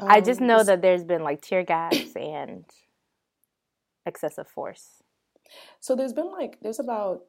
I 0.00 0.20
just 0.20 0.40
um, 0.40 0.46
know 0.46 0.62
that 0.62 0.80
there's 0.82 1.04
been 1.04 1.22
like 1.22 1.42
tear 1.42 1.64
gas 1.64 1.96
and 2.16 2.64
excessive 4.04 4.48
force. 4.48 5.02
So 5.80 5.96
there's 5.96 6.12
been 6.12 6.30
like 6.30 6.58
there's 6.60 6.80
about 6.80 7.22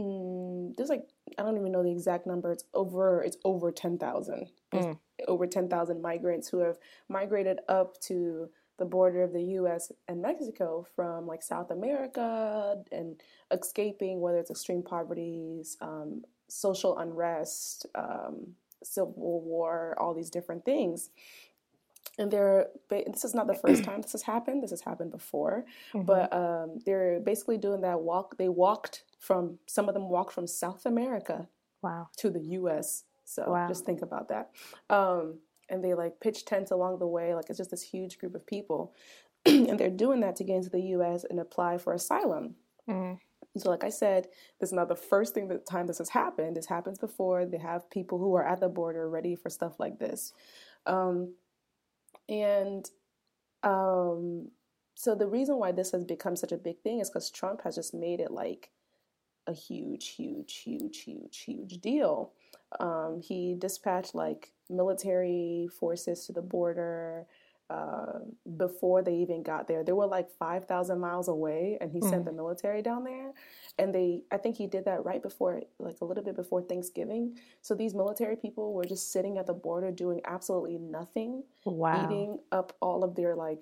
mm, 0.00 0.76
there's 0.76 0.88
like 0.88 1.06
I 1.38 1.42
don't 1.42 1.56
even 1.56 1.72
know 1.72 1.82
the 1.82 1.90
exact 1.90 2.26
number. 2.26 2.52
It's 2.52 2.64
over 2.74 3.22
it's 3.22 3.36
over 3.44 3.70
ten 3.72 3.98
thousand. 3.98 4.50
Mm. 4.72 4.98
Over 5.28 5.46
ten 5.46 5.68
thousand 5.68 6.00
migrants 6.02 6.48
who 6.48 6.58
have 6.60 6.78
migrated 7.08 7.60
up 7.68 8.00
to 8.02 8.48
the 8.78 8.84
border 8.86 9.22
of 9.22 9.32
the 9.34 9.42
U.S. 9.42 9.92
and 10.08 10.22
Mexico 10.22 10.86
from 10.96 11.26
like 11.26 11.42
South 11.42 11.70
America 11.70 12.76
and 12.90 13.20
escaping 13.50 14.20
whether 14.22 14.38
it's 14.38 14.50
extreme 14.50 14.82
poverty, 14.82 15.62
um, 15.82 16.22
social 16.48 16.96
unrest, 16.98 17.84
um, 17.94 18.54
civil 18.82 19.42
war, 19.42 19.94
all 19.98 20.14
these 20.14 20.30
different 20.30 20.64
things. 20.64 21.10
And 22.18 22.30
they're 22.30 22.68
this 22.88 23.24
is 23.24 23.34
not 23.34 23.46
the 23.46 23.54
first 23.54 23.84
time 23.84 24.00
this 24.02 24.12
has 24.12 24.22
happened. 24.22 24.62
This 24.62 24.70
has 24.70 24.80
happened 24.80 25.10
before 25.10 25.64
Mm-hmm. 25.92 26.06
but 26.06 26.32
um, 26.32 26.78
they're 26.86 27.20
basically 27.20 27.58
doing 27.58 27.82
that 27.82 28.00
walk. 28.00 28.36
They 28.38 28.48
walked 28.48 29.04
from 29.20 29.58
some 29.66 29.86
of 29.88 29.94
them 29.94 30.08
walk 30.08 30.32
from 30.32 30.46
South 30.48 30.84
America 30.86 31.48
Wow. 31.82 32.08
to 32.16 32.30
the 32.30 32.40
U.S. 32.58 33.04
So 33.24 33.44
Wow. 33.48 33.68
just 33.68 33.84
think 33.86 34.02
about 34.02 34.28
that. 34.30 34.50
Um, 34.88 35.38
and 35.68 35.84
they 35.84 35.94
like 35.94 36.18
pitch 36.20 36.44
tents 36.44 36.72
along 36.72 36.98
the 36.98 37.06
way. 37.06 37.34
Like 37.34 37.44
it's 37.48 37.58
just 37.58 37.70
this 37.70 37.82
huge 37.82 38.18
group 38.18 38.34
of 38.34 38.44
people, 38.46 38.92
and 39.46 39.78
they're 39.78 39.88
doing 39.90 40.20
that 40.20 40.34
to 40.36 40.44
get 40.44 40.56
into 40.56 40.70
the 40.70 40.80
U.S. 40.96 41.24
and 41.28 41.38
apply 41.38 41.78
for 41.78 41.92
asylum. 41.92 42.56
Mhm. 42.88 43.18
So, 43.56 43.68
like 43.70 43.84
I 43.84 43.88
said, 43.90 44.28
this 44.58 44.70
is 44.70 44.72
not 44.72 44.88
the 44.88 44.96
first 44.96 45.34
thing 45.34 45.48
that 45.48 45.66
time 45.66 45.86
this 45.86 45.98
has 45.98 46.08
happened. 46.10 46.56
This 46.56 46.66
happens 46.66 46.98
before. 46.98 47.44
They 47.46 47.58
have 47.58 47.90
people 47.90 48.18
who 48.18 48.34
are 48.36 48.46
at 48.46 48.60
the 48.60 48.68
border 48.68 49.08
ready 49.08 49.34
for 49.36 49.50
stuff 49.50 49.78
like 49.78 49.98
this, 49.98 50.32
um, 50.86 51.34
and 52.28 52.88
um, 53.62 54.48
so 54.94 55.14
the 55.14 55.26
reason 55.26 55.56
why 55.56 55.72
this 55.72 55.92
has 55.92 56.04
become 56.04 56.36
such 56.36 56.52
a 56.52 56.56
big 56.56 56.80
thing 56.82 57.00
is 57.00 57.10
because 57.10 57.30
Trump 57.30 57.62
has 57.62 57.74
just 57.74 57.92
made 57.94 58.20
it 58.20 58.30
like 58.30 58.70
a 59.50 59.54
huge, 59.54 60.08
huge, 60.08 60.54
huge, 60.64 60.98
huge, 61.02 61.38
huge 61.38 61.80
deal. 61.80 62.32
Um, 62.78 63.20
he 63.20 63.54
dispatched 63.58 64.14
like 64.14 64.52
military 64.70 65.68
forces 65.78 66.26
to 66.26 66.32
the 66.32 66.42
border 66.42 67.26
uh, 67.68 68.20
before 68.56 69.02
they 69.02 69.14
even 69.16 69.42
got 69.42 69.68
there. 69.68 69.84
They 69.84 69.92
were 69.92 70.06
like 70.06 70.30
5,000 70.30 70.98
miles 70.98 71.28
away, 71.28 71.78
and 71.80 71.90
he 71.92 72.00
sent 72.00 72.24
the 72.24 72.32
military 72.32 72.82
down 72.82 73.04
there. 73.04 73.32
And 73.78 73.94
they, 73.94 74.22
I 74.32 74.38
think 74.38 74.56
he 74.56 74.66
did 74.66 74.84
that 74.86 75.04
right 75.04 75.22
before, 75.22 75.62
like 75.78 76.00
a 76.00 76.04
little 76.04 76.24
bit 76.24 76.36
before 76.36 76.62
Thanksgiving. 76.62 77.36
So 77.62 77.74
these 77.74 77.94
military 77.94 78.36
people 78.36 78.72
were 78.74 78.84
just 78.84 79.12
sitting 79.12 79.38
at 79.38 79.46
the 79.46 79.54
border 79.54 79.90
doing 79.92 80.20
absolutely 80.24 80.78
nothing, 80.78 81.44
Wow. 81.64 82.04
eating 82.04 82.38
up 82.50 82.76
all 82.80 83.04
of 83.04 83.14
their 83.14 83.34
like, 83.36 83.60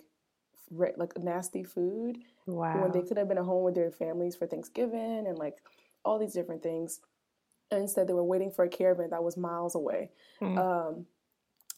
like 0.71 1.19
nasty 1.19 1.65
food 1.65 2.19
Wow. 2.47 2.81
when 2.81 2.93
they 2.93 3.03
could 3.07 3.17
have 3.19 3.29
been 3.29 3.39
at 3.39 3.45
home 3.45 3.63
with 3.65 3.75
their 3.75 3.91
families 3.91 4.37
for 4.37 4.47
Thanksgiving 4.47 5.27
and 5.27 5.39
like 5.39 5.57
all 6.09 6.19
these 6.19 6.33
different 6.33 6.63
things. 6.63 7.01
And 7.71 7.83
instead, 7.83 8.07
they 8.07 8.15
were 8.15 8.25
waiting 8.25 8.51
for 8.51 8.65
a 8.65 8.69
caravan 8.69 9.11
that 9.11 9.23
was 9.23 9.37
miles 9.37 9.75
away. 9.75 10.11
Mm. 10.41 10.59
Um, 10.59 11.07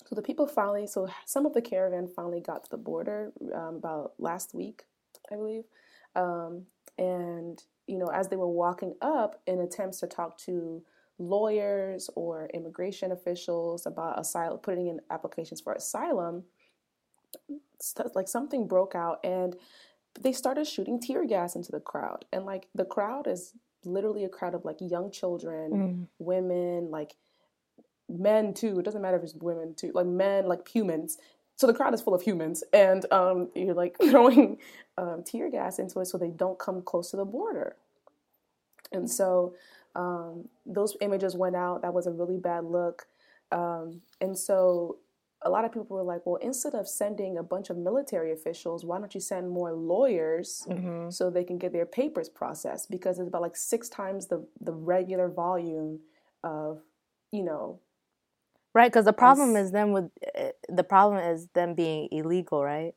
so 0.07 0.14
the 0.14 0.22
people 0.22 0.47
finally, 0.47 0.87
so 0.87 1.09
some 1.26 1.47
of 1.47 1.53
the 1.53 1.61
caravan 1.61 2.09
finally 2.09 2.41
got 2.41 2.64
to 2.64 2.70
the 2.70 2.76
border 2.76 3.33
um, 3.53 3.76
about 3.76 4.12
last 4.18 4.55
week, 4.55 4.85
I 5.33 5.35
believe. 5.35 5.64
Um, 6.14 6.66
and, 6.97 7.62
you 7.87 7.99
know, 7.99 8.07
as 8.07 8.28
they 8.28 8.37
were 8.37 8.49
walking 8.49 8.95
up 9.03 9.41
in 9.47 9.61
attempts 9.61 9.99
to 10.01 10.07
talk 10.07 10.39
to 10.47 10.83
lawyers 11.18 12.09
or 12.14 12.49
immigration 12.55 13.12
officials 13.12 13.85
about 13.85 14.18
asylum, 14.18 14.59
putting 14.59 14.87
in 14.87 15.01
applications 15.11 15.61
for 15.61 15.72
asylum, 15.72 16.45
st- 17.81 18.14
like 18.14 18.28
something 18.28 18.66
broke 18.66 18.95
out 18.95 19.18
and 19.24 19.57
they 20.20 20.33
started 20.33 20.66
shooting 20.66 21.01
tear 21.01 21.26
gas 21.26 21.55
into 21.57 21.72
the 21.72 21.81
crowd. 21.81 22.24
And 22.33 22.47
like 22.47 22.68
the 22.74 22.85
crowd 22.85 23.26
is 23.26 23.55
literally 23.85 24.24
a 24.24 24.28
crowd 24.28 24.55
of 24.55 24.64
like 24.64 24.76
young 24.81 25.11
children, 25.11 25.70
Mm. 25.72 26.07
women, 26.18 26.91
like 26.91 27.16
men 28.09 28.55
too. 28.55 28.78
It 28.78 28.85
doesn't 28.85 29.03
matter 29.03 29.16
if 29.16 29.22
it's 29.22 29.35
women 29.35 29.74
too, 29.74 29.93
like 29.95 30.07
men, 30.07 30.47
like 30.47 30.66
humans. 30.68 31.18
So 31.57 31.66
the 31.66 31.74
crowd 31.74 31.93
is 31.95 32.01
full 32.01 32.14
of 32.14 32.22
humans, 32.22 32.64
and 32.72 33.05
um, 33.12 33.51
you're 33.55 33.74
like 33.74 33.97
throwing 34.03 34.59
um, 34.97 35.22
tear 35.24 35.51
gas 35.51 35.78
into 35.78 36.01
it 36.01 36.07
so 36.07 36.18
they 36.18 36.31
don't 36.31 36.59
come 36.59 36.83
close 36.83 37.11
to 37.11 37.16
the 37.16 37.24
border. 37.24 37.76
And 38.93 39.09
so 39.11 39.55
um, 39.95 40.49
those 40.66 40.97
images 41.01 41.37
went 41.37 41.57
out. 41.57 41.83
That 41.83 41.95
was 41.95 42.07
a 42.07 42.11
really 42.11 42.39
bad 42.39 42.64
look. 42.64 43.07
Um, 43.53 44.03
and 44.20 44.37
so 44.39 44.97
a 45.43 45.49
lot 45.51 45.64
of 45.64 45.72
people 45.72 45.97
were 45.97 46.03
like, 46.03 46.26
well, 46.26 46.36
instead 46.36 46.74
of 46.74 46.86
sending 46.86 47.38
a 47.38 47.43
bunch 47.43 47.70
of 47.70 47.76
military 47.78 48.30
officials, 48.32 48.84
why 48.84 48.99
don't 48.99 49.14
you 49.14 49.20
send 49.20 49.49
more 49.49 49.72
lawyers 49.72 50.66
Mm-hmm. 50.68 51.11
so 51.11 51.30
they 51.30 51.45
can 51.45 51.57
get 51.59 51.72
their 51.72 51.86
papers 51.86 52.28
processed? 52.28 52.91
Because 52.91 53.18
it's 53.18 53.28
about 53.28 53.43
like 53.43 53.57
six 53.57 53.88
times 53.88 54.26
the, 54.26 54.47
the 54.61 54.72
regular 54.72 55.28
volume 55.28 56.01
of, 56.45 56.82
you 57.32 57.43
know, 57.43 57.80
Right, 58.72 58.91
because 58.93 59.05
the 59.07 59.12
problem 59.12 59.57
is 59.57 59.72
them 59.72 59.91
with 59.91 60.11
uh, 60.38 60.51
the 60.68 60.84
problem 60.84 61.20
is 61.24 61.49
them 61.55 61.74
being 61.74 62.09
illegal, 62.12 62.62
right? 62.62 62.95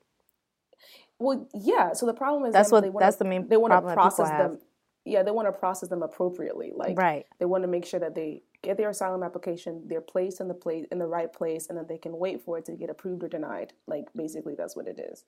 well, 1.20 1.48
yeah. 1.54 1.94
So 1.94 2.06
the 2.06 2.14
problem 2.14 2.46
is 2.46 2.54
That's 2.54 2.72
what- 2.72 2.82
they 2.82 2.90
wanna, 2.90 3.06
that's 3.06 3.18
the 3.18 3.26
main 3.26 3.48
they 3.48 3.58
want 3.58 3.72
to 3.72 3.76
problem 3.76 3.96
that 3.96 4.02
people 4.02 4.16
process 4.16 4.30
have. 4.30 4.52
them. 4.52 4.60
Yeah, 5.06 5.24
they 5.24 5.32
want 5.32 5.48
to 5.48 5.52
process 5.52 5.90
them 5.90 6.04
appropriately. 6.04 6.72
Like 6.76 6.98
right. 6.98 7.26
they 7.40 7.46
want 7.46 7.64
to 7.64 7.68
make 7.68 7.86
sure 7.86 8.00
that 8.00 8.14
they 8.16 8.44
get 8.64 8.78
their 8.78 8.90
asylum 8.90 9.24
application, 9.24 9.84
they're 9.88 10.02
placed 10.02 10.42
in 10.42 10.48
the 10.48 10.54
place 10.54 10.86
in 10.92 10.98
the 10.98 11.06
right 11.06 11.32
place, 11.32 11.68
and 11.68 11.78
then 11.78 11.86
they 11.88 11.98
can 11.98 12.18
wait 12.18 12.42
for 12.44 12.58
it 12.58 12.66
to 12.66 12.72
get 12.74 12.90
approved 12.90 13.24
or 13.24 13.28
denied. 13.28 13.74
Like 13.88 14.06
basically, 14.16 14.56
that's 14.56 14.76
what 14.76 14.88
it 14.88 15.00
is. 15.00 15.26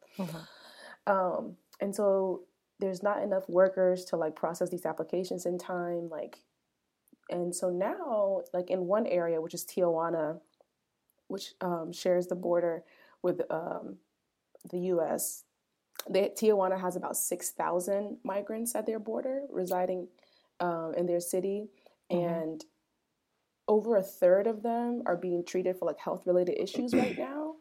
Um, 1.08 1.58
and 1.80 1.94
so 1.96 2.44
there's 2.80 3.04
not 3.04 3.22
enough 3.22 3.48
workers 3.48 4.06
to 4.06 4.18
like 4.18 4.36
process 4.36 4.70
these 4.70 4.86
applications 4.86 5.46
in 5.46 5.58
time. 5.58 6.10
Like, 6.10 6.40
and 7.30 7.54
so 7.56 7.70
now, 7.70 8.42
like 8.54 8.70
in 8.70 8.88
one 8.88 9.06
area, 9.06 9.42
which 9.42 9.54
is 9.54 9.66
Tijuana, 9.66 10.40
which 11.28 11.54
um, 11.62 11.92
shares 11.92 12.28
the 12.28 12.36
border 12.36 12.84
with 13.22 13.42
um, 13.50 13.98
the 14.72 14.80
U.S. 14.80 15.44
They, 16.10 16.30
Tijuana 16.30 16.80
has 16.80 16.96
about 16.96 17.18
six 17.18 17.52
thousand 17.52 18.18
migrants 18.24 18.76
at 18.76 18.86
their 18.86 19.00
border 19.00 19.42
residing 19.52 20.08
um, 20.60 20.94
in 20.96 21.06
their 21.06 21.20
city, 21.20 21.68
and 22.10 22.64
over 23.68 23.95
a 23.97 24.03
third 24.03 24.47
of 24.47 24.61
them 24.63 25.01
are 25.05 25.16
being 25.18 25.43
treated 25.43 25.78
for 25.78 25.86
like 25.86 25.99
health 25.99 26.24
related 26.26 26.61
issues 26.61 26.93
right 26.93 27.18
now. 27.18 27.55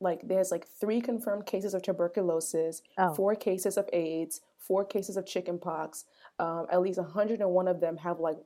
Like 0.00 0.20
there's 0.28 0.50
like 0.50 0.66
three 0.66 1.00
confirmed 1.00 1.46
cases 1.46 1.74
of 1.74 1.82
tuberculosis, 1.82 2.82
Oh. 2.96 3.14
four 3.14 3.34
cases 3.34 3.76
of 3.76 3.88
AIDS, 3.92 4.40
four 4.58 4.84
cases 4.84 5.16
of 5.16 5.26
chickenpox. 5.26 6.04
Um, 6.38 6.66
at 6.70 6.80
least 6.80 6.98
101 7.00 7.66
of 7.68 7.80
them 7.80 7.96
have 7.98 8.20
like 8.20 8.36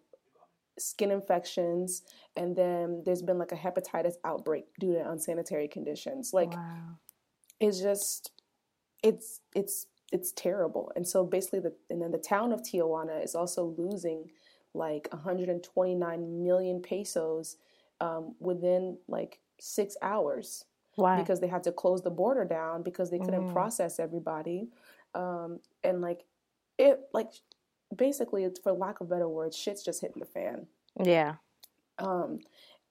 skin 0.78 1.10
infections, 1.10 2.02
and 2.36 2.56
then 2.56 3.02
there's 3.04 3.20
been 3.20 3.38
like 3.38 3.52
a 3.52 3.56
hepatitis 3.56 4.14
outbreak 4.24 4.64
due 4.80 4.94
to 4.94 5.10
unsanitary 5.10 5.68
conditions. 5.68 6.30
Like 6.32 6.52
wow. 6.52 6.98
it's 7.60 7.80
just 7.80 8.30
it's 9.02 9.40
it's 9.54 9.86
it's 10.12 10.30
terrible 10.32 10.92
and 10.94 11.08
so 11.08 11.24
basically 11.24 11.58
the 11.58 11.72
and 11.90 12.00
then 12.00 12.12
the 12.12 12.18
town 12.18 12.52
of 12.52 12.60
tijuana 12.62 13.24
is 13.24 13.34
also 13.34 13.74
losing 13.78 14.30
like 14.74 15.08
129 15.12 16.42
million 16.44 16.80
pesos 16.80 17.56
um, 18.00 18.34
within 18.40 18.98
like 19.08 19.38
six 19.60 19.96
hours 20.02 20.64
Why? 20.96 21.18
because 21.18 21.40
they 21.40 21.46
had 21.46 21.62
to 21.64 21.72
close 21.72 22.02
the 22.02 22.10
border 22.10 22.44
down 22.44 22.82
because 22.82 23.10
they 23.10 23.18
couldn't 23.18 23.48
Mm. 23.48 23.52
process 23.52 23.98
everybody 23.98 24.68
um, 25.14 25.60
and 25.84 26.00
like 26.00 26.24
it 26.78 27.00
like 27.12 27.30
basically 27.94 28.44
it's 28.44 28.58
for 28.60 28.72
lack 28.72 29.00
of 29.00 29.08
better 29.08 29.28
words 29.28 29.56
shit's 29.56 29.84
just 29.84 30.00
hitting 30.00 30.20
the 30.20 30.26
fan 30.26 30.66
yeah. 31.02 31.34
um, 31.98 32.38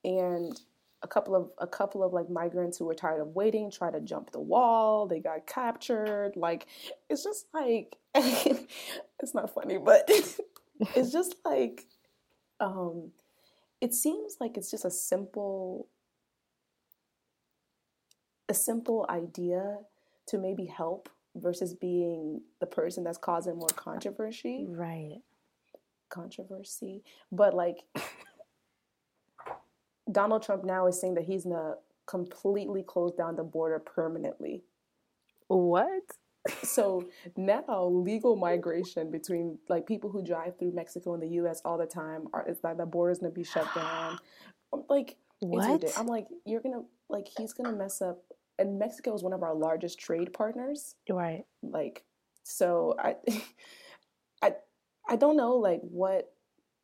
and 0.05 0.61
a 1.03 1.07
couple 1.07 1.35
of 1.35 1.49
a 1.57 1.67
couple 1.67 2.03
of 2.03 2.13
like 2.13 2.29
migrants 2.29 2.77
who 2.77 2.85
were 2.85 2.93
tired 2.93 3.21
of 3.21 3.29
waiting 3.29 3.71
tried 3.71 3.93
to 3.93 3.99
jump 4.01 4.31
the 4.31 4.39
wall. 4.39 5.07
They 5.07 5.19
got 5.19 5.47
captured. 5.47 6.33
Like 6.35 6.67
it's 7.09 7.23
just 7.23 7.47
like 7.53 7.97
it's 8.15 9.33
not 9.33 9.53
funny, 9.53 9.77
but 9.77 10.09
it's 10.95 11.11
just 11.13 11.35
like 11.45 11.85
um, 12.59 13.11
it 13.81 13.93
seems 13.93 14.37
like 14.39 14.57
it's 14.57 14.69
just 14.71 14.85
a 14.85 14.91
simple 14.91 15.87
a 18.49 18.53
simple 18.53 19.05
idea 19.09 19.77
to 20.27 20.37
maybe 20.37 20.65
help 20.65 21.09
versus 21.35 21.73
being 21.73 22.41
the 22.59 22.65
person 22.65 23.03
that's 23.03 23.17
causing 23.17 23.55
more 23.57 23.69
controversy 23.75 24.65
Right. 24.69 25.19
controversy, 26.09 27.03
but 27.31 27.53
like 27.53 27.77
Donald 30.11 30.43
Trump 30.43 30.63
now 30.65 30.87
is 30.87 30.99
saying 30.99 31.13
that 31.15 31.23
he's 31.23 31.45
gonna 31.45 31.75
completely 32.05 32.83
close 32.83 33.13
down 33.13 33.35
the 33.37 33.43
border 33.43 33.79
permanently. 33.79 34.63
What? 35.47 36.03
So 36.63 37.05
now 37.37 37.87
legal 37.87 38.35
migration 38.35 39.11
between 39.11 39.59
like 39.69 39.85
people 39.85 40.09
who 40.09 40.23
drive 40.23 40.57
through 40.57 40.73
Mexico 40.73 41.13
and 41.13 41.21
the 41.21 41.27
U.S. 41.27 41.61
all 41.65 41.77
the 41.77 41.85
time 41.85 42.27
are 42.33 42.43
it's 42.47 42.63
like 42.63 42.77
the 42.77 42.85
border's 42.85 43.19
gonna 43.19 43.31
be 43.31 43.43
shut 43.43 43.67
down. 43.75 44.17
I'm 44.73 44.83
like 44.89 45.17
What? 45.39 45.83
I'm 45.97 46.07
like 46.07 46.27
you're 46.45 46.61
gonna 46.61 46.83
like 47.09 47.27
he's 47.37 47.53
gonna 47.53 47.73
mess 47.73 48.01
up. 48.01 48.23
And 48.57 48.79
Mexico 48.79 49.13
is 49.13 49.23
one 49.23 49.33
of 49.33 49.43
our 49.43 49.53
largest 49.53 49.99
trade 49.99 50.33
partners. 50.33 50.95
Right. 51.09 51.45
like 51.61 52.03
so 52.43 52.95
i 52.99 53.15
i 54.41 54.53
i 55.07 55.15
don't 55.15 55.37
know 55.37 55.55
like 55.55 55.81
what 55.81 56.33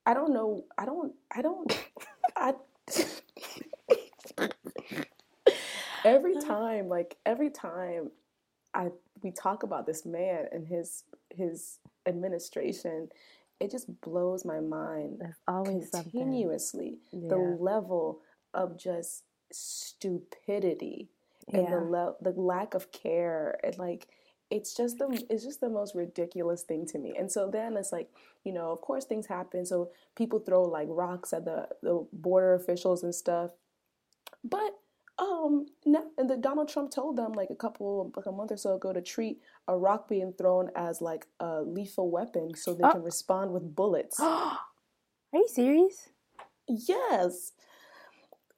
i 0.05 0.14
don't 0.14 0.34
know 0.34 0.64
i 0.78 0.86
don't 0.86 1.14
i 1.36 1.41
don't 1.41 1.86
i 2.36 2.53
every 6.05 6.36
uh-huh. 6.36 6.47
time 6.47 6.88
like 6.88 7.18
every 7.26 7.49
time 7.49 8.12
i 8.78 8.86
we 9.23 9.32
talk 9.32 9.63
about 9.63 9.86
this 9.86 10.05
man 10.05 10.45
and 10.53 10.67
his 10.67 11.03
his 11.41 11.80
administration 12.05 13.09
it 13.59 13.69
just 13.71 13.88
blows 14.01 14.45
my 14.45 14.59
mind 14.61 15.21
always 15.47 15.89
continuously 15.89 16.91
Yeah. 17.11 17.30
the 17.34 17.38
level 17.71 18.21
of 18.53 18.78
just 18.78 19.23
stupidity 19.51 21.09
and 21.53 21.67
the 21.67 21.71
Yeah. 21.82 21.89
le- 21.95 22.15
the 22.21 22.32
lack 22.53 22.73
of 22.73 22.91
care 22.91 23.59
and 23.63 23.78
like 23.78 24.07
it's 24.49 24.73
just 24.73 24.97
the 24.99 25.07
it's 25.30 25.43
just 25.43 25.59
the 25.59 25.69
most 25.69 25.93
ridiculous 25.93 26.63
thing 26.63 26.86
to 26.88 26.97
me. 26.97 27.13
And 27.19 27.30
so 27.30 27.49
then 27.51 27.75
it's 27.75 27.91
like, 27.91 28.09
you 28.45 28.53
know, 28.53 28.71
of 28.71 28.80
course 28.80 29.03
things 29.05 29.28
happen. 29.28 29.65
So 29.65 29.91
people 30.15 30.39
throw 30.39 30.63
like 30.63 30.88
rocks 30.89 31.34
at 31.34 31.43
the 31.43 31.67
the 31.84 32.07
border 32.13 32.53
officials 32.53 33.03
and 33.03 33.13
stuff. 33.13 33.51
But 34.43 34.71
um, 35.20 35.65
no, 35.86 36.05
and 36.18 36.30
the 36.30 36.38
Donald 36.38 36.70
Trump 36.70 36.91
told 36.91 37.15
them 37.18 37.34
like 37.34 37.49
a 37.49 37.55
couple, 37.55 38.11
like 38.15 38.26
a 38.28 38.32
month 38.32 38.51
or 38.51 38.57
so 38.57 38.76
ago, 38.76 38.93
to 38.93 39.01
treat 39.01 39.41
a 39.68 39.76
rock 39.78 40.07
being 40.07 40.34
thrown 40.34 40.70
as 40.76 41.01
like 41.01 41.26
a 41.39 41.61
lethal 41.63 42.09
weapon, 42.11 42.53
so 42.55 42.74
they 42.74 42.84
Oh. 42.84 42.91
can 42.91 43.03
respond 43.03 43.51
with 43.51 43.76
bullets. 43.76 44.20
Are 44.22 44.59
you 45.34 45.47
serious? 45.47 46.09
yes, 46.68 47.53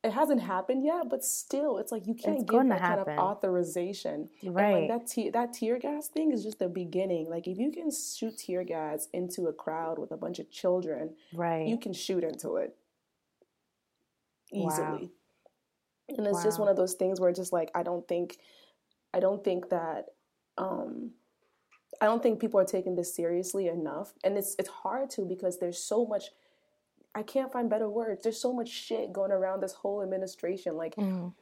it 0.04 0.12
hasn't 0.12 0.42
happened 0.42 0.84
yet, 0.86 1.10
but 1.10 1.24
still, 1.26 1.78
it's 1.78 1.92
like 1.92 2.08
you 2.08 2.14
can't 2.16 2.38
It's 2.42 2.50
give 2.50 2.68
that 2.70 2.80
kind 2.80 3.00
of 3.02 3.08
happen. 3.08 3.20
authorization. 3.20 4.30
And 4.42 4.56
Right. 4.56 4.90
like 4.90 5.00
that 5.02 5.08
te- 5.08 5.30
that 5.30 5.54
tear 5.54 5.78
gas 5.78 6.08
thing 6.08 6.32
is 6.32 6.42
just 6.44 6.60
the 6.60 6.70
beginning. 6.70 7.30
Like 7.30 7.48
if 7.48 7.58
you 7.58 7.70
can 7.72 7.92
shoot 7.92 8.38
tear 8.38 8.64
gas 8.64 9.08
into 9.14 9.48
a 9.48 9.54
crowd 9.54 10.00
with 10.00 10.12
a 10.12 10.18
bunch 10.18 10.40
of 10.40 10.50
children, 10.50 11.16
Right. 11.34 11.68
you 11.68 11.78
can 11.78 11.92
shoot 11.94 12.24
into 12.24 12.56
it 12.56 12.78
Wow. 14.52 15.02
And 16.18 16.28
it's 16.28 16.44
just 16.44 16.60
one 16.60 16.68
of 16.70 16.76
those 16.78 16.94
things 16.94 17.20
where 17.20 17.32
just 17.32 17.54
like 17.54 17.72
I 17.76 17.84
don't 17.84 18.08
think 18.08 18.38
I 19.14 19.20
don't 19.20 19.44
think 19.44 19.70
that 19.70 20.06
um 20.58 21.12
I 22.02 22.06
don't 22.06 22.22
think 22.24 22.40
people 22.40 22.60
are 22.60 22.66
taking 22.66 22.96
this 22.96 23.14
seriously 23.14 23.68
enough. 23.68 24.14
And 24.24 24.38
it's 24.38 24.56
it's 24.60 24.70
hard 24.70 25.10
to 25.12 25.26
because 25.26 25.60
there's 25.60 25.80
so 25.80 26.06
much 26.06 26.26
I 27.16 27.24
can't 27.24 27.52
find 27.52 27.70
better 27.70 27.90
words. 27.90 28.22
There's 28.24 28.40
so 28.40 28.54
much 28.54 28.70
shit 28.70 29.12
going 29.12 29.32
around 29.32 29.62
this 29.62 29.74
whole 29.74 30.02
administration. 30.04 30.76
Like 30.78 30.96
Mhm. 30.96 31.34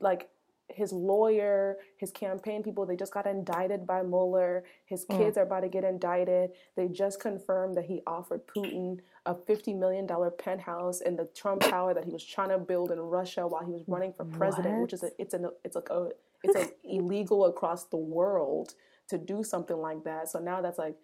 like 0.00 0.28
his 0.68 0.92
lawyer, 0.92 1.76
his 1.96 2.10
campaign 2.10 2.62
people, 2.62 2.86
they 2.86 2.96
just 2.96 3.12
got 3.12 3.26
indicted 3.26 3.86
by 3.86 4.02
Mueller. 4.02 4.64
His 4.84 5.06
mm. 5.06 5.16
kids 5.16 5.38
are 5.38 5.42
about 5.42 5.60
to 5.60 5.68
get 5.68 5.84
indicted. 5.84 6.50
They 6.76 6.88
just 6.88 7.20
confirmed 7.20 7.76
that 7.76 7.84
he 7.84 8.02
offered 8.06 8.46
Putin 8.46 8.98
a 9.26 9.34
$50 9.34 9.76
million 9.78 10.08
penthouse 10.38 11.00
in 11.00 11.16
the 11.16 11.28
Trump 11.34 11.62
Tower 11.62 11.94
that 11.94 12.04
he 12.04 12.10
was 12.10 12.24
trying 12.24 12.50
to 12.50 12.58
build 12.58 12.90
in 12.90 12.98
Russia 13.00 13.46
while 13.46 13.64
he 13.64 13.72
was 13.72 13.82
running 13.86 14.12
for 14.16 14.24
president, 14.24 14.82
which 14.82 14.92
is 14.92 15.02
a, 15.02 15.10
it's 15.18 15.34
an 15.34 15.48
it's 15.64 15.74
like 15.74 15.90
a 15.90 16.10
it's 16.42 16.56
a 16.56 16.68
illegal 16.84 17.46
across 17.46 17.84
the 17.84 17.96
world 17.96 18.74
to 19.08 19.18
do 19.18 19.42
something 19.42 19.76
like 19.76 20.04
that. 20.04 20.28
So 20.28 20.38
now 20.38 20.60
that's 20.60 20.78
like 20.78 20.96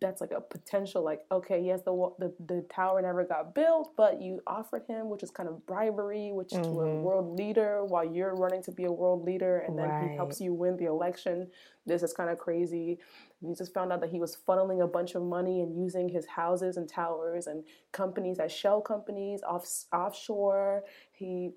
that's 0.00 0.20
like 0.20 0.30
a 0.32 0.40
potential 0.40 1.02
like 1.04 1.20
okay 1.30 1.60
yes 1.60 1.80
the 1.84 1.92
the 2.18 2.32
the 2.46 2.64
tower 2.74 3.00
never 3.02 3.24
got 3.24 3.54
built 3.54 3.92
but 3.96 4.20
you 4.20 4.40
offered 4.46 4.82
him 4.88 5.08
which 5.08 5.22
is 5.22 5.30
kind 5.30 5.48
of 5.48 5.64
bribery 5.66 6.30
which 6.32 6.50
to 6.50 6.80
a 6.80 6.88
Mhm. 6.88 7.02
world 7.02 7.36
leader 7.38 7.84
while 7.84 8.04
you're 8.04 8.34
running 8.34 8.62
to 8.62 8.72
be 8.72 8.84
a 8.84 8.92
world 8.92 9.24
leader 9.24 9.58
and 9.58 9.78
then 9.78 9.92
he 10.00 10.08
helps 10.16 10.40
you 10.40 10.54
win 10.54 10.76
the 10.76 10.86
election. 10.86 11.50
This 11.86 12.02
is 12.02 12.12
kind 12.14 12.30
of 12.30 12.38
crazy. 12.38 12.98
We 13.40 13.54
just 13.54 13.74
found 13.74 13.92
out 13.92 14.00
that 14.00 14.10
he 14.10 14.20
was 14.20 14.36
funneling 14.36 14.82
a 14.82 14.86
bunch 14.86 15.14
of 15.14 15.22
money 15.22 15.60
and 15.60 15.76
using 15.76 16.08
his 16.08 16.26
houses 16.26 16.76
and 16.78 16.88
towers 16.88 17.46
and 17.46 17.64
companies 17.92 18.38
as 18.38 18.52
shell 18.52 18.80
companies 18.80 19.42
off 19.42 19.66
offshore. 19.92 20.84
He 21.12 21.52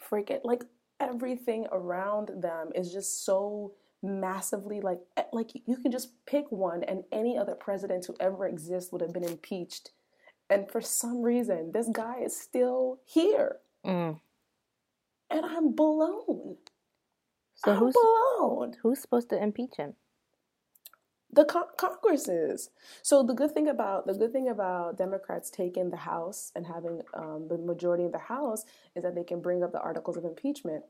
freaking 0.00 0.40
like 0.44 0.64
everything 1.00 1.66
around 1.72 2.30
them 2.42 2.70
is 2.74 2.92
just 2.92 3.24
so 3.24 3.72
massively 4.02 4.80
like 4.80 5.00
eh, 5.16 5.22
like 5.32 5.50
you 5.66 5.76
can 5.78 5.90
just 5.90 6.10
pick 6.26 6.50
one 6.52 6.84
and 6.84 7.04
any 7.12 7.36
other 7.36 7.54
president 7.54 8.04
who 8.06 8.14
ever 8.20 8.46
exists 8.46 8.92
would 8.92 9.00
have 9.00 9.12
been 9.12 9.24
impeached 9.24 9.90
and 10.50 10.70
for 10.70 10.80
some 10.80 11.22
reason 11.22 11.72
this 11.72 11.88
guy 11.92 12.20
is 12.22 12.38
still 12.38 13.00
here 13.04 13.56
Mm. 13.84 14.20
and 15.30 15.46
i'm 15.46 15.72
blown 15.72 16.56
So 17.54 17.72
i'm 17.72 17.78
who's 17.78 17.94
blown 17.94 18.74
who's 18.82 19.00
supposed 19.00 19.28
to 19.30 19.42
impeach 19.42 19.76
him? 19.76 19.94
the 21.32 21.44
con- 21.44 21.64
Congress 21.76 22.28
is. 22.28 22.70
So 23.02 23.22
the 23.22 23.34
good 23.34 23.52
thing 23.52 23.68
about 23.68 24.06
the 24.06 24.14
good 24.14 24.32
thing 24.32 24.48
about 24.48 24.96
Democrats 24.96 25.50
taking 25.50 25.90
the 25.90 25.96
House 25.98 26.50
and 26.54 26.66
having 26.66 27.02
um, 27.14 27.48
the 27.48 27.58
majority 27.58 28.04
of 28.04 28.12
the 28.12 28.18
House 28.18 28.64
is 28.94 29.02
that 29.02 29.14
they 29.14 29.24
can 29.24 29.40
bring 29.42 29.62
up 29.62 29.72
the 29.72 29.80
articles 29.80 30.16
of 30.16 30.24
impeachment. 30.24 30.84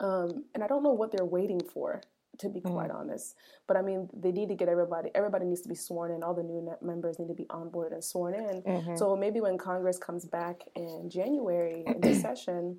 Um, 0.00 0.44
and 0.54 0.62
I 0.62 0.66
don't 0.66 0.82
know 0.82 0.92
what 0.92 1.12
they're 1.12 1.24
waiting 1.24 1.60
for, 1.60 2.00
to 2.38 2.48
be 2.48 2.60
quite 2.60 2.90
honest. 2.90 3.36
But 3.68 3.76
I 3.76 3.82
mean, 3.82 4.08
they 4.12 4.32
need 4.32 4.48
to 4.48 4.54
get 4.54 4.68
everybody. 4.68 5.10
Everybody 5.14 5.46
needs 5.46 5.60
to 5.62 5.68
be 5.68 5.74
sworn 5.76 6.10
in. 6.10 6.22
All 6.22 6.34
the 6.34 6.42
new 6.42 6.60
net 6.60 6.82
members 6.82 7.18
need 7.18 7.28
to 7.28 7.34
be 7.34 7.44
onboarded 7.44 7.92
and 7.92 8.02
sworn 8.04 8.34
in. 8.34 8.96
So 8.96 9.14
maybe 9.16 9.40
when 9.40 9.56
Congress 9.58 9.98
comes 9.98 10.24
back 10.24 10.62
in 10.74 11.08
January 11.08 11.84
in 11.86 12.00
the 12.00 12.14
session, 12.26 12.78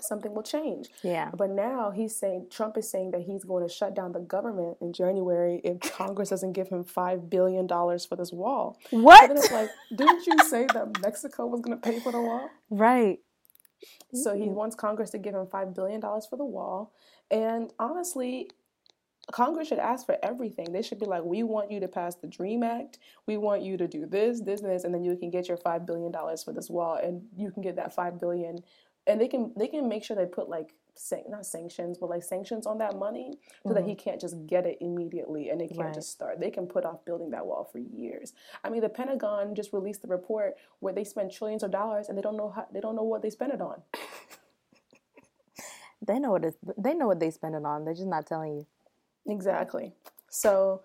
something 0.00 0.32
will 0.34 0.42
change. 0.42 0.88
Yeah. 1.02 1.30
But 1.36 1.50
now 1.50 1.90
he's 1.90 2.16
saying 2.16 2.46
Trump 2.50 2.78
is 2.78 2.90
saying 2.90 3.10
that 3.10 3.20
he's 3.20 3.44
going 3.44 3.66
to 3.68 3.72
shut 3.72 3.94
down 3.94 4.12
the 4.12 4.20
government 4.20 4.78
in 4.80 4.94
January 4.94 5.60
if 5.64 5.80
Congress 5.98 6.30
doesn't 6.30 6.52
give 6.54 6.68
him 6.68 6.82
five 6.82 7.28
billion 7.28 7.66
dollars 7.66 8.06
for 8.06 8.16
this 8.16 8.32
wall. 8.32 8.78
So 8.90 8.96
then 8.96 9.02
What? 9.04 9.30
it's 9.32 9.52
like, 9.52 9.68
didn't 9.94 10.26
you 10.26 10.38
say 10.48 10.66
that 10.72 11.02
Mexico 11.02 11.46
was 11.46 11.60
going 11.60 11.78
to 11.78 11.82
pay 11.90 12.00
for 12.00 12.10
the 12.10 12.22
wall? 12.22 12.48
Right. 12.70 13.18
So 14.14 14.34
he 14.34 14.44
mm-hmm. 14.44 14.54
wants 14.54 14.76
Congress 14.76 15.10
to 15.10 15.18
give 15.18 15.34
him 15.34 15.46
five 15.46 15.74
billion 15.74 16.00
dollars 16.00 16.26
for 16.26 16.36
the 16.36 16.44
wall. 16.44 16.92
And 17.30 17.72
honestly, 17.78 18.50
Congress 19.30 19.68
should 19.68 19.78
ask 19.78 20.04
for 20.04 20.18
everything. 20.22 20.72
They 20.72 20.82
should 20.82 20.98
be 20.98 21.06
like, 21.06 21.22
we 21.22 21.42
want 21.42 21.70
you 21.70 21.80
to 21.80 21.88
pass 21.88 22.16
the 22.16 22.26
Dream 22.26 22.62
Act. 22.62 22.98
We 23.26 23.36
want 23.36 23.62
you 23.62 23.76
to 23.76 23.86
do 23.86 24.04
this, 24.06 24.40
this, 24.40 24.60
and 24.60 24.70
this, 24.70 24.84
and 24.84 24.92
then 24.92 25.04
you 25.04 25.16
can 25.16 25.30
get 25.30 25.48
your 25.48 25.56
five 25.56 25.86
billion 25.86 26.10
dollars 26.10 26.42
for 26.42 26.52
this 26.52 26.68
wall, 26.68 26.96
and 26.96 27.22
you 27.36 27.50
can 27.52 27.62
get 27.62 27.76
that 27.76 27.94
$5 27.94 28.18
billion. 28.18 28.58
And 29.06 29.20
they 29.20 29.28
can 29.28 29.52
they 29.56 29.66
can 29.66 29.88
make 29.88 30.04
sure 30.04 30.16
they 30.16 30.26
put 30.26 30.48
like 30.48 30.74
san- 30.94 31.24
not 31.28 31.46
sanctions, 31.46 31.98
but 31.98 32.10
like 32.10 32.22
sanctions 32.22 32.66
on 32.66 32.78
that 32.78 32.96
money, 32.96 33.38
so 33.66 33.74
that 33.74 33.84
he 33.84 33.92
mm-hmm. 33.92 34.02
can't 34.02 34.20
just 34.20 34.46
get 34.46 34.66
it 34.66 34.78
immediately, 34.80 35.50
and 35.50 35.60
they 35.60 35.68
can't 35.68 35.80
Right. 35.80 35.94
just 35.94 36.10
start. 36.10 36.40
They 36.40 36.50
can 36.50 36.66
put 36.66 36.84
off 36.84 37.04
building 37.04 37.30
that 37.30 37.46
wall 37.46 37.64
for 37.64 37.78
years. 37.78 38.34
I 38.64 38.70
mean, 38.70 38.80
the 38.80 38.88
Pentagon 38.88 39.54
just 39.54 39.72
released 39.72 40.02
the 40.02 40.08
report 40.08 40.56
where 40.80 40.92
they 40.92 41.04
spend 41.04 41.32
trillions 41.32 41.62
of 41.62 41.70
dollars, 41.70 42.08
and 42.08 42.16
they 42.16 42.22
don't 42.22 42.36
know 42.36 42.50
how 42.50 42.66
they 42.72 42.80
don't 42.80 42.96
know 42.96 43.04
what 43.04 43.22
they 43.22 43.30
spend 43.30 43.52
it 43.52 43.60
on. 43.60 43.82
They 46.04 46.18
know 46.18 46.32
what 46.32 46.44
they 46.76 46.94
know 46.94 47.06
what 47.06 47.20
they 47.20 47.30
spend 47.30 47.54
it 47.54 47.64
on. 47.64 47.84
They're 47.84 47.94
just 47.94 48.08
not 48.08 48.26
telling 48.26 48.56
you. 48.56 48.66
Exactly. 49.26 49.92
So 50.28 50.82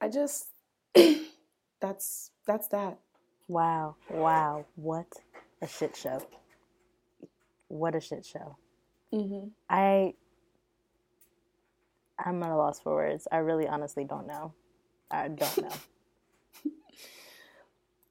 I 0.00 0.08
just 0.08 0.50
that's 1.80 2.30
that's 2.46 2.68
that. 2.68 2.98
Wow. 3.48 3.96
Wow. 4.08 4.66
What 4.76 5.08
a 5.60 5.66
shit 5.66 5.96
show. 5.96 6.24
What 7.66 7.96
a 7.96 8.00
shit 8.00 8.24
show. 8.24 8.56
Mm-hmm. 9.14 9.48
I 9.70 10.14
I'm 12.24 12.42
at 12.42 12.50
a 12.52 12.56
loss 12.56 12.80
for 12.80 12.94
words. 12.94 13.28
I 13.32 13.38
really 13.38 13.68
honestly 13.68 14.04
don't 14.04 14.26
know. 14.26 14.54
I 15.10 15.28
don't 15.28 15.62
know. 15.62 15.70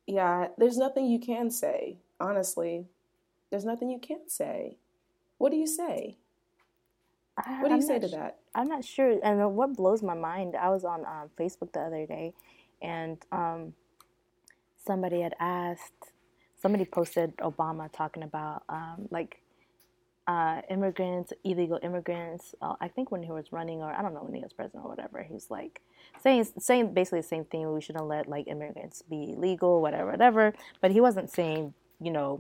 Yeah, 0.08 0.50
there's 0.58 0.78
nothing 0.78 1.06
you 1.08 1.20
can 1.20 1.52
say. 1.52 1.98
Honestly, 2.20 2.88
there's 3.52 3.66
nothing 3.66 3.90
you 3.90 4.00
can 4.00 4.28
say. 4.30 4.78
What 5.38 5.52
do 5.52 5.58
you 5.58 5.68
say? 5.68 6.18
I- 7.38 7.64
What 7.64 7.70
do 7.70 7.76
you 7.76 7.82
I'm 7.82 7.82
say 7.82 8.00
to 8.00 8.08
that? 8.10 8.40
I'm 8.56 8.68
not 8.68 8.86
sure. 8.86 9.20
And 9.24 9.56
what 9.56 9.76
blows 9.76 10.04
my 10.04 10.16
mind, 10.16 10.56
I 10.56 10.70
was 10.70 10.86
on 10.86 11.06
um, 11.06 11.30
Facebook 11.40 11.74
the 11.74 11.82
other 11.82 12.06
day, 12.06 12.34
and 12.82 13.18
um, 13.32 13.74
somebody 14.86 15.22
had 15.22 15.36
asked, 15.40 16.14
somebody 16.62 16.86
posted 16.86 17.38
Obama 17.38 17.92
talking 17.92 18.24
about 18.24 18.64
um, 18.70 19.08
like 19.12 19.42
uh, 20.30 20.62
immigrants, 20.70 21.34
illegal 21.44 21.80
immigrants. 21.82 22.54
Uh, 22.62 22.76
I 22.80 22.88
think 22.88 23.10
when 23.10 23.24
he 23.24 23.32
was 23.32 23.52
running, 23.52 23.82
or 23.82 23.92
I 23.92 24.04
don't 24.04 24.14
know 24.14 24.22
when 24.22 24.36
he 24.36 24.42
was 24.42 24.54
president 24.54 24.86
or 24.86 24.90
whatever, 24.92 25.24
he 25.24 25.34
was 25.34 25.50
like 25.50 25.82
saying 26.22 26.46
saying 26.60 26.94
basically 26.94 27.22
the 27.22 27.28
same 27.28 27.46
thing. 27.46 27.74
We 27.74 27.82
shouldn't 27.82 28.06
let 28.06 28.30
like 28.30 28.48
immigrants 28.48 29.02
be 29.02 29.34
legal, 29.36 29.82
whatever, 29.82 30.12
whatever. 30.12 30.54
But 30.82 30.92
he 30.92 31.02
wasn't 31.02 31.32
saying, 31.32 31.74
you 32.00 32.12
know, 32.12 32.40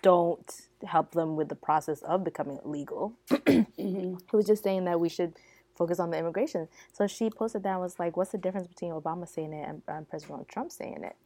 don't 0.00 0.50
help 0.86 1.12
them 1.12 1.36
with 1.36 1.50
the 1.50 1.56
process 1.56 2.00
of 2.00 2.24
becoming 2.24 2.58
legal. 2.64 3.12
He 3.76 4.16
was 4.32 4.46
just 4.46 4.62
saying 4.62 4.86
that 4.86 4.98
we 4.98 5.10
should 5.10 5.34
focus 5.76 5.98
on 5.98 6.10
the 6.10 6.16
immigration. 6.16 6.68
So 6.94 7.06
she 7.06 7.28
posted 7.28 7.64
that 7.64 7.72
and 7.72 7.80
was 7.82 7.98
like, 7.98 8.16
"What's 8.16 8.32
the 8.32 8.38
difference 8.38 8.66
between 8.66 8.92
Obama 8.92 9.28
saying 9.28 9.52
it 9.52 9.68
and, 9.68 9.82
and 9.88 10.08
President 10.08 10.48
Trump 10.48 10.72
saying 10.72 11.04
it?" 11.04 11.16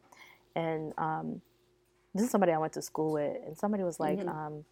And 0.56 0.92
um, 0.98 1.40
this 2.14 2.24
is 2.24 2.30
somebody 2.32 2.50
I 2.50 2.58
went 2.58 2.72
to 2.72 2.82
school 2.82 3.12
with, 3.12 3.36
and 3.46 3.56
somebody 3.56 3.84
was 3.84 4.00
like, 4.00 4.26
um, 4.26 4.64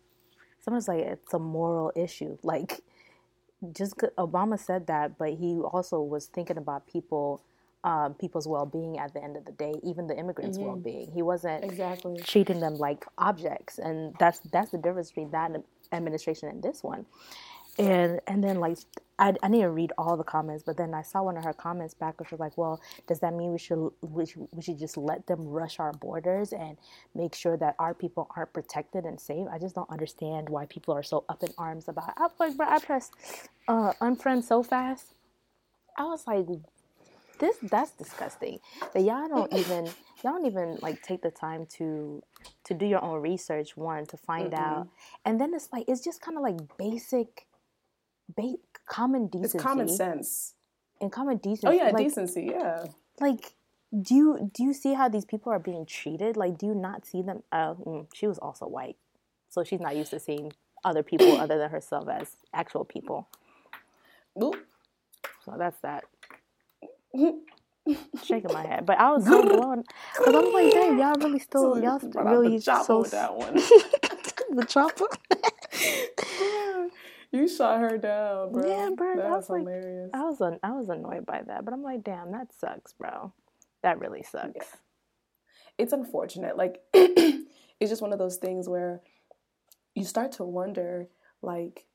"Someone 0.61 0.79
was 0.79 0.89
like, 0.89 1.01
it's 1.01 1.35
a 1.35 1.39
moral 1.39 1.93
issue. 1.97 2.39
Like, 2.43 2.81
just 3.73 3.97
Obama 4.19 4.59
said 4.59 4.87
that, 4.89 5.19
but 5.19 5.35
he 5.35 5.57
also 5.59 6.01
was 6.01 6.27
thinking 6.27 6.59
about 6.59 6.87
people." 6.87 7.43
Um, 7.85 8.15
people's 8.15 8.49
well-being 8.49 8.99
at 8.99 9.15
the 9.15 9.23
end 9.23 9.37
of 9.37 9.45
the 9.45 9.53
day, 9.53 9.73
even 9.85 10.09
the 10.09 10.19
immigrants' 10.19 10.59
well-being. 10.59 11.13
He 11.13 11.23
wasn't 11.23 11.65
Exactly. 11.65 12.19
treating 12.19 12.59
them 12.61 12.75
like 12.75 13.07
objects 13.19 13.79
and 13.79 14.15
that's 14.19 14.41
that's 14.51 14.73
the 14.73 14.79
difference 14.79 15.11
between 15.11 15.31
that 15.31 15.53
administration 15.93 16.49
and 16.49 16.61
this 16.63 16.83
one 16.83 17.07
and 17.79 18.21
and 18.27 18.45
then 18.45 18.61
like 18.61 18.79
I, 19.19 19.35
I 19.43 19.49
didn't 19.49 19.75
read 19.75 19.93
all 19.99 20.17
the 20.17 20.25
comments, 20.25 20.65
but 20.65 20.77
then 20.77 20.95
I 20.95 21.03
saw 21.03 21.23
one 21.25 21.37
of 21.37 21.45
her 21.45 21.55
comments 21.55 21.95
back, 21.95 22.21
which 22.21 22.31
was 22.33 22.41
like, 22.41 22.59
"Well, 22.59 22.81
does 23.09 23.21
that 23.21 23.35
mean 23.35 23.53
we 23.53 23.59
should 23.59 23.91
we 24.03 24.27
should, 24.27 24.49
we 24.53 24.63
should 24.63 24.79
just 24.79 24.97
let 24.97 25.27
them 25.27 25.47
rush 25.49 25.81
our 25.81 25.93
borders 25.93 26.53
and 26.53 26.79
make 27.15 27.35
sure 27.35 27.57
that 27.59 27.77
our 27.81 27.95
people 27.95 28.31
aren't 28.37 28.53
protected 28.55 29.05
and 29.07 29.21
safe?" 29.21 29.47
I 29.53 29.59
just 29.59 29.75
don't 29.75 29.91
understand 29.91 30.49
why 30.49 30.67
people 30.67 30.95
are 30.95 31.03
so 31.05 31.25
up 31.29 31.43
in 31.43 31.51
arms 31.59 31.89
about. 31.89 32.11
It. 32.11 32.15
I 32.19 32.23
was 32.23 32.33
like, 32.41 32.57
bro, 32.57 32.69
I 32.69 32.79
pressed 32.81 33.13
uh, 33.69 33.95
unfriend 34.01 34.45
so 34.45 34.63
fast. 34.63 35.15
I 35.99 36.05
was 36.05 36.27
like, 36.27 36.47
this 37.41 37.59
that's 37.63 37.93
disgusting. 37.93 38.61
That 38.95 39.03
y'all 39.03 39.29
don't 39.29 39.53
even 39.55 39.87
y'all 40.25 40.35
don't 40.35 40.47
even 40.47 40.79
like 40.83 41.03
take 41.03 41.23
the 41.23 41.33
time 41.33 41.67
to 41.79 42.23
to 42.65 42.75
do 42.75 42.87
your 42.87 43.05
own 43.05 43.23
research 43.23 43.77
one 43.77 44.07
to 44.09 44.19
find 44.19 44.53
Mm-mm. 44.53 44.61
out, 44.61 44.89
and 45.27 45.41
then 45.41 45.55
it's 45.55 45.71
like 45.73 45.87
it's 45.89 46.05
just 46.05 46.23
kind 46.23 46.39
of 46.39 46.45
like 46.45 46.59
basic, 46.79 47.48
ba- 48.35 48.55
common 48.87 49.29
decency. 49.29 49.57
It's 49.57 49.65
common 49.65 49.89
sense. 49.89 50.55
and 51.01 51.13
common 51.13 51.39
decency. 51.39 51.67
Oh 51.67 51.71
yeah, 51.71 51.91
like, 51.91 52.07
decency. 52.07 52.49
Yeah. 52.51 52.85
like 53.21 53.53
do 54.03 54.15
you 54.15 54.51
do 54.53 54.65
you 54.65 54.73
see 54.73 54.95
how 54.95 55.09
these 55.09 55.25
people 55.25 55.53
are 55.53 55.59
being 55.59 55.87
treated? 55.87 56.37
Like, 56.37 56.59
do 56.59 56.67
you 56.67 56.75
not 56.75 57.07
see 57.07 57.23
them? 57.23 57.43
Uh, 57.51 57.75
mm, 57.75 58.07
she 58.13 58.27
was 58.27 58.39
also 58.39 58.67
white, 58.67 58.97
so 59.49 59.65
she's 59.65 59.81
not 59.81 59.97
used 59.97 60.11
to 60.11 60.21
seeing 60.21 60.53
other 60.85 61.03
people 61.03 61.37
other 61.39 61.59
than 61.59 61.71
herself 61.71 62.09
as 62.09 62.31
actual 62.53 62.85
people. 62.85 63.29
Oop. 64.43 64.57
So 65.45 65.55
that's 65.59 65.79
that. 65.81 66.05
Shaking 68.23 68.53
my 68.53 68.67
head, 68.67 68.85
but 68.85 68.99
I 68.99 69.11
was 69.11 69.25
so 69.25 69.43
blown 69.49 69.83
because 70.19 70.35
I'm 70.35 70.53
like, 70.53 70.73
dang, 70.73 70.99
y'all 70.99 71.15
really 71.15 71.39
still, 71.39 71.83
y'all 71.83 71.99
really 71.99 72.61
so 72.61 73.01
with 73.01 73.13
that 73.13 73.35
one. 73.35 73.55
the 74.51 74.65
chopper. 74.69 75.07
You 77.43 77.49
shot 77.49 77.81
her 77.81 77.99
down, 77.99 78.53
bro. 78.53 78.67
Yeah, 78.69 78.91
bro, 78.97 79.17
That 79.17 79.27
I 79.27 79.31
was 79.31 79.37
was 79.49 79.51
like- 79.51 79.61
hilarious. 79.61 80.11
I 80.15 80.23
was 80.25 80.41
un- 80.41 80.61
I 80.63 80.73
was 80.73 80.89
annoyed 80.89 81.27
by 81.27 81.43
that, 81.47 81.65
but 81.65 81.73
I'm 81.75 81.83
like, 81.83 82.03
damn, 82.05 82.33
that 82.33 82.53
sucks, 82.59 82.93
bro. 82.93 83.33
That 83.83 83.99
really 84.01 84.23
sucks. 84.23 84.77
it's 85.79 85.93
unfortunate. 85.93 86.57
Like 86.57 86.81
it's 86.95 87.47
just 87.91 88.03
one 88.03 88.13
of 88.13 88.19
those 88.19 88.37
things 88.37 88.69
where 88.69 89.01
you 89.95 90.05
start 90.05 90.33
to 90.33 90.45
wonder, 90.45 91.09
like, 91.43 91.87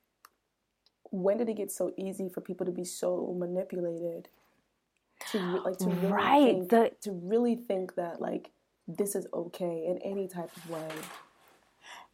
when 1.10 1.36
did 1.38 1.48
it 1.48 1.56
get 1.56 1.70
so 1.70 1.92
easy 1.96 2.28
for 2.28 2.40
people 2.40 2.66
to 2.66 2.72
be 2.72 2.84
so 2.84 3.34
manipulated? 3.38 4.28
To 5.30 5.38
like 5.64 5.78
to 5.78 5.86
really 5.88 6.06
Right, 6.08 6.44
think, 6.54 6.68
the- 6.70 6.92
to 7.02 7.12
really 7.12 7.54
think 7.56 7.94
that 7.94 8.20
like 8.20 8.50
this 8.88 9.14
is 9.14 9.26
okay 9.32 9.84
in 9.86 9.98
any 9.98 10.28
type 10.28 10.54
of 10.56 10.70
way. 10.70 10.88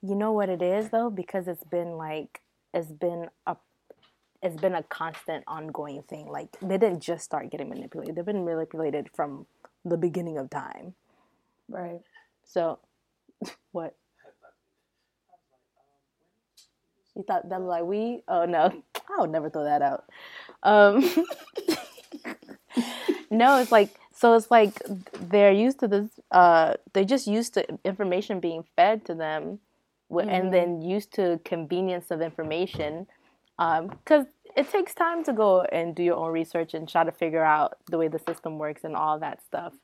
You 0.03 0.14
know 0.14 0.33
what 0.33 0.49
it 0.49 0.62
is 0.62 0.91
though, 0.91 1.11
because 1.11 1.49
it's 1.49 1.64
been 1.64 1.93
like 1.97 2.41
it's 2.75 2.93
been 2.93 3.29
a 3.47 3.57
it's 4.43 4.61
been 4.61 4.75
a 4.75 4.83
constant 4.85 5.45
ongoing 5.47 6.03
thing. 6.03 6.27
Like 6.27 6.49
they 6.61 6.79
didn't 6.79 7.01
just 7.01 7.25
start 7.25 7.51
getting 7.51 7.68
manipulated; 7.68 8.16
they've 8.16 8.25
been 8.25 8.45
manipulated 8.45 9.09
from 9.14 9.47
the 9.85 9.97
beginning 9.97 10.39
of 10.39 10.51
time. 10.51 10.95
Right. 11.68 12.01
So, 12.45 12.79
what? 13.73 13.95
You 17.14 17.23
thought 17.25 17.49
that 17.49 17.61
was 17.61 17.68
like 17.68 17.85
we? 17.85 18.23
Oh 18.29 18.45
no, 18.47 18.83
I 19.09 19.21
would 19.21 19.31
never 19.31 19.51
throw 19.51 19.64
that 19.64 19.83
out. 19.83 20.05
Um, 20.62 21.01
no, 23.31 23.59
it's 23.59 23.73
like 23.73 23.91
so. 24.14 24.35
It's 24.35 24.51
like 24.51 24.81
they're 25.21 25.53
used 25.53 25.81
to 25.81 25.89
this. 25.89 26.09
Uh, 26.31 26.75
they're 26.93 27.05
just 27.05 27.27
used 27.27 27.55
to 27.55 27.66
information 27.85 28.41
being 28.41 28.64
fed 28.77 29.05
to 29.07 29.14
them, 29.14 29.59
wi- 30.11 30.31
and 30.31 30.53
then 30.53 30.83
used 30.83 31.13
to 31.15 31.41
convenience 31.45 32.11
of 32.11 32.21
information. 32.21 33.07
Because 33.59 34.27
it 34.57 34.71
takes 34.71 34.95
time 34.95 35.25
to 35.25 35.33
go 35.33 35.63
and 35.63 35.95
do 35.95 36.03
your 36.03 36.17
own 36.17 36.33
research 36.33 36.75
and 36.75 36.89
try 36.89 37.05
to 37.05 37.13
figure 37.13 37.45
out 37.45 37.79
the 37.91 37.99
way 37.99 38.09
the 38.09 38.19
system 38.19 38.59
works 38.59 38.85
and 38.85 38.97
all 38.97 39.19
that 39.21 39.43
stuff. 39.45 39.75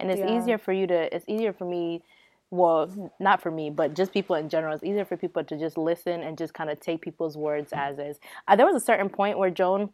And 0.00 0.10
it's 0.10 0.22
Yeah. 0.22 0.36
easier 0.38 0.58
for 0.58 0.72
you 0.72 0.86
to. 0.88 1.14
It's 1.14 1.28
easier 1.28 1.52
for 1.52 1.64
me 1.64 2.02
well, 2.50 2.88
not 3.18 3.42
for 3.42 3.50
me, 3.50 3.70
but 3.70 3.94
just 3.94 4.12
people 4.12 4.36
in 4.36 4.48
general. 4.48 4.72
It's 4.74 4.84
easier 4.84 5.04
for 5.04 5.16
people 5.16 5.42
to 5.44 5.56
just 5.58 5.76
listen 5.76 6.22
and 6.22 6.38
just 6.38 6.54
kind 6.54 6.70
of 6.70 6.78
take 6.80 7.00
people's 7.00 7.36
words 7.36 7.72
as 7.72 7.98
is. 7.98 8.18
Uh, 8.46 8.54
there 8.56 8.66
was 8.66 8.76
a 8.76 8.84
certain 8.84 9.08
point 9.08 9.36
where 9.36 9.50
Joan, 9.50 9.90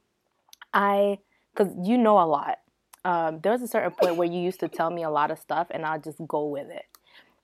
I, 0.74 1.18
because 1.54 1.74
you 1.82 1.96
know 1.98 2.20
a 2.20 2.26
lot. 2.26 2.58
Um, 3.04 3.40
there 3.42 3.52
was 3.52 3.62
a 3.62 3.68
certain 3.68 3.90
point 3.92 4.16
where 4.16 4.28
you 4.28 4.38
used 4.40 4.60
to 4.60 4.68
tell 4.68 4.90
me 4.90 5.02
a 5.02 5.10
lot 5.10 5.30
of 5.30 5.38
stuff, 5.38 5.68
and 5.70 5.84
I'll 5.84 5.98
just 6.00 6.18
go 6.28 6.46
with 6.46 6.68
it 6.70 6.84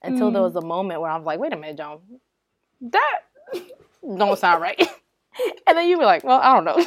until 0.03 0.31
there 0.31 0.41
was 0.43 0.55
a 0.55 0.61
moment 0.61 1.01
where 1.01 1.09
I 1.11 1.17
was 1.17 1.25
like, 1.25 1.39
"Wait 1.39 1.53
a 1.53 1.57
minute, 1.57 1.77
Joan, 1.77 1.99
that 2.81 3.19
don't 4.17 4.37
sound 4.39 4.61
right." 4.61 4.79
and 5.67 5.77
then 5.77 5.87
you'd 5.87 5.99
be 5.99 6.05
like, 6.05 6.23
"Well, 6.23 6.39
I 6.41 6.53
don't 6.55 6.65
know." 6.65 6.85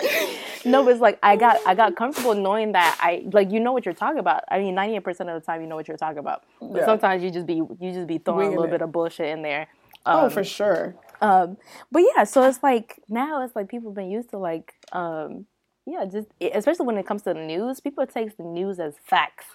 no, 0.64 0.82
but 0.84 0.90
it's 0.92 1.00
like 1.00 1.18
I 1.22 1.36
got 1.36 1.58
I 1.66 1.74
got 1.74 1.96
comfortable 1.96 2.34
knowing 2.34 2.72
that 2.72 2.96
I 3.00 3.24
like 3.32 3.50
you 3.50 3.60
know 3.60 3.72
what 3.72 3.84
you're 3.84 3.94
talking 3.94 4.18
about. 4.18 4.42
I 4.50 4.58
mean, 4.58 4.74
ninety 4.74 4.96
eight 4.96 5.04
percent 5.04 5.30
of 5.30 5.40
the 5.40 5.44
time 5.44 5.60
you 5.60 5.66
know 5.66 5.76
what 5.76 5.88
you're 5.88 5.96
talking 5.96 6.18
about. 6.18 6.44
But 6.60 6.78
Yeah. 6.78 6.84
sometimes 6.86 7.22
you 7.22 7.30
just 7.30 7.46
be 7.46 7.54
you 7.54 7.92
just 7.92 8.06
be 8.06 8.18
throwing 8.18 8.38
Winging 8.38 8.58
a 8.58 8.60
little 8.60 8.74
it. 8.74 8.78
bit 8.78 8.82
of 8.82 8.92
bullshit 8.92 9.28
in 9.28 9.42
there. 9.42 9.68
oh, 10.04 10.24
Um, 10.24 10.30
for 10.30 10.44
sure. 10.44 10.94
um, 11.20 11.56
but 11.90 12.02
yeah, 12.14 12.24
so 12.24 12.42
it's 12.44 12.62
like 12.62 13.00
now 13.08 13.42
it's 13.42 13.56
like 13.56 13.68
people 13.68 13.90
have 13.90 13.96
been 13.96 14.10
used 14.10 14.30
to 14.30 14.38
like 14.38 14.74
um, 14.92 15.46
yeah, 15.86 16.04
just 16.04 16.28
especially 16.40 16.86
when 16.86 16.98
it 16.98 17.06
comes 17.06 17.22
to 17.22 17.32
the 17.34 17.40
news, 17.40 17.80
people 17.80 18.06
take 18.06 18.36
the 18.36 18.42
news 18.44 18.78
as 18.80 18.94
facts, 19.04 19.46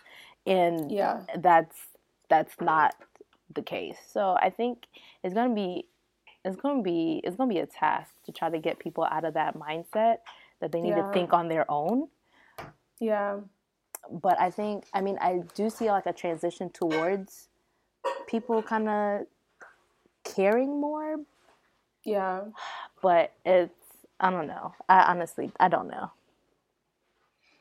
and 0.46 0.92
Yeah. 0.92 1.22
that's 1.38 1.76
that's 2.30 2.54
not 2.62 2.96
the 3.56 3.62
case. 3.62 3.98
So 4.12 4.38
I 4.42 4.50
think 4.50 4.88
it's 5.24 5.34
gonna 5.34 5.54
be 5.54 5.86
it's 6.44 6.56
gonna 6.56 6.82
be 6.82 7.22
it's 7.24 7.36
gonna 7.36 7.50
be 7.54 7.60
a 7.60 7.66
task 7.66 8.12
to 8.26 8.32
try 8.32 8.50
to 8.50 8.60
get 8.60 8.80
people 8.80 9.04
out 9.06 9.26
of 9.26 9.34
that 9.36 9.56
mindset 9.58 10.18
that 10.60 10.72
they 10.72 10.82
need 10.82 10.90
Yeah. 10.90 11.08
to 11.08 11.14
think 11.14 11.34
on 11.34 11.48
their 11.48 11.70
own. 11.70 12.10
Yeah. 13.00 13.40
But 14.10 14.40
I 14.40 14.50
think 14.52 14.86
I 14.94 15.02
mean 15.02 15.18
I 15.22 15.44
do 15.56 15.70
see 15.70 15.90
like 15.90 16.06
a 16.06 16.14
transition 16.14 16.70
towards 16.70 17.50
people 18.28 18.62
kind 18.64 18.90
of 18.90 19.22
caring 20.24 20.80
more, 20.80 21.18
Yeah. 22.04 22.46
but 23.02 23.34
it's 23.46 23.74
I 24.20 24.30
don't 24.30 24.48
know. 24.48 24.74
I 24.90 25.04
honestly 25.12 25.52
I 25.60 25.68
don't 25.68 25.88
know. 25.88 26.12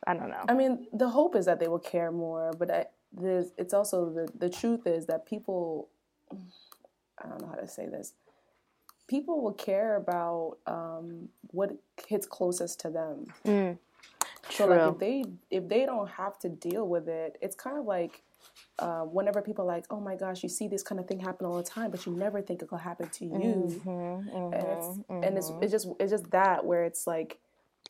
I 0.06 0.14
don't 0.14 0.30
know. 0.30 0.44
I 0.48 0.54
mean, 0.54 0.86
the 0.94 1.10
hope 1.10 1.36
is 1.36 1.44
that 1.44 1.60
they 1.60 1.68
will 1.68 1.78
care 1.78 2.10
more, 2.10 2.52
but 2.58 2.70
I, 2.70 2.86
there's, 3.12 3.48
it's 3.58 3.74
also 3.74 4.10
the 4.10 4.28
the 4.38 4.50
truth 4.50 4.86
is 4.86 5.06
that 5.06 5.26
people, 5.26 5.88
I 7.22 7.28
don't 7.28 7.42
know 7.42 7.48
how 7.48 7.54
to 7.56 7.68
say 7.68 7.86
this. 7.86 8.14
People 9.08 9.42
will 9.42 9.52
care 9.54 9.96
about 9.96 10.58
um, 10.66 11.28
what 11.50 11.72
hits 12.06 12.26
closest 12.26 12.80
to 12.80 12.90
them. 12.90 13.26
Mm, 13.46 13.78
So 14.50 14.66
like 14.66 14.86
if 14.86 14.98
they 14.98 15.24
if 15.50 15.68
they 15.68 15.86
don't 15.86 16.08
have 16.10 16.38
to 16.40 16.48
deal 16.48 16.86
with 16.88 17.08
it, 17.08 17.38
it's 17.42 17.56
kind 17.56 17.78
of 17.78 17.84
like 17.86 18.22
uh, 18.78 19.02
whenever 19.02 19.42
people 19.42 19.64
are 19.64 19.68
like, 19.76 19.86
oh 19.90 20.00
my 20.00 20.16
gosh, 20.16 20.42
you 20.42 20.48
see 20.48 20.68
this 20.68 20.82
kind 20.82 21.00
of 21.00 21.06
thing 21.06 21.20
happen 21.20 21.46
all 21.46 21.56
the 21.56 21.62
time, 21.62 21.90
but 21.90 22.06
you 22.06 22.12
never 22.12 22.40
think 22.42 22.62
it 22.62 22.70
will 22.70 22.78
happen 22.78 23.08
to 23.10 23.24
you. 23.26 23.82
Mhm, 23.84 24.52
And 24.52 24.68
it's 24.68 24.88
mhm, 24.88 25.24
and 25.24 25.38
it's 25.38 25.50
mhm. 25.50 25.62
it's 25.62 25.72
just 25.72 25.88
it's 26.00 26.10
just 26.12 26.30
that 26.30 26.64
where 26.64 26.84
it's 26.84 27.06
like 27.06 27.38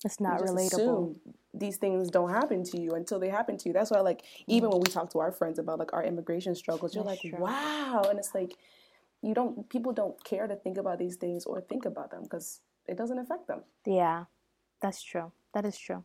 it's 0.04 0.20
not 0.20 0.40
relatable. 0.42 1.14
assume 1.14 1.16
these 1.52 1.76
things 1.76 2.10
don't 2.10 2.30
happen 2.30 2.62
to 2.64 2.80
you 2.80 2.94
until 2.94 3.18
they 3.18 3.28
happen 3.28 3.56
to 3.58 3.68
you. 3.68 3.72
That's 3.72 3.90
why, 3.90 4.00
like, 4.00 4.22
even 4.46 4.70
when 4.70 4.80
we 4.80 4.90
talk 4.90 5.10
to 5.10 5.18
our 5.18 5.32
friends 5.32 5.58
about 5.58 5.78
like 5.78 5.92
our 5.92 6.04
immigration 6.04 6.54
struggles, 6.54 6.94
you're 6.94 7.04
That's 7.04 7.24
like, 7.24 7.32
true. 7.32 7.42
wow, 7.42 8.04
and 8.08 8.18
it's 8.18 8.34
like 8.34 8.54
you 9.22 9.34
don't 9.34 9.68
people 9.68 9.92
don't 9.92 10.22
care 10.24 10.46
to 10.46 10.56
think 10.56 10.78
about 10.78 10.98
these 10.98 11.16
things 11.16 11.44
or 11.44 11.60
think 11.60 11.84
about 11.84 12.10
them 12.10 12.22
because 12.22 12.60
it 12.86 12.96
doesn't 12.96 13.18
affect 13.18 13.48
them. 13.48 13.62
Yeah, 13.84 14.24
that's 14.80 15.02
true. 15.02 15.32
That 15.54 15.64
is 15.64 15.76
true. 15.76 16.04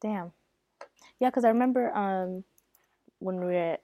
Damn. 0.00 0.32
Yeah, 1.20 1.30
because 1.30 1.44
I 1.44 1.48
remember 1.48 1.94
um, 1.96 2.44
when 3.18 3.38
we 3.38 3.46
were, 3.46 3.78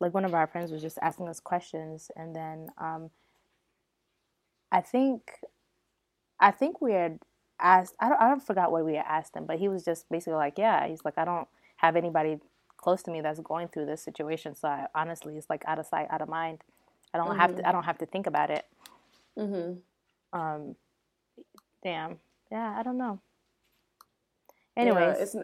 like, 0.00 0.14
one 0.14 0.24
of 0.24 0.34
our 0.34 0.46
friends 0.46 0.70
was 0.70 0.82
just 0.82 0.98
asking 1.02 1.28
us 1.28 1.40
questions, 1.40 2.10
and 2.14 2.34
then 2.34 2.68
um, 2.78 3.10
I 4.70 4.80
think, 4.80 5.22
I 6.38 6.52
think 6.52 6.80
we 6.80 6.92
had 6.92 7.18
asked. 7.60 7.94
I 8.00 8.08
don't. 8.08 8.20
I 8.20 8.28
don't 8.28 8.42
forgot 8.42 8.72
what 8.72 8.84
we 8.84 8.96
asked 8.96 9.36
him, 9.36 9.46
but 9.46 9.58
he 9.58 9.68
was 9.68 9.84
just 9.84 10.08
basically 10.08 10.34
like, 10.34 10.58
"Yeah." 10.58 10.86
He's 10.88 11.04
like, 11.04 11.18
"I 11.18 11.24
don't 11.24 11.48
have 11.76 11.96
anybody 11.96 12.38
close 12.76 13.02
to 13.04 13.10
me 13.10 13.20
that's 13.20 13.40
going 13.40 13.68
through 13.68 13.86
this 13.86 14.02
situation, 14.02 14.54
so 14.54 14.68
I, 14.68 14.86
honestly, 14.94 15.36
it's 15.36 15.50
like 15.50 15.62
out 15.66 15.78
of 15.78 15.86
sight, 15.86 16.06
out 16.10 16.22
of 16.22 16.28
mind. 16.28 16.60
I 17.14 17.18
don't 17.18 17.36
have 17.36 17.56
to. 17.56 17.68
I 17.68 17.72
don't 17.72 17.84
have 17.84 17.98
to 17.98 18.06
think 18.06 18.26
about 18.26 18.50
it." 18.50 18.66
Mm-hmm. 19.38 20.38
Um, 20.38 20.76
damn. 21.82 22.18
Yeah, 22.50 22.74
I 22.78 22.82
don't 22.82 22.98
know. 22.98 23.20
Anyways, 24.76 25.02
Anyways, 25.02 25.18
it's 25.20 25.34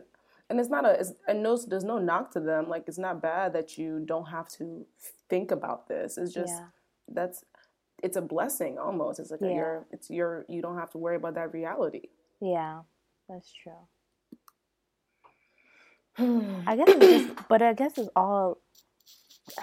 and 0.51 0.61
it's 0.61 0.69
not 0.69 0.85
a 0.85 1.01
it's, 1.01 1.13
and 1.27 1.43
no, 1.43 1.57
there's 1.57 1.85
no 1.85 1.99
knock 1.99 2.31
to 2.33 2.41
them. 2.41 2.69
Like 2.69 2.85
it's 2.87 2.99
not 2.99 3.21
bad 3.23 3.53
that 3.55 3.79
you 3.79 4.03
don't 4.05 4.27
have 4.27 4.49
to 4.59 4.87
think 5.29 5.51
about 5.51 5.89
this. 5.89 6.19
It's 6.19 6.33
just 6.33 6.53
Yeah. 6.53 6.67
that's 7.09 7.45
it's 8.05 8.17
a 8.17 8.23
blessing 8.23 8.79
almost. 8.79 9.19
It's 9.21 9.31
like 9.33 9.41
Yeah. 9.41 9.55
you're 9.57 9.87
it's 9.91 10.11
your 10.11 10.45
you 10.49 10.61
don't 10.63 10.79
have 10.79 10.91
to 10.93 10.99
worry 10.99 11.17
about 11.17 11.35
that 11.35 11.53
reality. 11.55 12.09
yeah, 12.41 12.81
that's 13.29 13.53
true. 13.53 13.73
I 16.67 16.77
guess 16.77 16.89
it's 16.89 17.27
just, 17.35 17.49
but 17.49 17.63
I 17.63 17.73
guess 17.73 17.99
it's 17.99 18.11
all. 18.15 18.59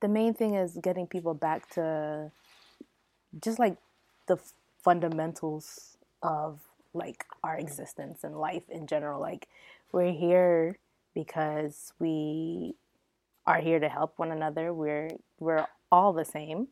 the 0.00 0.08
main 0.08 0.32
thing 0.34 0.54
is 0.54 0.78
getting 0.82 1.06
people 1.06 1.34
back 1.34 1.68
to 1.70 2.30
just 3.42 3.58
like 3.58 3.76
the 4.28 4.38
fundamentals 4.82 5.96
of 6.22 6.60
like 6.94 7.24
our 7.44 7.56
existence 7.58 8.24
and 8.24 8.36
life 8.36 8.64
in 8.70 8.86
general. 8.86 9.20
Like 9.20 9.46
we're 9.92 10.12
here 10.12 10.78
because 11.14 11.92
we 11.98 12.74
are 13.46 13.60
here 13.60 13.78
to 13.80 13.88
help 13.88 14.14
one 14.18 14.30
another. 14.30 14.72
We're 14.72 15.10
we're 15.38 15.66
all 15.90 16.12
the 16.12 16.24
same 16.24 16.68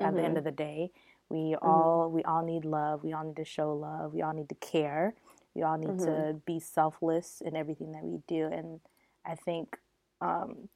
at 0.00 0.08
mm-hmm. 0.08 0.16
the 0.16 0.22
end 0.22 0.30
mm-hmm. 0.30 0.38
of 0.38 0.44
the 0.44 0.50
day. 0.52 0.90
We 1.28 1.54
mm-hmm. 1.54 1.66
all 1.66 2.10
we 2.10 2.22
all 2.24 2.44
need 2.44 2.64
love. 2.64 3.02
We 3.02 3.12
all 3.12 3.24
need 3.24 3.36
to 3.36 3.44
show 3.44 3.74
love. 3.74 4.14
We 4.14 4.22
all 4.22 4.32
need 4.32 4.48
to 4.48 4.54
care. 4.56 5.14
We 5.54 5.62
all 5.62 5.78
need 5.78 5.88
mm-hmm. 5.88 6.04
to 6.06 6.40
be 6.46 6.60
selfless 6.60 7.42
in 7.44 7.56
everything 7.56 7.92
that 7.92 8.04
we 8.04 8.18
do. 8.26 8.46
And 8.46 8.80
I 9.24 9.34
think 9.34 9.78
um, 10.20 10.68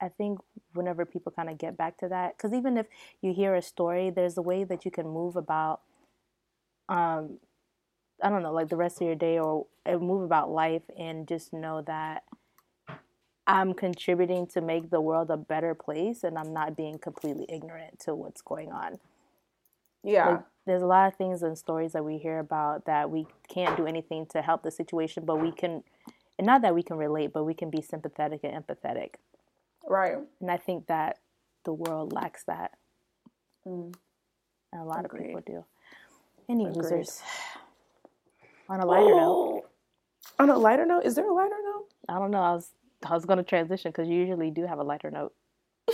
I 0.00 0.08
think 0.08 0.40
whenever 0.74 1.06
people 1.06 1.32
kind 1.32 1.48
of 1.48 1.58
get 1.58 1.76
back 1.76 1.98
to 1.98 2.08
that, 2.08 2.36
because 2.36 2.52
even 2.52 2.76
if 2.76 2.86
you 3.20 3.32
hear 3.32 3.54
a 3.54 3.62
story, 3.62 4.10
there's 4.10 4.36
a 4.36 4.42
way 4.42 4.64
that 4.64 4.84
you 4.84 4.90
can 4.90 5.06
move 5.06 5.36
about. 5.36 5.80
Um, 6.88 7.38
I 8.22 8.28
don't 8.28 8.42
know, 8.42 8.52
like 8.52 8.68
the 8.68 8.76
rest 8.76 9.00
of 9.00 9.06
your 9.06 9.16
day, 9.16 9.38
or 9.38 9.66
move 9.86 10.22
about 10.22 10.50
life, 10.50 10.82
and 10.98 11.26
just 11.26 11.52
know 11.52 11.82
that 11.82 12.24
I'm 13.52 13.74
contributing 13.74 14.46
to 14.48 14.62
make 14.62 14.88
the 14.88 15.02
world 15.02 15.30
a 15.30 15.36
better 15.36 15.74
place, 15.74 16.24
and 16.24 16.38
I'm 16.38 16.54
not 16.54 16.74
being 16.74 16.98
completely 16.98 17.44
ignorant 17.50 18.00
to 18.00 18.14
what's 18.14 18.40
going 18.40 18.72
on. 18.72 18.98
Yeah. 20.02 20.28
Like, 20.28 20.40
there's 20.64 20.80
a 20.80 20.86
lot 20.86 21.08
of 21.08 21.16
things 21.16 21.42
and 21.42 21.58
stories 21.58 21.92
that 21.92 22.02
we 22.02 22.16
hear 22.16 22.38
about 22.38 22.86
that 22.86 23.10
we 23.10 23.26
can't 23.48 23.76
do 23.76 23.86
anything 23.86 24.24
to 24.30 24.40
help 24.40 24.62
the 24.62 24.70
situation, 24.70 25.26
but 25.26 25.36
we 25.36 25.52
can, 25.52 25.84
and 26.38 26.46
not 26.46 26.62
that 26.62 26.74
we 26.74 26.82
can 26.82 26.96
relate, 26.96 27.34
but 27.34 27.44
we 27.44 27.52
can 27.52 27.68
be 27.68 27.82
sympathetic 27.82 28.40
and 28.42 28.54
empathetic. 28.54 29.16
Right. 29.86 30.16
And 30.40 30.50
I 30.50 30.56
think 30.56 30.86
that 30.86 31.18
the 31.66 31.74
world 31.74 32.14
lacks 32.14 32.44
that. 32.44 32.72
Mm. 33.68 33.94
And 34.72 34.80
a 34.80 34.84
lot 34.86 35.04
Agreed. 35.04 35.20
of 35.20 35.26
people 35.26 35.42
do. 35.44 35.64
Any 36.48 36.64
Agreed. 36.64 36.76
losers? 36.84 37.20
On 38.70 38.80
a 38.80 38.86
lighter 38.86 39.12
oh. 39.12 39.18
note. 39.18 39.62
On 40.38 40.48
a 40.48 40.56
lighter 40.56 40.86
note, 40.86 41.04
is 41.04 41.16
there 41.16 41.28
a 41.28 41.34
lighter 41.34 41.50
note? 41.62 41.88
I 42.08 42.18
don't 42.18 42.30
know. 42.30 42.40
I 42.40 42.54
was 42.54 42.70
I 43.04 43.14
was 43.14 43.24
going 43.24 43.38
to 43.38 43.42
transition 43.44 43.90
because 43.90 44.08
you 44.08 44.16
usually 44.16 44.50
do 44.50 44.66
have 44.66 44.78
a 44.78 44.82
lighter 44.82 45.10
note. 45.10 45.34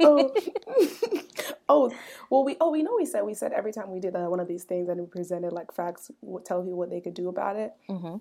oh. 0.00 0.32
oh, 1.68 1.92
well, 2.30 2.44
we 2.44 2.56
oh 2.60 2.70
we 2.70 2.82
know 2.82 2.94
we 2.96 3.06
said 3.06 3.22
we 3.22 3.34
said 3.34 3.52
every 3.52 3.72
time 3.72 3.90
we 3.90 4.00
did 4.00 4.14
uh, 4.16 4.26
one 4.26 4.40
of 4.40 4.48
these 4.48 4.64
things 4.64 4.88
and 4.88 5.00
we 5.00 5.06
presented 5.06 5.52
like 5.52 5.72
facts, 5.72 6.10
tell 6.44 6.64
you 6.64 6.76
what 6.76 6.90
they 6.90 7.00
could 7.00 7.14
do 7.14 7.28
about 7.28 7.56
it. 7.56 7.72
Mm-hmm. 7.88 8.16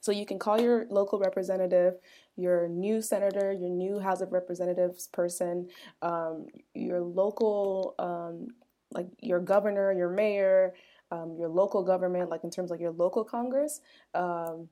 So 0.00 0.12
you 0.12 0.26
can 0.26 0.38
call 0.38 0.60
your 0.60 0.86
local 0.88 1.18
representative, 1.18 1.94
your 2.36 2.68
new 2.68 3.02
senator, 3.02 3.52
your 3.52 3.70
new 3.70 3.98
House 3.98 4.20
of 4.20 4.32
Representatives 4.32 5.08
person, 5.08 5.68
um, 6.02 6.46
your 6.74 7.00
local, 7.00 7.94
um, 7.98 8.48
like 8.92 9.08
your 9.20 9.40
governor, 9.40 9.92
your 9.92 10.10
mayor, 10.10 10.74
um, 11.10 11.36
your 11.38 11.48
local 11.48 11.82
government, 11.82 12.30
like 12.30 12.44
in 12.44 12.50
terms 12.50 12.70
of 12.70 12.80
your 12.80 12.92
local 12.92 13.24
Congress, 13.24 13.80
um, 14.14 14.68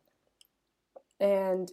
and 1.20 1.72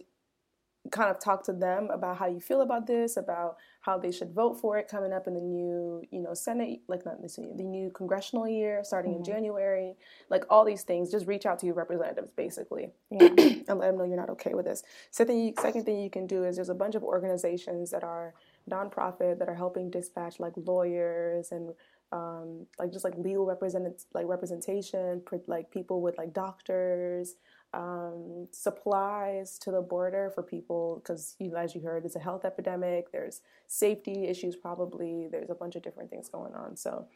kind 0.90 1.10
of 1.10 1.20
talk 1.20 1.44
to 1.44 1.52
them 1.52 1.88
about 1.90 2.16
how 2.16 2.26
you 2.26 2.40
feel 2.40 2.60
about 2.60 2.86
this, 2.86 3.16
about 3.16 3.56
how 3.82 3.98
they 3.98 4.10
should 4.10 4.32
vote 4.34 4.60
for 4.60 4.78
it 4.78 4.88
coming 4.88 5.12
up 5.12 5.28
in 5.28 5.34
the 5.34 5.40
new, 5.40 6.02
you 6.10 6.20
know, 6.20 6.34
Senate, 6.34 6.80
like 6.88 7.04
not 7.06 7.22
this 7.22 7.36
the 7.36 7.62
new 7.62 7.90
congressional 7.90 8.48
year 8.48 8.82
starting 8.82 9.12
mm-hmm. 9.12 9.20
in 9.20 9.24
January, 9.24 9.94
like 10.28 10.44
all 10.50 10.64
these 10.64 10.82
things. 10.82 11.10
Just 11.10 11.26
reach 11.26 11.46
out 11.46 11.60
to 11.60 11.66
your 11.66 11.76
representatives 11.76 12.30
basically, 12.36 12.90
yeah. 13.10 13.28
and 13.68 13.78
let 13.78 13.86
them 13.86 13.98
know 13.98 14.04
you're 14.04 14.16
not 14.16 14.30
okay 14.30 14.54
with 14.54 14.64
this. 14.66 14.82
Second 15.10 15.34
thing, 15.34 15.46
you, 15.46 15.54
second 15.60 15.84
thing 15.84 16.00
you 16.00 16.10
can 16.10 16.26
do 16.26 16.44
is 16.44 16.56
there's 16.56 16.68
a 16.68 16.74
bunch 16.74 16.96
of 16.96 17.04
organizations 17.04 17.90
that 17.92 18.02
are 18.02 18.34
nonprofit 18.68 19.38
that 19.38 19.48
are 19.48 19.54
helping 19.54 19.90
dispatch 19.90 20.40
like 20.40 20.52
lawyers 20.56 21.52
and 21.52 21.72
um, 22.12 22.66
like 22.78 22.92
just 22.92 23.04
like 23.04 23.14
legal 23.16 23.46
represent 23.46 23.86
like 24.12 24.26
representation, 24.26 25.22
like 25.46 25.70
people 25.70 26.02
with 26.02 26.18
like 26.18 26.32
doctors, 26.32 27.36
um, 27.74 28.48
supplies 28.50 29.58
to 29.60 29.70
the 29.70 29.80
border 29.80 30.30
for 30.34 30.42
people 30.42 31.00
because, 31.02 31.36
as 31.56 31.74
you 31.74 31.80
heard, 31.80 32.04
it's 32.04 32.16
a 32.16 32.20
health 32.20 32.44
epidemic. 32.44 33.10
There's 33.12 33.40
safety 33.66 34.26
issues, 34.26 34.56
probably. 34.56 35.28
There's 35.30 35.50
a 35.50 35.54
bunch 35.54 35.76
of 35.76 35.82
different 35.82 36.10
things 36.10 36.28
going 36.28 36.54
on. 36.54 36.76
So 36.76 37.06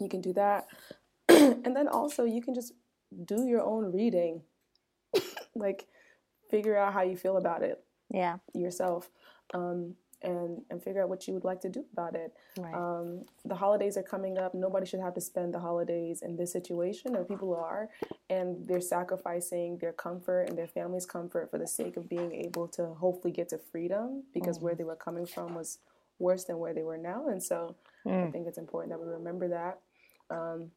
you 0.00 0.08
can 0.08 0.20
do 0.20 0.32
that. 0.34 0.66
and 1.28 1.76
then 1.76 1.88
also, 1.88 2.24
you 2.24 2.40
can 2.40 2.54
just 2.54 2.72
do 3.24 3.46
your 3.46 3.62
own 3.62 3.92
reading, 3.92 4.42
like 5.54 5.86
figure 6.50 6.76
out 6.76 6.92
how 6.92 7.02
you 7.02 7.16
feel 7.16 7.36
about 7.36 7.62
it. 7.62 7.82
Yeah. 8.10 8.38
Yourself. 8.54 9.10
Um, 9.52 9.94
and 10.22 10.62
and 10.70 10.82
figure 10.82 11.02
out 11.02 11.08
what 11.08 11.26
you 11.28 11.34
would 11.34 11.44
like 11.44 11.60
to 11.60 11.68
do 11.68 11.84
about 11.92 12.14
it. 12.14 12.32
Right. 12.56 12.74
Um, 12.74 13.24
the 13.44 13.54
holidays 13.54 13.96
are 13.96 14.02
coming 14.02 14.38
up. 14.38 14.54
Nobody 14.54 14.86
should 14.86 15.00
have 15.00 15.14
to 15.14 15.20
spend 15.20 15.54
the 15.54 15.60
holidays 15.60 16.22
in 16.22 16.36
this 16.36 16.52
situation, 16.52 17.16
or 17.16 17.24
people 17.24 17.54
are, 17.54 17.88
and 18.28 18.66
they're 18.66 18.80
sacrificing 18.80 19.78
their 19.78 19.92
comfort 19.92 20.48
and 20.48 20.58
their 20.58 20.66
family's 20.66 21.06
comfort 21.06 21.50
for 21.50 21.58
the 21.58 21.66
sake 21.66 21.96
of 21.96 22.08
being 22.08 22.32
able 22.32 22.68
to 22.68 22.86
hopefully 22.94 23.32
get 23.32 23.48
to 23.50 23.58
freedom 23.58 24.24
because 24.34 24.58
mm. 24.58 24.62
where 24.62 24.74
they 24.74 24.84
were 24.84 24.96
coming 24.96 25.26
from 25.26 25.54
was 25.54 25.78
worse 26.18 26.44
than 26.44 26.58
where 26.58 26.74
they 26.74 26.82
were 26.82 26.98
now. 26.98 27.28
And 27.28 27.42
so 27.42 27.76
mm. 28.06 28.28
I 28.28 28.30
think 28.30 28.46
it's 28.46 28.58
important 28.58 28.92
that 28.92 29.00
we 29.00 29.10
remember 29.10 29.48
that 29.48 29.78
um, 30.30 30.70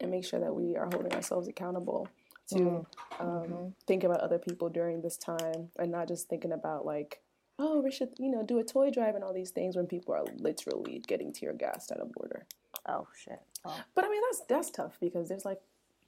and 0.00 0.10
make 0.10 0.24
sure 0.24 0.40
that 0.40 0.54
we 0.54 0.76
are 0.76 0.88
holding 0.92 1.12
ourselves 1.12 1.48
accountable 1.48 2.08
to 2.50 2.58
mm. 2.58 2.86
um, 3.20 3.26
mm-hmm. 3.26 3.68
think 3.86 4.04
about 4.04 4.20
other 4.20 4.38
people 4.38 4.68
during 4.68 5.00
this 5.00 5.16
time 5.16 5.70
and 5.78 5.90
not 5.90 6.08
just 6.08 6.28
thinking 6.28 6.52
about 6.52 6.84
like 6.84 7.20
oh, 7.62 7.80
we 7.80 7.90
should, 7.90 8.10
you 8.18 8.30
know, 8.30 8.42
do 8.42 8.58
a 8.58 8.64
toy 8.64 8.90
drive 8.90 9.14
and 9.14 9.24
all 9.24 9.32
these 9.32 9.50
things 9.50 9.76
when 9.76 9.86
people 9.86 10.14
are 10.14 10.24
literally 10.36 11.02
getting 11.06 11.32
tear 11.32 11.52
gassed 11.52 11.92
at 11.92 12.00
a 12.00 12.04
border. 12.04 12.46
Oh 12.86 13.06
shit. 13.16 13.40
Oh. 13.64 13.80
But 13.94 14.04
I 14.04 14.08
mean, 14.08 14.20
that's 14.28 14.42
that's 14.48 14.70
tough 14.70 14.98
because 15.00 15.28
there's 15.28 15.44
like 15.44 15.60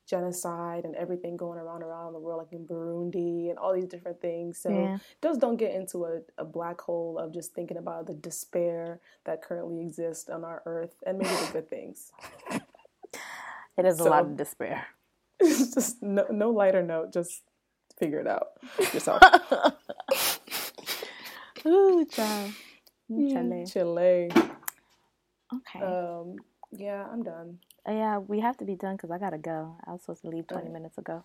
genocide 0.06 0.84
and 0.84 0.94
everything 0.96 1.36
going 1.36 1.58
around 1.58 1.82
around 1.82 2.12
the 2.12 2.18
world, 2.18 2.38
like 2.38 2.52
in 2.52 2.66
Burundi 2.66 3.48
and 3.48 3.58
all 3.58 3.72
these 3.72 3.86
different 3.86 4.20
things. 4.20 4.58
So 4.58 4.70
yeah. 4.70 4.98
just 5.22 5.40
don't 5.40 5.56
get 5.56 5.74
into 5.74 6.04
a, 6.04 6.20
a 6.36 6.44
black 6.44 6.80
hole 6.80 7.18
of 7.18 7.32
just 7.32 7.54
thinking 7.54 7.76
about 7.76 8.06
the 8.06 8.14
despair 8.14 9.00
that 9.24 9.42
currently 9.42 9.80
exists 9.80 10.28
on 10.28 10.44
our 10.44 10.62
earth 10.66 10.96
and 11.06 11.18
maybe 11.18 11.30
the 11.30 11.50
good 11.52 11.70
things. 11.70 12.12
It 13.76 13.86
is 13.86 13.98
so, 13.98 14.08
a 14.08 14.10
lot 14.10 14.24
of 14.24 14.36
despair. 14.36 14.86
just 15.40 16.02
no, 16.02 16.26
no 16.30 16.50
lighter 16.50 16.82
note. 16.82 17.12
Just 17.12 17.42
figure 17.98 18.20
it 18.20 18.26
out 18.26 18.48
yourself. 18.92 19.22
Ooh, 21.66 22.04
child. 22.10 22.52
Chile. 23.08 23.64
Chile. 23.66 24.30
Okay. 25.54 25.80
Um, 25.80 26.36
yeah, 26.72 27.06
I'm 27.10 27.22
done. 27.22 27.58
Uh, 27.88 27.92
yeah, 27.92 28.18
we 28.18 28.40
have 28.40 28.56
to 28.58 28.64
be 28.64 28.74
done 28.74 28.96
because 28.96 29.10
I 29.10 29.18
gotta 29.18 29.38
go. 29.38 29.76
I 29.86 29.92
was 29.92 30.02
supposed 30.02 30.22
to 30.22 30.28
leave 30.28 30.46
20 30.46 30.64
okay. 30.64 30.72
minutes 30.72 30.98
ago. 30.98 31.24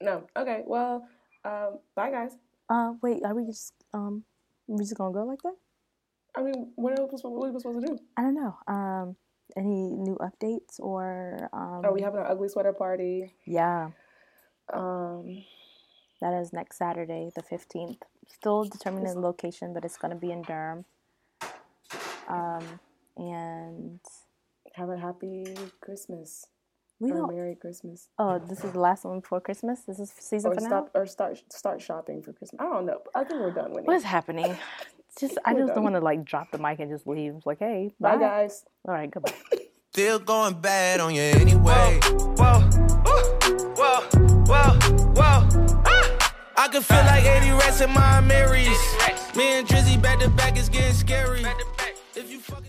No. 0.00 0.26
Okay. 0.36 0.62
Well, 0.66 1.06
um, 1.44 1.78
bye, 1.94 2.10
guys. 2.10 2.32
Uh, 2.68 2.94
wait. 3.02 3.22
Are 3.24 3.34
we 3.34 3.44
just 3.44 3.74
um, 3.92 4.24
we 4.66 4.82
just 4.82 4.96
gonna 4.96 5.12
go 5.12 5.24
like 5.24 5.42
that? 5.42 5.54
I 6.34 6.42
mean, 6.42 6.72
what 6.76 6.98
are 6.98 7.06
we 7.06 7.16
supposed, 7.16 7.24
what 7.24 7.48
are 7.48 7.52
we 7.52 7.58
supposed 7.58 7.86
to 7.86 7.86
do? 7.86 7.98
I 8.16 8.22
don't 8.22 8.34
know. 8.34 8.56
Um, 8.66 9.16
any 9.56 9.94
new 9.96 10.16
updates 10.20 10.78
or 10.78 11.50
um? 11.52 11.84
Are 11.84 11.92
we 11.92 12.02
having 12.02 12.20
an 12.20 12.26
ugly 12.26 12.48
sweater 12.48 12.72
party? 12.72 13.34
Yeah. 13.44 13.90
Um. 14.72 15.44
That 16.20 16.34
is 16.34 16.52
next 16.52 16.76
Saturday, 16.76 17.30
the 17.34 17.42
15th. 17.42 18.02
Still 18.34 18.64
determining 18.64 19.14
the 19.14 19.20
location, 19.20 19.74
but 19.74 19.84
it's 19.84 19.96
going 19.96 20.12
to 20.12 20.16
be 20.16 20.30
in 20.30 20.42
Durham. 20.42 20.84
Um, 22.28 22.80
and 23.16 24.00
have 24.74 24.88
a 24.88 24.96
happy 24.96 25.54
Christmas. 25.80 26.46
We 27.00 27.10
or 27.12 27.16
don't, 27.16 27.34
Merry 27.34 27.54
Christmas. 27.54 28.08
Oh, 28.18 28.38
this 28.38 28.62
is 28.62 28.72
the 28.72 28.80
last 28.80 29.04
one 29.04 29.20
before 29.20 29.40
Christmas. 29.40 29.80
This 29.80 29.98
is 29.98 30.10
season 30.10 30.52
or 30.52 30.54
finale. 30.54 30.70
Stop, 30.70 30.90
or 30.94 31.06
start 31.06 31.42
start 31.50 31.80
shopping 31.80 32.22
for 32.22 32.32
Christmas. 32.32 32.60
I 32.60 32.64
don't 32.64 32.86
know. 32.86 33.00
I 33.14 33.24
think 33.24 33.40
we're 33.40 33.52
done 33.52 33.72
with 33.72 33.84
What 33.86 33.96
is 33.96 34.04
happening? 34.04 34.56
just 35.18 35.38
I 35.44 35.54
just 35.54 35.68
done. 35.68 35.76
don't 35.76 35.84
want 35.84 35.96
to 35.96 36.00
like 36.00 36.24
drop 36.24 36.50
the 36.50 36.58
mic 36.58 36.78
and 36.78 36.90
just 36.90 37.06
leave. 37.06 37.34
Like, 37.46 37.58
hey, 37.58 37.92
bye, 37.98 38.16
bye 38.16 38.20
guys. 38.20 38.64
All 38.86 38.94
right, 38.94 39.10
goodbye. 39.10 39.32
Still 39.92 40.18
going 40.18 40.60
bad 40.60 41.00
on 41.00 41.14
you 41.14 41.22
anyway. 41.22 41.98
Whoa, 42.02 42.34
whoa, 42.36 42.69
I 46.70 46.72
can 46.72 46.82
feel 46.82 46.98
like 46.98 47.24
80 47.24 47.50
rats 47.50 47.80
in 47.80 47.90
my 47.90 48.20
Marys. 48.20 48.68
Me 49.34 49.58
and 49.58 49.66
Drizzy 49.66 50.00
back 50.00 50.20
to 50.20 50.30
back 50.30 50.56
is 50.56 50.68
getting 50.68 50.94
scary. 50.94 51.44
If 52.14 52.30
you 52.30 52.38
fucking 52.38 52.60